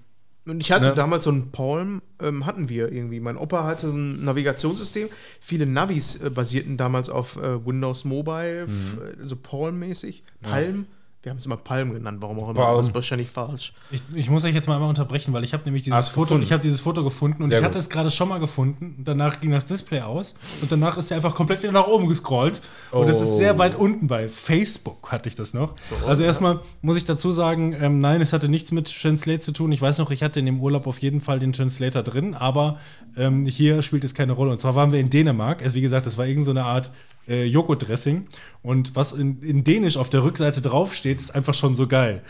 [0.45, 0.95] Und ich hatte Ne?
[0.95, 3.21] damals so einen Palm, ähm, hatten wir irgendwie.
[3.21, 5.07] Mein Opa hatte ein Navigationssystem.
[5.39, 8.99] Viele Navis äh, basierten damals auf äh, Windows Mobile, Mhm.
[9.21, 10.23] äh, so Palm-mäßig.
[10.41, 10.85] Palm.
[11.23, 12.59] Wir haben es immer Palm genannt, warum auch immer.
[12.65, 12.77] Palm.
[12.77, 13.71] Das ist wahrscheinlich falsch.
[13.91, 16.25] Ich, ich muss euch jetzt mal einmal unterbrechen, weil ich habe nämlich dieses Hast Foto,
[16.25, 16.43] gefunden?
[16.43, 17.81] ich habe dieses Foto gefunden und Sehr ich hatte gut.
[17.81, 18.95] es gerade schon mal gefunden.
[18.97, 22.09] Und danach ging das Display aus und danach ist er einfach komplett wieder nach oben
[22.09, 22.59] gescrollt.
[22.91, 23.37] Und es ist Oh.
[23.37, 25.75] sehr weit unten bei Facebook hatte ich das noch.
[26.05, 29.71] also erstmal muss ich dazu sagen, ähm, nein, es hatte nichts mit Translate zu tun.
[29.71, 32.79] Ich weiß noch, ich hatte in dem Urlaub auf jeden Fall den Translator drin, aber
[33.15, 34.51] ähm, hier spielt es keine Rolle.
[34.51, 35.63] Und zwar waren wir in Dänemark.
[35.63, 36.91] Also wie gesagt, das war irgend so eine Art
[37.29, 38.25] äh, Joghurt-Dressing.
[38.61, 42.21] Und was in, in Dänisch auf der Rückseite draufsteht, ist einfach schon so geil.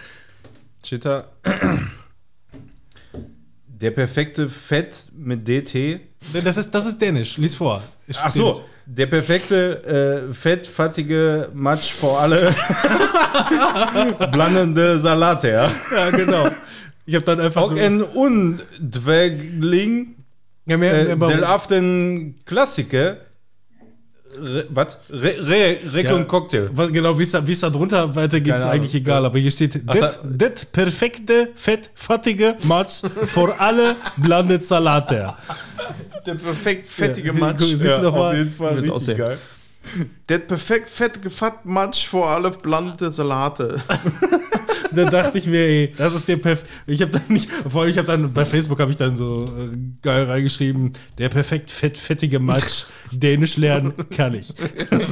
[0.84, 1.28] steht da,
[3.84, 6.00] der perfekte Fett mit DT.
[6.44, 7.38] Das ist, das ist Dänisch.
[7.38, 7.84] Lies vor.
[8.08, 12.54] Ich Ach so, der perfekte äh, fettfattige Matsch vor alle
[14.32, 15.72] blandende Salate, ja.
[15.94, 16.50] Ja, genau.
[17.06, 17.64] Ich habe dann einfach.
[17.64, 19.44] Auch ein Undwägling
[20.66, 23.18] ja, mehr, äh, mehr, mehr, del Aften Klassiker.
[24.42, 24.98] Re, was?
[25.10, 26.14] Re, Re, Rec Ja.
[26.16, 26.70] und Cocktail.
[26.92, 29.26] genau, wie es da, drunter weitergeht, ist eigentlich egal.
[29.26, 35.34] Aber hier steht: das, da- das perfekte, fettfattige Match vor alle blandet Salate.
[36.26, 37.60] Der perfekt fettige Ja, Matsch.
[37.62, 38.46] Siehst du noch mal?
[38.48, 39.18] Fall Will's aussehen.
[39.18, 39.38] geil.
[40.30, 43.82] Der perfekt fettige Fat Matsch vor alle blande Salate.
[44.96, 46.64] Dann dachte ich mir, ey, das ist der Perf.
[46.88, 49.46] Ich habe dann nicht, vor allem, ich habe dann bei Facebook habe ich dann so
[49.46, 54.54] äh, geil reingeschrieben, der perfekt fett, fettige Matsch, Dänisch lernen kann ich.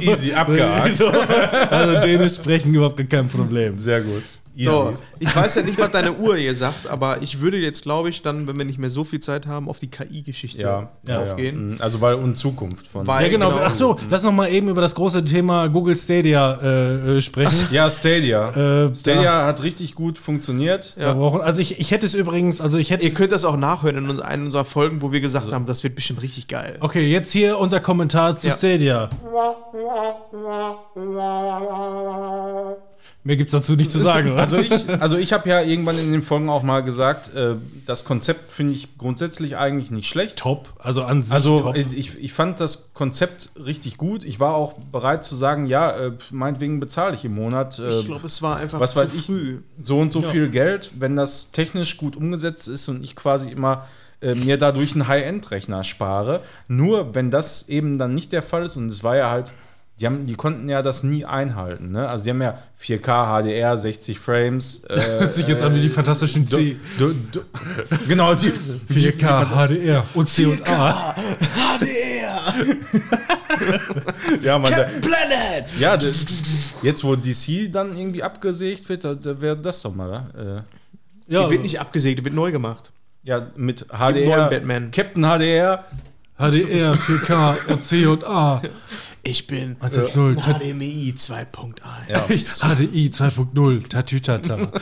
[0.00, 0.94] Easy abgehakt.
[0.98, 3.76] so, also Dänisch sprechen überhaupt kein Problem.
[3.76, 4.22] Sehr gut.
[4.54, 4.68] Easy.
[4.70, 8.10] So, ich weiß ja nicht, was deine Uhr hier sagt, aber ich würde jetzt, glaube
[8.10, 11.22] ich, dann, wenn wir nicht mehr so viel Zeit haben, auf die KI-Geschichte Ja, ja,
[11.22, 11.76] aufgehen.
[11.78, 11.82] ja.
[11.84, 13.06] Also weil und Zukunft von.
[13.06, 13.50] Weil- Ja, genau.
[13.50, 13.62] genau.
[13.64, 17.68] Ach so, lass noch mal eben über das große Thema Google Stadia äh, äh, sprechen.
[17.70, 18.50] ja, Stadia.
[18.88, 20.94] Äh, Stadia hat richtig gut funktioniert.
[20.98, 23.56] Da brauchen, also ich, ich hätte es übrigens, also ich hätte Ihr könnt das auch
[23.56, 26.76] nachhören in einer unserer Folgen, wo wir gesagt haben, das wird bestimmt richtig geil.
[26.80, 28.52] Okay, jetzt hier unser Kommentar zu Ja.
[28.54, 29.08] Stadia.
[33.24, 34.36] Mehr gibt's dazu nicht zu sagen.
[34.36, 37.54] Also ich, also ich habe ja irgendwann in den Folgen auch mal gesagt, äh,
[37.86, 40.38] das Konzept finde ich grundsätzlich eigentlich nicht schlecht.
[40.38, 41.76] top, also an sich Also top.
[41.76, 44.24] äh, ich, ich fand das Konzept richtig gut.
[44.24, 48.06] Ich war auch bereit zu sagen, ja, äh, meinetwegen bezahle ich im Monat äh, Ich
[48.06, 49.58] glaube, es war einfach was zu weiß ich, früh.
[49.80, 53.84] so und so viel Geld, wenn das technisch gut umgesetzt ist und ich quasi immer
[54.20, 56.40] äh, mir dadurch einen High-End-Rechner spare.
[56.66, 59.52] Nur wenn das eben dann nicht der Fall ist, und es war ja halt,
[60.00, 61.92] die, haben, die konnten ja das nie einhalten.
[61.92, 62.08] Ne?
[62.08, 64.84] Also die haben ja 4K, HDR, 60 Frames.
[64.88, 66.76] Äh, Hört sich jetzt an wie die fantastischen C.
[68.08, 68.52] genau, die,
[68.90, 71.14] 4K, HDR und C und A.
[71.78, 72.54] HDR!
[74.42, 75.66] ja, man, da, Planet!
[75.78, 75.96] ja,
[76.82, 80.64] jetzt wo DC dann irgendwie abgesägt wird, da, da wäre das doch mal.
[81.28, 82.90] Äh, Ja, Die wird nicht abgesägt, die wird neu gemacht.
[83.22, 84.90] ja, mit HDR, Batman.
[84.90, 85.84] Captain HDR,
[86.38, 88.60] HDR, 4K und C und A.
[89.24, 91.76] Ich bin Also HDMI 2.1.
[92.08, 92.20] ja.
[92.26, 94.72] HDI 2.0, Tatütata.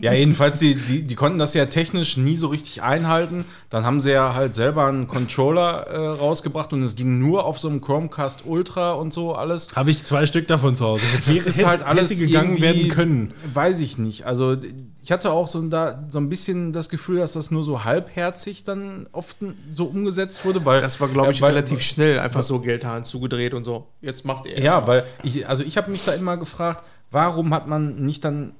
[0.00, 3.44] Ja, jedenfalls, die, die, die konnten das ja technisch nie so richtig einhalten.
[3.70, 7.58] Dann haben sie ja halt selber einen Controller äh, rausgebracht und es ging nur auf
[7.58, 9.74] so einem Chromecast Ultra und so alles.
[9.76, 11.04] Habe ich zwei Stück davon zu Hause.
[11.12, 13.34] Hätte, Das ist halt alles hätte gegangen werden können.
[13.54, 14.26] Weiß ich nicht.
[14.26, 14.56] Also
[15.02, 18.64] ich hatte auch so, da, so ein bisschen das Gefühl, dass das nur so halbherzig
[18.64, 19.36] dann oft
[19.72, 23.04] so umgesetzt wurde, weil Das war, glaube ich, ja, weil- relativ schnell einfach so Geldhahn
[23.04, 23.86] zugedreht und so.
[24.02, 27.66] Jetzt macht er Ja, weil ich, also ich habe mich da immer gefragt, warum hat
[27.68, 28.52] man nicht dann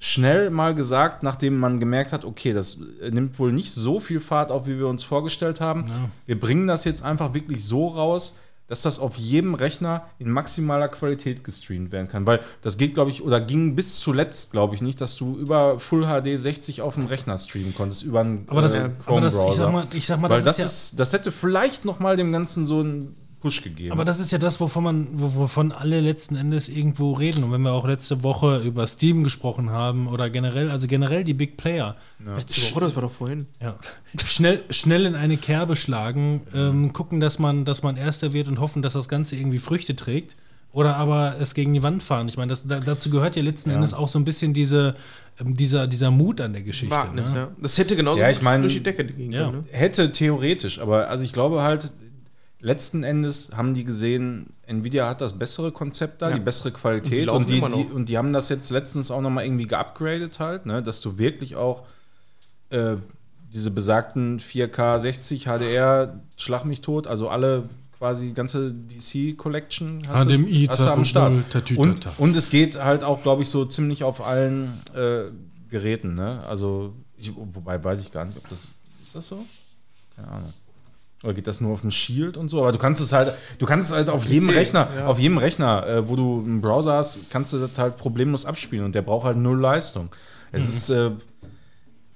[0.00, 4.50] schnell mal gesagt, nachdem man gemerkt hat, okay, das nimmt wohl nicht so viel Fahrt
[4.50, 5.84] auf, wie wir uns vorgestellt haben.
[6.26, 10.86] Wir bringen das jetzt einfach wirklich so raus, dass das auf jedem Rechner in maximaler
[10.86, 12.24] Qualität gestreamt werden kann.
[12.24, 15.80] Weil das geht, glaube ich, oder ging bis zuletzt, glaube ich, nicht, dass du über
[15.80, 19.34] Full HD 60 auf dem Rechner streamen konntest, über einen Aber das, äh, aber das
[19.34, 19.64] ich Chrome-Browser.
[19.64, 22.16] sag mal, ich sag mal, Weil das, ist ja, ist, das hätte vielleicht noch mal
[22.16, 23.92] dem Ganzen so einen Push gegeben.
[23.92, 27.42] aber das ist ja das, wovon man, wo- wovon alle letzten Endes irgendwo reden.
[27.44, 31.34] Und wenn wir auch letzte Woche über Steam gesprochen haben oder generell, also generell die
[31.34, 31.96] Big Player,
[32.36, 33.46] Letzte Woche, das war doch vorhin.
[33.62, 33.76] ja,
[34.26, 38.60] schnell, schnell in eine Kerbe schlagen, ähm, gucken, dass man, dass man Erster wird und
[38.60, 40.36] hoffen, dass das Ganze irgendwie Früchte trägt.
[40.72, 42.28] Oder aber es gegen die Wand fahren.
[42.28, 44.94] Ich meine, das, da, dazu gehört ja letzten Endes auch so ein bisschen diese,
[45.40, 46.94] ähm, dieser, dieser Mut an der Geschichte.
[46.94, 47.38] Wagnis, ne?
[47.40, 47.48] ja.
[47.60, 49.46] Das hätte genauso Ja, gut ich mein- durch die Decke gehen Ja.
[49.50, 49.62] können.
[49.62, 49.64] Ne?
[49.72, 51.92] Hätte theoretisch, aber also ich glaube halt,
[52.60, 56.34] letzten Endes haben die gesehen, Nvidia hat das bessere Konzept da, Ja.
[56.36, 57.76] die bessere Und die Qualität und die, immer noch.
[57.76, 61.18] die, und die haben das jetzt letztens auch nochmal irgendwie geupgradet halt, ne, dass du
[61.18, 61.84] wirklich auch
[62.70, 62.96] äh,
[63.52, 67.64] diese besagten 4K 60 HDR Schlag mich tot, also alle
[67.98, 71.32] quasi die ganze DC Collection hast, du, hast du am Start.
[71.32, 71.82] 2.0, tatütata.
[71.82, 75.24] Und, und es geht halt auch, glaube ich, so ziemlich auf allen äh,
[75.68, 76.42] Geräten, ne?
[76.48, 78.66] Also, ich, wobei weiß ich gar nicht, ob das.
[79.02, 79.44] Ist das so?
[80.16, 80.52] Keine Ahnung.
[81.22, 82.60] Oder geht das nur auf dem Shield und so?
[82.60, 85.06] Aber du kannst es halt, du kannst es halt auf jedem PC, Rechner, ja.
[85.06, 88.86] auf jedem Rechner, äh, wo du einen Browser hast, kannst du das halt problemlos abspielen
[88.86, 90.08] und der braucht halt null Leistung.
[90.50, 91.10] Es ist, äh,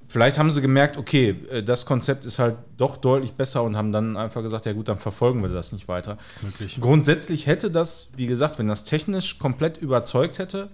[0.09, 3.93] vielleicht haben sie gemerkt, okay, äh, das Konzept ist halt doch deutlich besser und haben
[3.93, 6.17] dann einfach gesagt, ja gut, dann verfolgen wir das nicht weiter.
[6.41, 6.79] Möglich.
[6.81, 10.71] Grundsätzlich hätte das, wie gesagt, wenn das technisch komplett überzeugt hätte,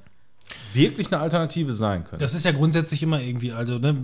[0.72, 2.20] wirklich eine Alternative sein können.
[2.20, 3.96] Das ist ja grundsätzlich immer irgendwie, also ne,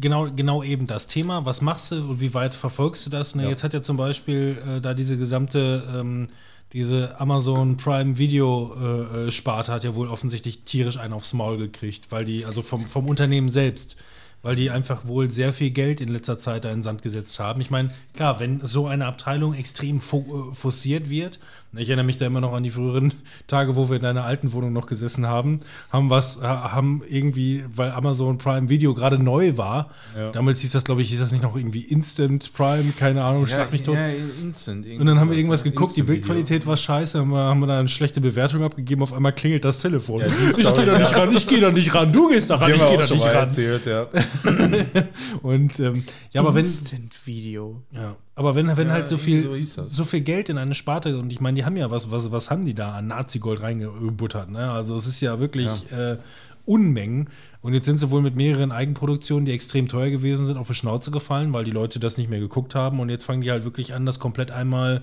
[0.00, 1.44] genau, genau eben das Thema.
[1.44, 3.34] Was machst du und wie weit verfolgst du das?
[3.34, 3.48] Ne, Ja.
[3.50, 6.28] Jetzt hat ja zum Beispiel äh, da diese gesamte, ähm,
[6.72, 11.58] diese Amazon Prime Video äh, äh, Sparte hat ja wohl offensichtlich tierisch einen aufs Maul
[11.58, 13.96] gekriegt, weil die, also vom, vom Unternehmen selbst,
[14.42, 17.38] weil die einfach wohl sehr viel Geld in letzter Zeit da in den Sand gesetzt
[17.38, 17.60] haben.
[17.60, 21.38] Ich meine, klar, wenn so eine Abteilung extrem fo äh, forciert wird,
[21.74, 23.12] ich erinnere mich da immer noch an die früheren
[23.46, 27.92] Tage, wo wir in deiner alten Wohnung noch gesessen haben, haben was, haben irgendwie, weil
[27.92, 29.90] Amazon Prime Video gerade neu war,
[30.32, 33.72] damals hieß das, glaube ich, hieß das nicht noch irgendwie Instant Prime, keine Ahnung, schlag
[33.72, 33.96] mich tot.
[34.42, 34.86] instant.
[34.86, 37.60] Und dann haben wir irgendwas ja, geguckt, die Instant Bildqualität war scheiße, haben wir, haben
[37.60, 40.20] wir da eine schlechte Bewertung abgegeben, auf einmal klingelt das Telefon.
[40.20, 40.26] Ja,
[40.56, 42.76] ich gehe da nicht ran, ich gehe da nicht ran, du gehst da ran, Die
[42.76, 43.34] ich gehe da nicht ran.
[43.34, 44.08] erzählt, ja.
[45.42, 47.82] Und ähm, ja, aber wenn, Instant-Video.
[47.92, 51.18] ja, aber wenn, wenn Ja, halt so viel, so so viel Geld in eine Sparte,
[51.18, 54.50] und ich meine, die haben ja was, was, was haben die da an Nazi-Gold reingebuttert,
[54.50, 54.70] ne?
[54.70, 56.16] Also es ist ja wirklich Äh,
[56.64, 57.28] Unmengen.
[57.60, 60.74] Und jetzt sind sie wohl mit mehreren Eigenproduktionen, die extrem teuer gewesen sind, auf die
[60.74, 63.00] Schnauze gefallen, weil die Leute das nicht mehr geguckt haben.
[63.00, 65.02] Und jetzt fangen die halt wirklich an, das komplett einmal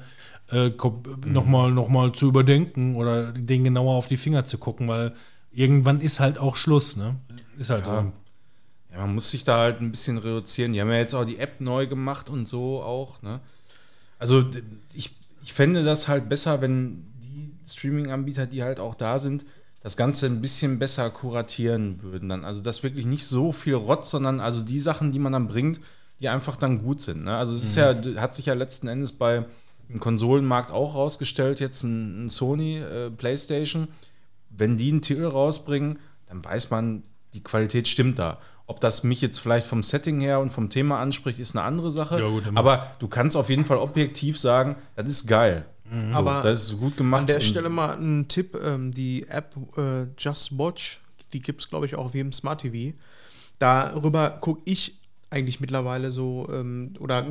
[0.49, 4.87] äh, kom nochmal noch mal zu überdenken oder denen genauer auf die Finger zu gucken,
[4.87, 5.13] weil
[5.51, 7.17] irgendwann ist halt auch Schluss, ne?
[7.57, 8.01] Ist halt Ja.
[8.03, 8.11] so.
[8.91, 10.73] Ja, man muss sich da halt ein bisschen reduzieren.
[10.73, 13.21] Die haben ja jetzt auch die App neu gemacht und so auch.
[13.21, 13.39] Ne?
[14.17, 14.45] Also
[14.93, 19.45] ich, ich fände das halt besser, wenn die Streaming-Anbieter, die halt auch da sind,
[19.81, 22.43] das Ganze ein bisschen besser kuratieren würden dann.
[22.43, 25.79] Also das wirklich nicht so viel Rott, sondern also die Sachen, die man dann bringt,
[26.19, 27.23] die einfach dann gut sind.
[27.23, 27.37] Ne?
[27.37, 29.45] Also es ist ja, hat sich ja letzten Endes bei
[29.87, 33.87] im Konsolenmarkt auch rausgestellt, jetzt ein, ein Sony äh, PlayStation.
[34.49, 37.03] Wenn die einen Titel rausbringen, dann weiß man,
[37.33, 38.39] die Qualität stimmt da.
[38.69, 41.89] Ob das mich jetzt vielleicht vom Setting her und vom Thema anspricht, ist eine andere
[41.89, 42.19] Sache.
[42.19, 45.65] Ja, gut, aber du kannst auf jeden Fall objektiv sagen, das ist geil.
[45.91, 47.21] So, Aber das ist gut gemacht.
[47.21, 50.99] An der Stelle mal ein Tipp: ähm, Die App äh, Just Watch,
[51.33, 52.95] die gibt es, glaube ich, auch auf jedem Smart TV.
[53.57, 54.99] Darüber gucke ich
[55.31, 57.25] eigentlich mittlerweile so ähm, oder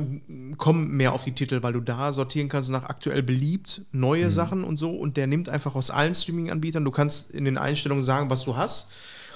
[0.57, 4.29] komme mehr auf die Titel, weil du da sortieren kannst nach aktuell beliebt, neue Mhm.
[4.31, 4.91] Sachen und so.
[4.91, 6.85] Und der nimmt einfach aus allen Streaming-Anbietern.
[6.85, 8.91] Du kannst in den Einstellungen sagen, was du hast.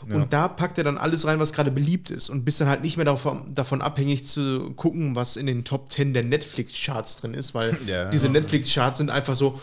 [0.09, 0.15] Ja.
[0.15, 2.29] Und da packt er dann alles rein, was gerade beliebt ist.
[2.29, 5.91] Und bist dann halt nicht mehr davon, davon abhängig zu gucken, was in den Top
[5.91, 8.09] 10 der Netflix-Charts drin ist, weil Ja.
[8.09, 9.59] diese Netflix-Charts sind einfach so,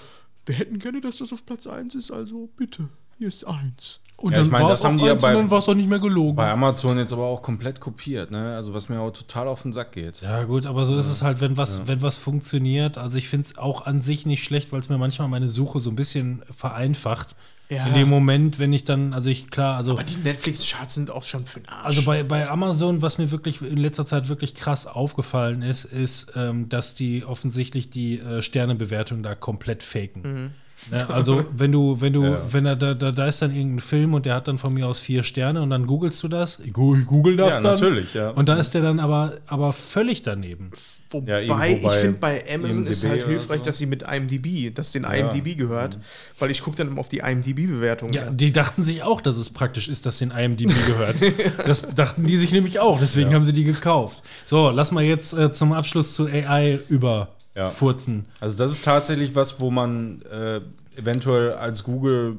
[0.47, 2.89] wir hätten gerne, dass das auf Platz 1 ist, also bitte,
[3.19, 4.01] hier ist 1.
[4.17, 5.43] Und Ja, ich dann meine, war das es haben auch die ja eins bei- und
[5.45, 6.37] dann war es auch nicht mehr gelogen.
[6.37, 8.55] bei Amazon jetzt aber auch komplett kopiert, ne?
[8.55, 10.21] Also was mir auch total auf den Sack geht.
[10.21, 12.99] Ja, gut, aber so ist es halt, wenn was, wenn was funktioniert.
[12.99, 15.81] Also ich finde es auch an sich nicht schlecht, weil es mir manchmal meine Suche
[15.81, 17.35] so ein bisschen vereinfacht.
[17.71, 17.87] Ja.
[17.87, 21.23] In dem Moment, wenn ich dann, also ich, klar, also, Aber die Netflix-Charts sind auch
[21.23, 21.87] schon für den Arsch.
[21.87, 26.33] also bei, bei Amazon, was mir wirklich in letzter Zeit wirklich krass aufgefallen ist, ist,
[26.35, 30.53] ähm, dass die offensichtlich die äh, Sternebewertung da komplett faken.
[30.91, 32.41] Ne, also wenn du, wenn du, Ja.
[32.51, 34.89] wenn da, da, da da ist dann irgendein Film und der hat dann von mir
[34.89, 36.59] aus vier Sterne und dann googelst du das.
[36.59, 37.75] Ich google das Ja, dann.
[37.75, 38.31] natürlich, ja.
[38.31, 40.71] Und da ist der dann aber, aber völlig daneben.
[41.13, 43.65] Wobei, Ja, ich finde, bei Amazon ist IMDb halt oder hilfreich, so.
[43.65, 45.99] dass sie mit IMDb, dass den IMDb gehört,
[46.39, 48.13] weil ich gucke dann immer auf die IMDb-Bewertung.
[48.13, 51.17] Ja, die dachten sich auch, dass es praktisch ist, dass den IMDb gehört.
[51.67, 54.23] Das dachten die sich nämlich auch, deswegen haben sie die gekauft.
[54.45, 58.27] So, lass mal jetzt äh, zum Abschluss zu AI überfurzen.
[58.41, 60.61] Also das ist tatsächlich was, wo man äh,
[60.97, 62.37] eventuell als Google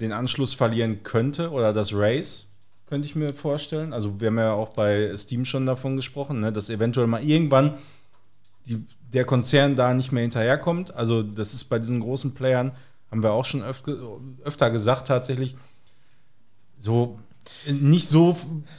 [0.00, 2.55] den Anschluss verlieren könnte oder das Race,
[2.86, 3.92] könnte ich mir vorstellen.
[3.92, 7.74] Also wir haben ja auch bei Steam schon davon gesprochen, ne, dass eventuell mal irgendwann
[8.66, 10.94] die, der Konzern da nicht mehr hinterherkommt.
[10.94, 12.72] Also das ist bei diesen großen Playern,
[13.10, 13.82] haben wir auch schon öf
[14.44, 15.56] öfter gesagt tatsächlich,
[16.78, 17.18] so
[17.66, 18.36] nicht so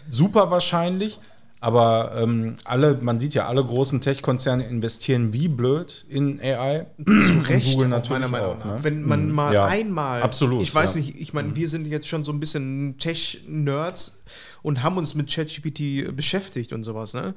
[0.09, 1.19] super wahrscheinlich,
[1.59, 6.85] aber ähm, alle, man sieht ja, alle großen Tech-Konzerne investieren wie blöd in AI.
[7.05, 8.75] Zu Recht, Google natürlich meiner Meinung auch, nach.
[8.75, 8.83] ne?
[8.83, 9.33] Wenn man Mhm.
[9.33, 11.01] mal Ja, einmal, absolut, ich weiß ja.
[11.01, 14.21] nicht, ich meine, wir sind jetzt schon so ein bisschen Tech-Nerds
[14.61, 17.33] und haben uns mit ChatGPT beschäftigt und sowas, ne?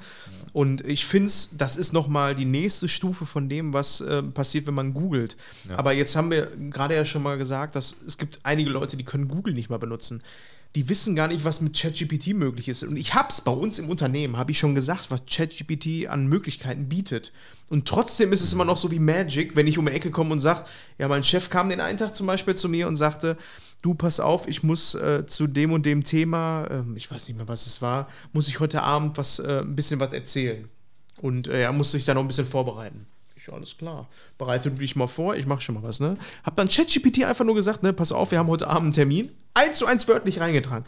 [0.52, 4.74] Und ich finde, das ist nochmal die nächste Stufe von dem, was äh, passiert, wenn
[4.74, 5.36] man googelt.
[5.76, 9.04] Aber jetzt haben wir gerade ja schon mal gesagt, dass es gibt einige Leute, die
[9.04, 10.22] können Google nicht mal benutzen.
[10.76, 12.84] Die wissen gar nicht, was mit ChatGPT möglich ist.
[12.84, 16.26] Und ich habe es bei uns im Unternehmen, habe ich schon gesagt, was ChatGPT an
[16.26, 17.32] Möglichkeiten bietet.
[17.68, 20.30] Und trotzdem ist es immer noch so wie Magic, wenn ich um die Ecke komme
[20.30, 20.64] und sage,
[20.98, 23.36] ja, mein Chef kam den einen Tag zum Beispiel zu mir und sagte,
[23.82, 27.36] du, pass auf, ich muss äh, zu dem und dem Thema, ähm, ich weiß nicht
[27.36, 30.68] mehr, was es war, muss ich heute Abend was, äh, ein bisschen was erzählen.
[31.20, 33.06] Und äh, er musste sich da noch ein bisschen vorbereiten.
[33.42, 34.08] Ich, alles klar.
[34.36, 36.18] Bereite du dich mal vor, ich mache schon mal was, ne?
[36.44, 39.30] Hab dann ChatGPT einfach nur gesagt, ne, pass auf, wir haben heute Abend einen Termin.
[39.54, 40.84] Eins zu eins wörtlich reingetragen.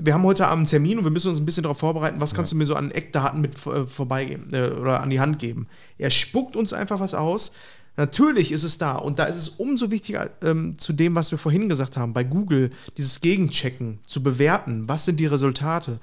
[0.00, 2.32] Wir haben heute Abend einen Termin und wir müssen uns ein bisschen darauf vorbereiten, was
[2.32, 5.66] kannst du mir so an Eckdaten mit äh, vorbeigeben äh, oder an die Hand geben.
[5.98, 7.52] Er spuckt uns einfach was aus.
[7.96, 11.38] Natürlich ist es da und da ist es umso wichtiger ähm, zu dem, was wir
[11.38, 15.98] vorhin gesagt haben, bei Google dieses Gegenchecken zu bewerten, was sind die Resultate.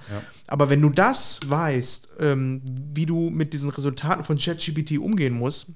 [0.47, 2.61] Aber wenn du das weißt, ähm,
[2.93, 5.67] wie du mit diesen Resultaten von ChatGPT umgehen musst,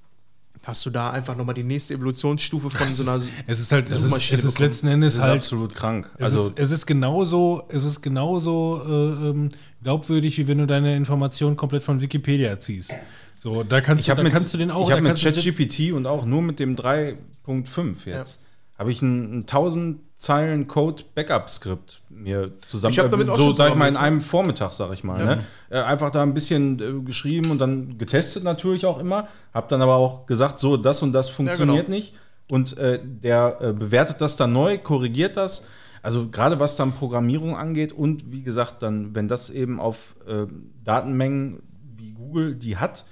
[0.68, 3.24] hast du da einfach nochmal die nächste Evolutionsstufe von so einer.
[3.48, 6.12] Es ist halt, es ist, es ist letzten Endes Das ist halt absolut krank.
[6.18, 9.50] Es, Also ist, es ist genauso, es ist genauso äh, ähm,
[9.82, 12.94] glaubwürdig, wie wenn du deine Informationen komplett von Wikipedia ziehst.
[13.40, 14.88] So, da kannst ich du, da mit, kannst du den auch.
[14.88, 18.46] ich habe mit ChatGPT und auch nur mit dem 3.5 jetzt,
[18.78, 23.38] habe ich ein, ein 1000 Zeilen Code Backup Skript mir zusammen, Ich hab damit auch
[23.38, 25.44] so sag ich mal in einem Vormittag, sag ich mal, ne?
[25.70, 29.82] äh, einfach da ein bisschen äh, geschrieben und dann getestet natürlich auch immer, habe dann
[29.82, 31.96] aber auch gesagt, so das und das funktioniert genau.
[31.96, 32.16] nicht
[32.50, 35.70] und äh, der äh, bewertet das dann neu, korrigiert das.
[36.02, 40.46] Also gerade was dann Programmierung angeht und wie gesagt, dann, wenn das eben auf äh,
[40.84, 41.62] Datenmengen
[41.96, 43.06] wie Google die hat,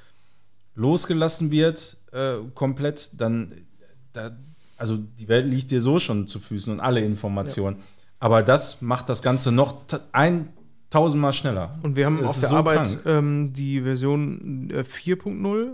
[0.75, 3.53] losgelassen wird, äh, komplett, dann,
[4.13, 4.31] da,
[4.77, 7.77] also die Welt liegt dir so schon zu Füßen und alle Informationen.
[8.19, 10.49] Aber das macht das Ganze noch ein
[10.89, 11.77] tausendmal schneller.
[11.83, 15.73] Und wir haben Das auf der so Arbeit ähm, die Version äh, 4.0,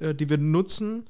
[0.00, 1.06] äh, die wir nutzen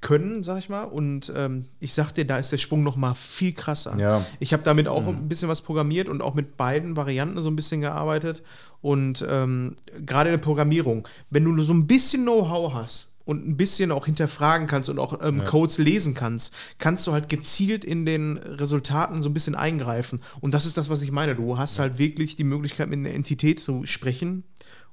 [0.00, 0.84] können, sag ich mal.
[0.84, 3.96] Und ähm, ich sag dir, da ist der Sprung noch mal viel krasser.
[3.98, 4.24] Ja.
[4.40, 7.56] Ich habe damit auch ein bisschen was programmiert und auch mit beiden Varianten so ein
[7.56, 8.42] bisschen gearbeitet.
[8.80, 13.46] Und ähm, gerade in der Programmierung, wenn du nur so ein bisschen Know-how hast und
[13.48, 17.84] ein bisschen auch hinterfragen kannst und auch ähm, Codes lesen kannst, kannst du halt gezielt
[17.84, 20.20] in den Resultaten so ein bisschen eingreifen.
[20.40, 21.36] Und das ist das, was ich meine.
[21.36, 24.42] Du hast halt wirklich die Möglichkeit, mit einer Entität zu sprechen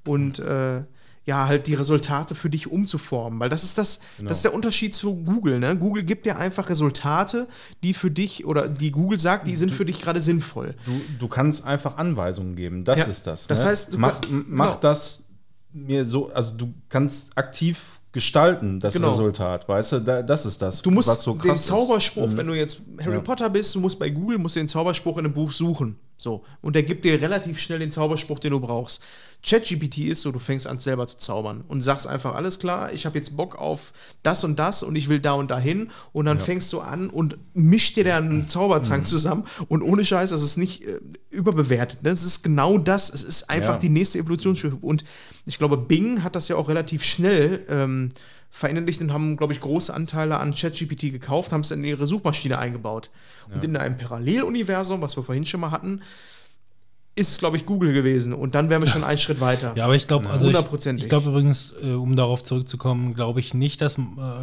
[0.06, 0.84] und äh,
[1.26, 3.40] ja, halt die Resultate für dich umzuformen.
[3.40, 5.58] Weil das ist das, das ist der Unterschied zu Google.
[5.60, 5.76] Ne?
[5.76, 7.48] Google gibt dir einfach Resultate,
[7.82, 10.76] die für dich oder die Google sagt, die sind für dich gerade sinnvoll.
[10.86, 12.84] Du, du kannst einfach Anweisungen geben.
[12.84, 13.48] Das Ja, ist das.
[13.48, 13.70] das ne?
[13.72, 14.80] heißt, du mach, kann- mach genau.
[14.82, 15.24] das
[15.74, 19.10] mir so, also du kannst aktiv gestalten, das Genau.
[19.10, 20.00] Resultat, weißt du?
[20.00, 21.68] Da, das ist das, Du musst was so den krass ist.
[21.68, 23.22] Zauberspruch, wenn du jetzt Harry Ja.
[23.22, 25.98] Potter bist, du musst bei Google musst den Zauberspruch in einem Buch suchen.
[26.18, 26.44] So.
[26.62, 29.02] Und der gibt dir relativ schnell den Zauberspruch, den du brauchst.
[29.46, 33.06] ChatGPT ist so, du fängst an selber zu zaubern und sagst einfach, alles klar, ich
[33.06, 35.92] habe jetzt Bock auf das und das und ich will da und dahin.
[36.12, 39.06] Und dann fängst du an und mischt dir da einen Zaubertrank Mhm.
[39.06, 39.44] zusammen.
[39.70, 41.00] Und ohne Scheiß, das ist nicht äh,
[41.30, 42.02] überbewertet.
[42.02, 42.10] Ne?
[42.10, 43.14] Es ist genau das.
[43.14, 43.78] Es ist einfach Ja.
[43.78, 44.78] die nächste Evolutionsstufe.
[44.82, 45.06] Und
[45.46, 48.10] ich glaube, Bing hat das ja auch relativ schnell ähm,
[48.58, 52.58] verinnerlicht und haben, glaube ich, große Anteile an ChatGPT gekauft, haben es in ihre Suchmaschine
[52.58, 53.12] eingebaut.
[53.54, 56.02] Und in einem Paralleluniversum, was wir vorhin schon mal hatten,
[57.16, 58.34] ist es, glaube ich, Google gewesen.
[58.34, 59.74] Und dann wären wir schon einen Schritt weiter.
[59.76, 63.54] Ja, aber ich glaube, also ich, ich glaube übrigens, äh, um darauf zurückzukommen, glaube ich
[63.54, 64.02] nicht, dass äh,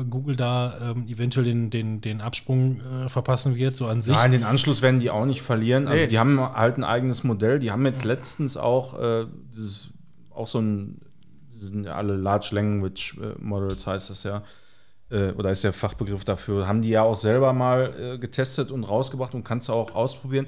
[0.09, 4.15] Google da ähm, eventuell den, den, den Absprung äh, verpassen wird, so an sich.
[4.15, 5.87] Nein, den Anschluss werden die auch nicht verlieren.
[5.89, 6.09] Also Nee.
[6.09, 7.59] die haben halt ein eigenes Modell.
[7.59, 9.91] Die haben jetzt letztens auch äh, dieses,
[10.35, 11.01] auch so ein,
[11.69, 14.43] sind ja alle Large Language äh, Models heißt das ja.
[15.11, 18.85] äh, oder ist der Fachbegriff dafür, haben die ja auch selber mal äh, getestet und
[18.85, 20.47] rausgebracht und kannst du auch ausprobieren.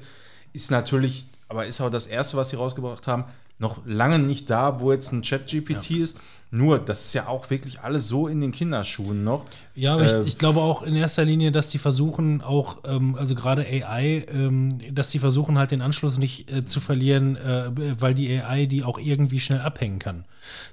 [0.53, 3.25] Ist natürlich, aber ist auch das Erste, was sie rausgebracht haben,
[3.59, 6.21] noch lange nicht da, wo jetzt ein Chat-GPT ist.
[6.49, 9.43] Nur, das ist ja auch wirklich alles so in den Kinderschuhen noch.
[9.75, 13.15] Ja, aber Äh, ich, ich glaube auch in erster Linie, dass die versuchen auch, ähm,
[13.15, 17.71] also gerade AI, ähm, dass die versuchen halt den Anschluss nicht äh, zu verlieren, äh,
[17.99, 20.23] weil die AI die auch irgendwie schnell abhängen kann.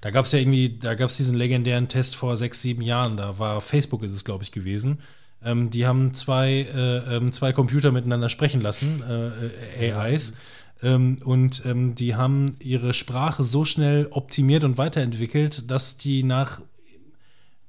[0.01, 3.17] Da gab es ja irgendwie, da gab es diesen legendären Test vor sechs, sieben Jahren,
[3.17, 4.99] da war Facebook ist es, glaube ich, gewesen.
[5.45, 10.35] Ähm, die haben zwei, äh, ähm, zwei Computer miteinander sprechen lassen, äh, äh, AIs.
[10.83, 16.61] Ähm, und ähm, die haben ihre Sprache so schnell optimiert und weiterentwickelt, dass die nach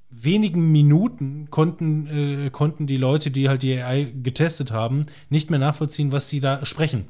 [0.09, 5.59] wenigen Minuten konnten, äh, konnten die Leute, die halt die AI getestet haben, nicht mehr
[5.59, 7.07] nachvollziehen, was sie da sprechen.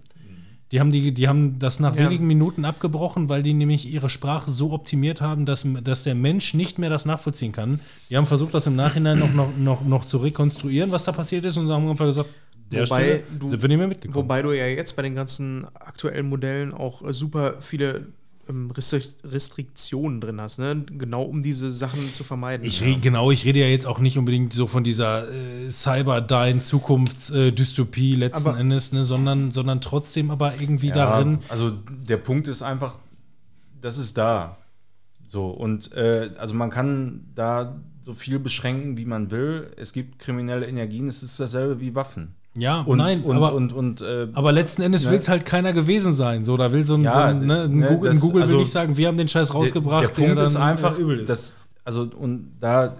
[0.71, 2.05] Die haben, die, die haben das nach Ja.
[2.05, 6.53] wenigen Minuten abgebrochen, weil die nämlich ihre Sprache so optimiert haben, dass, dass der Mensch
[6.55, 7.79] nicht mehr das nachvollziehen kann.
[8.09, 11.45] Die haben versucht, das im Nachhinein noch, noch, noch, noch zu rekonstruieren, was da passiert
[11.45, 12.29] ist, und haben einfach gesagt,
[12.71, 14.15] der Wobei Stelle du- sind wir nicht mehr mitgekommen.
[14.23, 18.07] Wobei du ja jetzt bei den ganzen aktuellen Modellen auch äh, super viele
[18.47, 20.83] Restriktionen drin hast, ne?
[20.85, 22.63] Genau um diese Sachen zu vermeiden.
[22.65, 22.87] Ich ja.
[22.87, 28.49] rede, genau, ich rede ja jetzt auch nicht unbedingt so von dieser äh, Cyberdyne-Zukunftsdystopie letzten
[28.49, 31.39] Aber- Endes, ne, sondern, sondern trotzdem aber irgendwie Ja, darin.
[31.49, 32.97] Also der Punkt ist einfach,
[33.81, 34.57] das ist da.
[35.27, 39.71] So, und äh, also man kann da so viel beschränken, wie man will.
[39.77, 42.35] Es gibt kriminelle Energien, es ist dasselbe wie Waffen.
[42.57, 45.11] Ja, Und, nein, und, aber, und, und, äh, aber letzten Endes Ne?
[45.11, 46.45] will es halt keiner gewesen sein.
[46.45, 48.53] So, da will so ein, Ja, so ein, ne, ein ne, Google, das- Google also
[48.53, 50.03] will nicht sagen, wir haben den Scheiß rausgebracht.
[50.03, 51.29] Der, der Punkt dann, ist einfach, äh, übel ist.
[51.29, 52.95] dass, also und da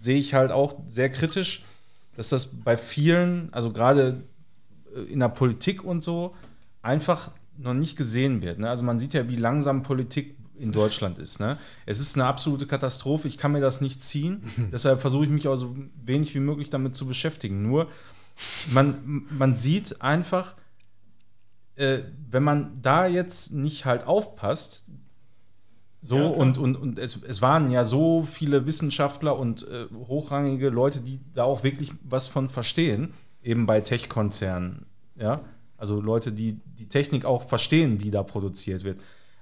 [0.00, 1.64] sehe ich halt auch sehr kritisch,
[2.16, 4.22] dass das bei vielen, also gerade
[4.94, 6.32] äh, in der Politik und so,
[6.82, 8.58] einfach noch nicht gesehen wird.
[8.60, 8.68] Ne?
[8.70, 11.40] Also man sieht ja, wie langsam Politik in Deutschland ist.
[11.40, 11.56] Ne?
[11.86, 13.26] Es ist eine absolute Katastrophe.
[13.28, 14.42] Ich kann mir das nicht ziehen.
[14.72, 15.74] Deshalb versuche ich mich auch so
[16.04, 17.62] wenig wie möglich damit zu beschäftigen.
[17.62, 17.88] Nur
[18.72, 20.54] man, man sieht einfach,
[21.76, 22.00] äh,
[22.30, 24.86] wenn man da jetzt nicht halt aufpasst,
[26.02, 30.70] so Ja, und, und, und es, es waren ja so viele Wissenschaftler und äh, hochrangige
[30.70, 33.12] Leute, die da auch wirklich was von verstehen,
[33.42, 34.86] eben bei Tech-Konzernen,
[35.16, 35.40] ja,
[35.76, 39.00] also Leute, die die Technik auch verstehen, die da produziert wird,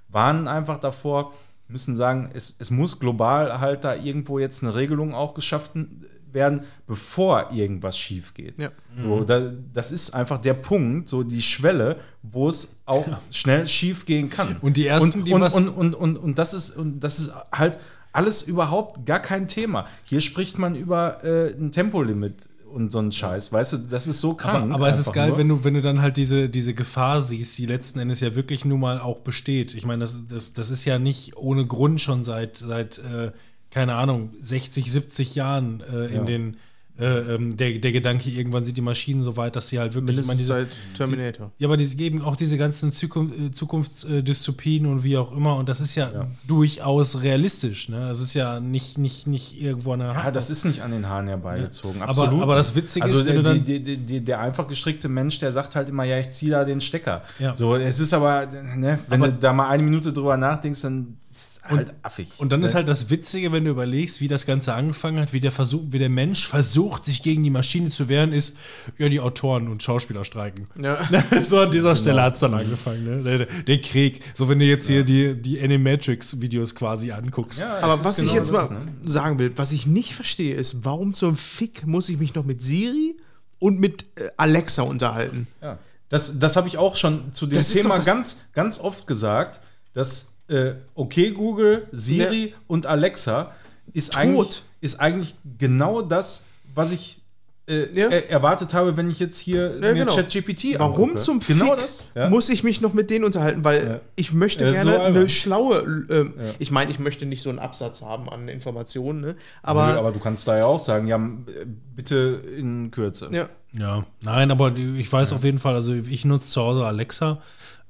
[0.08, 1.32] waren einfach davor,
[1.68, 6.62] müssen sagen, es, es muss global halt da irgendwo jetzt eine Regelung auch geschaffen werden,
[6.86, 8.58] bevor irgendwas schief geht.
[8.58, 8.70] Ja.
[8.98, 14.06] So, da, das ist einfach der Punkt, so die Schwelle, wo es auch schnell schief
[14.06, 14.56] gehen kann.
[14.60, 17.18] Und die ersten, und, die und, was- und, und, und, und das ist und das
[17.18, 17.78] ist halt
[18.12, 19.86] alles überhaupt gar kein Thema.
[20.04, 24.20] Hier spricht man über äh, ein Tempolimit und so einen Scheiß, weißt du, das ist
[24.20, 24.64] so krank.
[24.64, 25.38] Aber, aber es ist geil, nur.
[25.38, 28.64] wenn du, wenn du dann halt diese, diese Gefahr siehst, die letzten Endes ja wirklich
[28.64, 29.74] nun mal auch besteht.
[29.74, 33.32] Ich meine, das, das, das ist ja nicht ohne Grund schon seit, seit äh,
[33.70, 36.22] keine Ahnung, 60, 70 Jahren äh, in Ja.
[36.24, 36.56] den
[37.00, 40.18] äh, ähm, der, der Gedanke, irgendwann sind die Maschinen so weit, dass sie halt wirklich.
[40.18, 41.52] ich meine, Mindestens diese, seit Terminator.
[41.56, 45.54] ja, aber die geben auch diese ganzen Zukunft, äh, Zukunftsdystopien und wie auch immer.
[45.56, 46.26] Und das ist ja, Ja.
[46.46, 47.88] durchaus realistisch.
[47.88, 48.00] Ne?
[48.08, 51.06] Das ist ja nicht, nicht, nicht irgendwo an der ja, das ist nicht an den
[51.08, 52.02] Haaren herbeigezogen.
[52.02, 52.42] Aber- Absolut.
[52.42, 55.88] aber das Witzige also ist, die, die, die, der einfach gestrickte Mensch, der sagt halt
[55.88, 57.22] immer, ja, ich ziehe da den Stecker.
[57.38, 57.54] Ja.
[57.56, 61.16] So, es ist aber, ne, wenn Aber- du da mal eine Minute drüber nachdenkst, dann
[61.38, 62.28] ist halt affig.
[62.38, 62.76] Und dann ist Ne?
[62.76, 65.98] halt das Witzige, wenn du überlegst, wie das Ganze angefangen hat, wie der Versuch, wie
[65.98, 68.56] der Mensch versucht, sich gegen die Maschine zu wehren, ist,
[68.98, 70.66] ja, die Autoren und Schauspieler streiken.
[70.80, 70.98] Ja.
[71.44, 72.26] so an dieser Stelle Genau.
[72.26, 73.38] hat es dann angefangen, ne?
[73.38, 74.22] Der, der Krieg.
[74.34, 77.62] So, wenn du jetzt hier die, die Animatrix-Videos quasi anguckst.
[77.62, 78.92] Aber ist was ich genau jetzt das, mal ne?
[79.04, 82.62] sagen will, was ich nicht verstehe, ist, warum zum Fick muss ich mich noch mit
[82.62, 83.16] Siri
[83.58, 85.46] und mit äh, Alexa unterhalten?
[85.62, 85.78] Ja.
[86.08, 89.60] Das, das habe ich auch schon zu dem Das ist Thema ganz, ganz oft gesagt,
[89.92, 93.52] dass äh, okay Google, Siri und Alexa
[93.92, 97.20] ist eigentlich, ist eigentlich genau das, was ich
[97.66, 98.08] äh, Ja.
[98.08, 100.14] er, erwartet habe, wenn ich jetzt hier Ja, genau.
[100.16, 101.18] ChatGPT Warum angucke.
[101.22, 102.12] zum Fick Genau das.
[102.14, 102.30] Ja.
[102.30, 103.62] muss ich mich noch mit denen unterhalten?
[103.62, 104.00] Weil Ja.
[104.16, 105.16] ich möchte so gerne albern.
[105.16, 109.36] eine schlaue, ähm, ich meine, ich möchte nicht so einen Absatz haben an Informationen, ne?
[109.62, 113.28] aber, Nö, aber du kannst da ja auch sagen, ja, äh, bitte in Kürze.
[113.32, 113.48] ja,
[113.78, 117.42] Ja, nein, aber ich weiß auf jeden Fall, also ich nutze zu Hause Alexa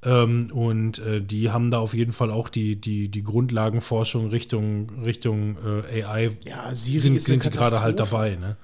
[0.03, 5.03] ähm, und äh, die haben da auf jeden Fall auch die, die, die Grundlagenforschung Richtung,
[5.05, 5.57] Richtung
[5.93, 6.37] äh, AI.
[6.45, 8.57] Ja, Siri sind, sind die gerade halt dabei, ne?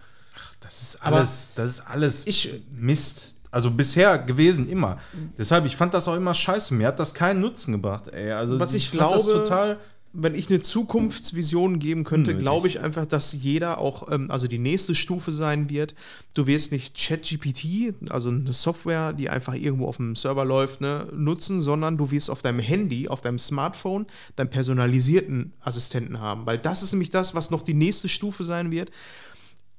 [0.61, 3.33] Das ist Aber alles, das ist alles ich- Mist.
[3.51, 4.99] Also bisher gewesen immer.
[5.39, 6.75] Deshalb, ich fand das auch immer scheiße.
[6.75, 8.33] Mir hat das keinen Nutzen gebracht, ey.
[8.33, 9.79] Also Was ich glaube- total
[10.17, 14.59] wenn ich eine Zukunftsvision geben könnte, glaube ich einfach, dass jeder auch, ähm, also die
[14.59, 15.95] nächste Stufe sein wird.
[16.35, 21.09] Du wirst nicht ChatGPT, also eine Software, die einfach irgendwo auf dem Server läuft, ne,
[21.13, 26.47] nutzen, sondern du wirst auf deinem Handy, auf deinem Smartphone, deinen personalisierten Assistenten haben.
[26.47, 28.91] Weil das ist nämlich das, was noch die nächste Stufe sein wird.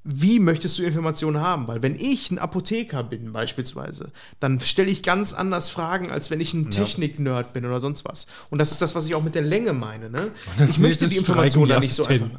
[0.07, 1.68] Wie möchtest du Informationen haben?
[1.68, 6.40] Weil wenn ich ein Apotheker bin beispielsweise, dann stelle ich ganz anders Fragen, als wenn
[6.40, 8.27] ich ein Technik-Nerd bin oder sonst was.
[8.52, 10.11] Und das ist das, was ich auch mit der Länge meine.
[10.11, 10.32] Ne?
[10.69, 12.30] Ich möchte die Informationen da nicht so einfach.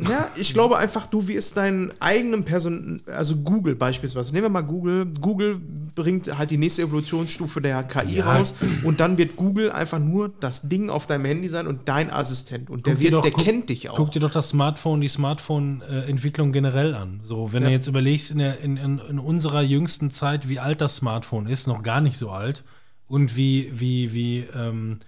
[0.00, 4.32] Ja, ich glaube einfach, du wirst deinen eigenen Person, also Google beispielsweise.
[4.32, 5.06] Nehmen wir mal Google.
[5.20, 5.60] Google
[5.94, 8.32] bringt halt die nächste Evolutionsstufe der KI Ja.
[8.36, 8.54] raus
[8.84, 12.70] und dann wird Google einfach nur das Ding auf deinem Handy sein und dein Assistent.
[12.70, 13.96] Und der, wird, doch- der guck- kennt dich auch.
[13.96, 17.20] Guck dir doch das Smartphone, die Smartphone-Entwicklung generell an.
[17.24, 17.68] So, wenn Ja.
[17.68, 21.46] du jetzt überlegst, in, der, in, in, in unserer jüngsten Zeit, wie alt das Smartphone
[21.46, 22.64] ist, noch gar nicht so alt,
[23.08, 24.98] und wie, wie, wie, ähm,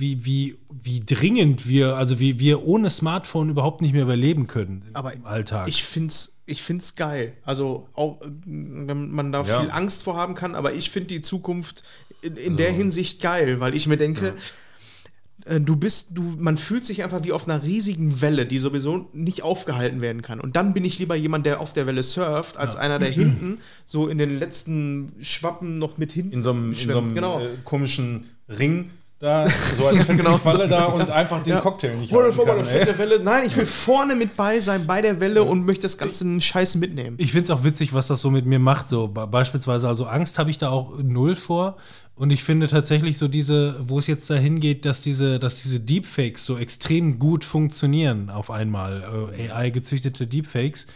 [0.00, 4.84] wie, wie, wie dringend wir, also wie wir ohne Smartphone überhaupt nicht mehr überleben können
[4.94, 5.68] Aber im Alltag.
[5.68, 7.34] Ich find's, ich find's geil.
[7.44, 9.60] Also auch, wenn man da Ja.
[9.60, 11.82] viel Angst vor haben kann, aber ich finde die Zukunft
[12.22, 14.34] in, in der Hinsicht geil, weil ich mir denke,
[15.46, 19.08] äh, du bist, du, man fühlt sich einfach wie auf einer riesigen Welle, die sowieso
[19.12, 20.40] nicht aufgehalten werden kann.
[20.40, 23.58] Und dann bin ich lieber jemand, der auf der Welle surft, als einer, der hinten
[23.84, 27.40] so in den letzten Schwappen noch mit hinten in so einem, in so einem genau.
[27.40, 28.90] äh, komischen Ring
[29.20, 30.38] da, so als fette genau so.
[30.38, 31.60] Falle da und einfach den Ja.
[31.60, 32.64] Cocktail nicht Hol halten kann, ey.
[32.64, 33.20] fette Welle.
[33.20, 36.76] Nein, ich will vorne mit bei sein, bei der Welle und möchte das ganze Scheiß
[36.76, 37.16] mitnehmen.
[37.20, 38.88] Ich finde es auch witzig, was das so mit mir macht.
[38.88, 41.76] So Be- beispielsweise, also Angst habe ich da auch null vor.
[42.16, 45.80] Und ich finde tatsächlich so diese, wo es jetzt dahin geht, dass diese, dass diese
[45.80, 50.86] Deepfakes so extrem gut funktionieren auf einmal, äh, AI-gezüchtete Deepfakes.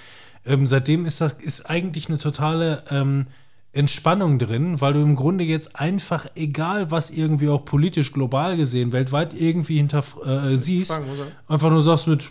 [0.47, 3.27] Ähm, seitdem ist das ist eigentlich eine totale ähm,
[3.75, 8.93] Entspannung drin, weil du im Grunde jetzt einfach, egal was irgendwie auch politisch global gesehen,
[8.93, 10.99] weltweit irgendwie hinter äh, siehst,
[11.49, 12.31] einfach nur sagst mit,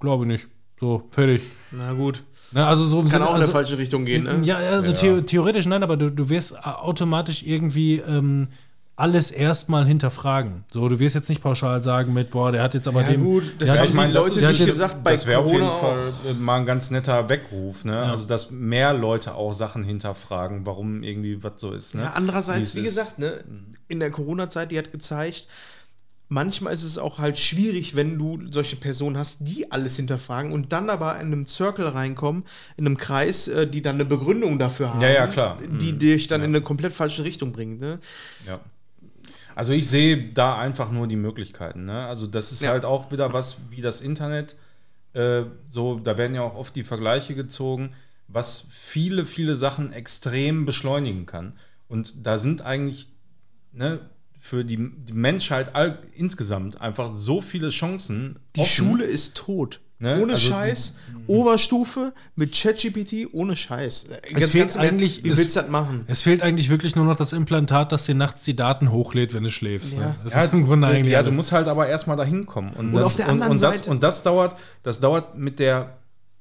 [0.00, 0.48] glaube nicht.
[0.80, 1.42] So, fertig.
[1.72, 2.24] Na gut.
[2.52, 4.40] Ne, also so Kann Sinne- auch in also, eine falsche Richtung gehen, ne?
[4.42, 8.48] Ja, also theo theoretisch nein, aber du, du wirst automatisch irgendwie ähm,
[9.00, 10.64] alles erstmal hinterfragen.
[10.72, 13.24] So, du wirst jetzt nicht pauschal sagen mit, boah, der hat jetzt aber Ja, dem.
[13.24, 15.46] gut, das hat- die meine, das Leute ist- sich der- gesagt bei das wäre auf
[15.52, 15.80] jeden Corona auch.
[15.80, 17.98] Fall äh, mal ein ganz netter Weckruf, ne?
[18.02, 22.02] Also, dass mehr Leute auch Sachen hinterfragen, warum irgendwie was so ist, ne?
[22.02, 22.98] Ja, andererseits, Wie wie es ist.
[22.98, 23.32] gesagt, ne,
[23.88, 25.46] in der Corona-Zeit, die hat gezeigt,
[26.28, 30.72] manchmal ist es auch halt schwierig, wenn du solche Personen hast, die alles hinterfragen und
[30.72, 32.44] dann aber in einem Circle reinkommen,
[32.76, 35.56] in einem Kreis, äh, die dann eine Begründung dafür haben, Ja, ja, klar.
[35.80, 35.98] die Mhm.
[35.98, 37.80] dich dann in eine komplett falsche Richtung bringt.
[37.80, 37.98] Ne?
[38.46, 38.60] Ja.
[39.54, 41.84] Also ich sehe da einfach nur die Möglichkeiten.
[41.84, 42.06] Ne?
[42.06, 42.70] Also das ist Ja.
[42.70, 44.56] halt auch wieder was wie das Internet.
[45.12, 47.92] Äh, so, da werden ja auch oft die Vergleiche gezogen,
[48.28, 51.54] was viele, viele Sachen extrem beschleunigen kann.
[51.88, 53.08] Und da sind eigentlich
[53.72, 54.00] ne,
[54.38, 58.38] für die, die Menschheit all, insgesamt einfach so viele Chancen.
[58.56, 58.70] Die offen.
[58.70, 59.80] Schule ist tot.
[60.02, 60.96] Ne, Ohne also Scheiß,
[61.26, 64.04] Oberstufe mit ChatGPT, ohne Scheiß.
[64.04, 66.04] Äh, Es fehlt Ernst, eigentlich- Wie es- willst du das machen?
[66.06, 69.42] Es fehlt eigentlich wirklich nur noch das Implantat, das dir nachts die Daten hochlädt, wenn
[69.44, 69.92] du schläfst.
[69.92, 69.98] Ja.
[70.00, 70.16] Ne?
[70.24, 71.12] Das Ja, ist im Grunde eigentlich.
[71.12, 71.36] ja, du alles.
[71.36, 72.70] musst halt aber erstmal dahin kommen.
[72.72, 75.58] Und, Und das, auf der und, und, das, Seite- und das dauert, das dauert mit
[75.58, 75.98] der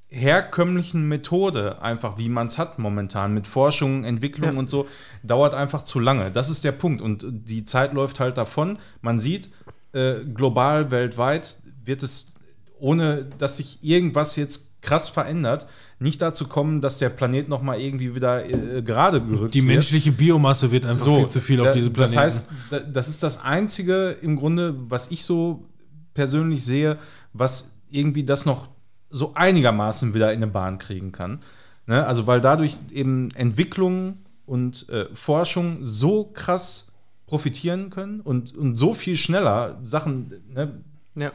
[0.07, 4.59] herkömmlichen Methode, einfach wie man es hat momentan, mit Forschung, Entwicklung Ja.
[4.59, 4.87] und so,
[5.21, 6.31] dauert einfach zu lange.
[6.31, 7.01] Das ist der Punkt.
[7.01, 8.79] Und die Zeit läuft halt davon.
[9.01, 9.49] Man sieht,
[9.93, 12.33] äh, global, weltweit wird es,
[12.79, 15.67] ohne dass sich irgendwas jetzt krass verändert,
[15.99, 19.67] nicht dazu kommen, dass der Planet nochmal irgendwie wieder äh, gerade gerückt die wird.
[19.75, 22.15] menschliche Biomasse wird einfach viel zu viel auf da- diese Planeten.
[22.15, 25.65] Das heißt, da- das ist das Einzige im Grunde, was ich so
[26.13, 26.97] persönlich sehe,
[27.33, 28.69] was irgendwie das noch
[29.09, 31.39] so einigermaßen wieder in eine Bahn kriegen kann.
[31.87, 32.05] Ne?
[32.05, 36.93] Also weil dadurch eben Entwicklung und äh, Forschung so krass
[37.27, 40.73] profitieren können und, und so viel schneller Sachen ne,
[41.15, 41.31] Ja.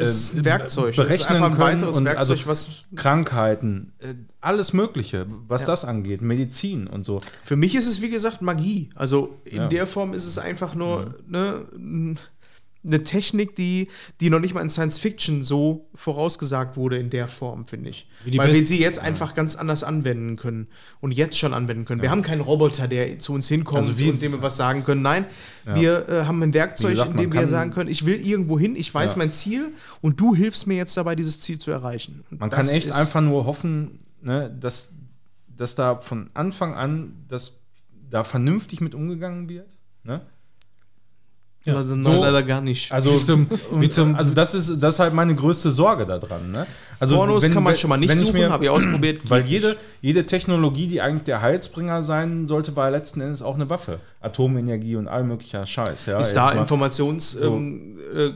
[0.00, 0.94] Es ist ein äh, Werkzeug.
[0.96, 5.62] Das ist berechnen einfach ein weiteres und Werkzeug, also was Krankheiten, äh, alles Mögliche, was
[5.62, 5.66] Ja.
[5.68, 7.20] das angeht, Medizin und so.
[7.42, 8.90] Für mich ist es, wie gesagt, Magie.
[8.94, 9.64] Also in Ja.
[9.66, 9.70] Mhm.
[9.70, 12.18] der Form ist es einfach nur ne, n-
[12.84, 13.88] eine Technik, die,
[14.20, 18.06] die noch nicht mal in Science Fiction so vorausgesagt wurde in der Form, finde ich.
[18.36, 20.68] Weil wir sie jetzt einfach ganz anders anwenden können
[21.00, 22.02] und jetzt schon anwenden können.
[22.02, 24.84] Wir haben keinen Roboter, der zu uns hinkommt Also wie- und dem wir was sagen
[24.84, 25.02] können.
[25.02, 25.24] Nein,
[25.64, 28.76] wir äh, haben ein Werkzeug, gesagt, in dem wir sagen können, ich will irgendwo hin,
[28.76, 29.18] ich weiß Ja.
[29.18, 32.24] mein Ziel und du hilfst mir jetzt dabei, dieses Ziel zu erreichen.
[32.30, 34.94] Und Man kann echt einfach nur hoffen, ne, dass,
[35.48, 37.64] dass da von Anfang an dass
[38.08, 39.76] da vernünftig mit umgegangen wird.
[40.04, 40.22] Ne?
[41.64, 42.92] Ja, Leider, so- leider gar nicht.
[42.92, 46.50] Also, Wie zum- wie zum- also das ist das ist halt meine größte Sorge daran.
[46.52, 46.66] Ne?
[47.00, 49.20] Also Pornos wenn- kann man schon mal nicht suchen, habe ich ausprobiert.
[49.28, 53.68] Weil jede, jede Technologie, die eigentlich der Heilsbringer sein sollte, war letzten Endes auch eine
[53.68, 53.98] Waffe.
[54.20, 56.06] Atomenergie und all möglicher Scheiß.
[56.06, 58.30] Ja, ist da Informationstechnik ähm, äh,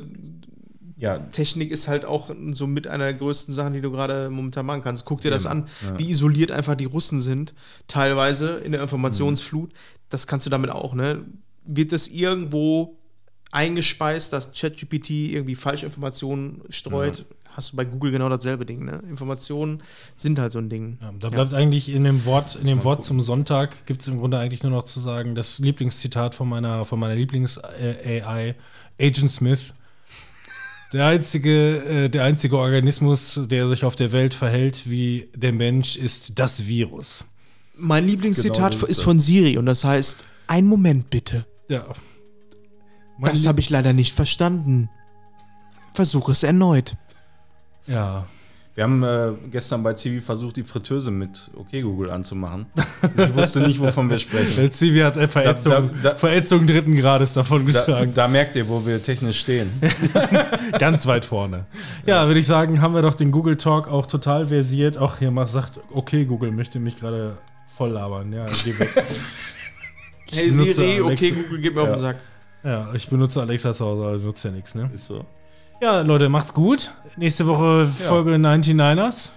[0.96, 4.66] ja, Technik ist halt auch so mit einer der größten Sachen, die du gerade momentan
[4.66, 5.04] machen kannst.
[5.04, 5.98] Guck dir das an, ja.
[5.98, 7.54] wie isoliert einfach die Russen sind,
[7.88, 9.72] teilweise in der Informationsflut.
[10.10, 11.24] Das kannst du damit auch, ne?
[11.64, 12.98] Wird das irgendwo
[13.52, 17.24] eingespeist, dass ChatGPT irgendwie Falschinformationen streut?
[17.54, 19.02] Hast du bei Google genau dasselbe Ding, ne?
[19.10, 19.82] Informationen
[20.16, 20.96] sind halt so ein Ding.
[21.02, 24.18] Ja, da bleibt eigentlich in dem Wort, in dem Wort zum Sonntag gibt es im
[24.18, 28.54] Grunde eigentlich nur noch zu sagen, das Lieblingszitat von meiner, von meiner Lieblings-AI,
[28.98, 29.74] Agent Smith.
[30.94, 35.96] Der einzige, äh, der einzige Organismus, der sich auf der Welt verhält wie der Mensch,
[35.96, 37.26] ist das Virus.
[37.76, 41.46] Mein Lieblingszitat Genau, ist ist von Siri und das heißt: Ein Moment bitte.
[41.68, 41.84] Ja.
[43.18, 44.88] Mein Das habe ich leider nicht verstanden.
[45.94, 46.96] Versuche es erneut.
[47.86, 48.24] Ja.
[48.74, 52.66] wir haben äh, gestern bei TV versucht, die Fritteuse mit OK Google anzumachen.
[53.16, 54.56] Ich wusste nicht, wovon wir sprechen.
[54.56, 58.14] Der Zivi hat äh, Verätzung, Da- da- da- Verätzung dritten Grades davon Da, getragen.
[58.14, 59.70] da merkt ihr, wo wir technisch stehen.
[60.78, 61.66] Ganz weit vorne.
[62.06, 64.96] Ja, würde ich sagen, haben wir doch den Google Talk auch total versiert.
[64.96, 67.36] Auch hier mal sagt, okay, Google möchte mich gerade
[67.76, 68.32] voll labern.
[68.32, 68.90] Ja, geh weg.
[70.34, 71.26] Hey Siri, okay, Alexa.
[71.42, 71.94] Google, gib mir auf Ja.
[71.96, 72.16] den Sack.
[72.64, 74.88] Ja, ich benutze Alexa zu Hause, aber nutze ja nichts, ne?
[74.94, 75.24] Ist so.
[75.80, 76.92] Ja, Leute, macht's gut.
[77.16, 79.30] Nächste Woche Folge 99ers.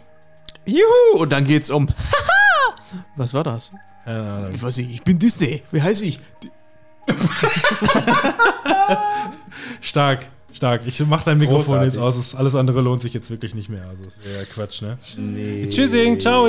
[0.65, 1.21] Juhu!
[1.21, 1.87] Und dann geht's um.
[3.15, 3.71] Was war das?
[4.03, 4.51] Keine Ahnung.
[4.53, 5.63] Ich weiß nicht, ich bin Disney.
[5.71, 6.19] Wie heiße ich?
[9.81, 10.81] Stark, stark.
[10.85, 11.93] Ich mach dein Mikrofon Großartig.
[11.93, 12.15] jetzt aus.
[12.15, 13.87] Das- Alles andere lohnt sich jetzt wirklich nicht mehr.
[13.89, 14.97] Also, das wäre ja Quatsch, ne?
[15.17, 15.69] Nee.
[15.69, 16.47] Tschüssing, ciao.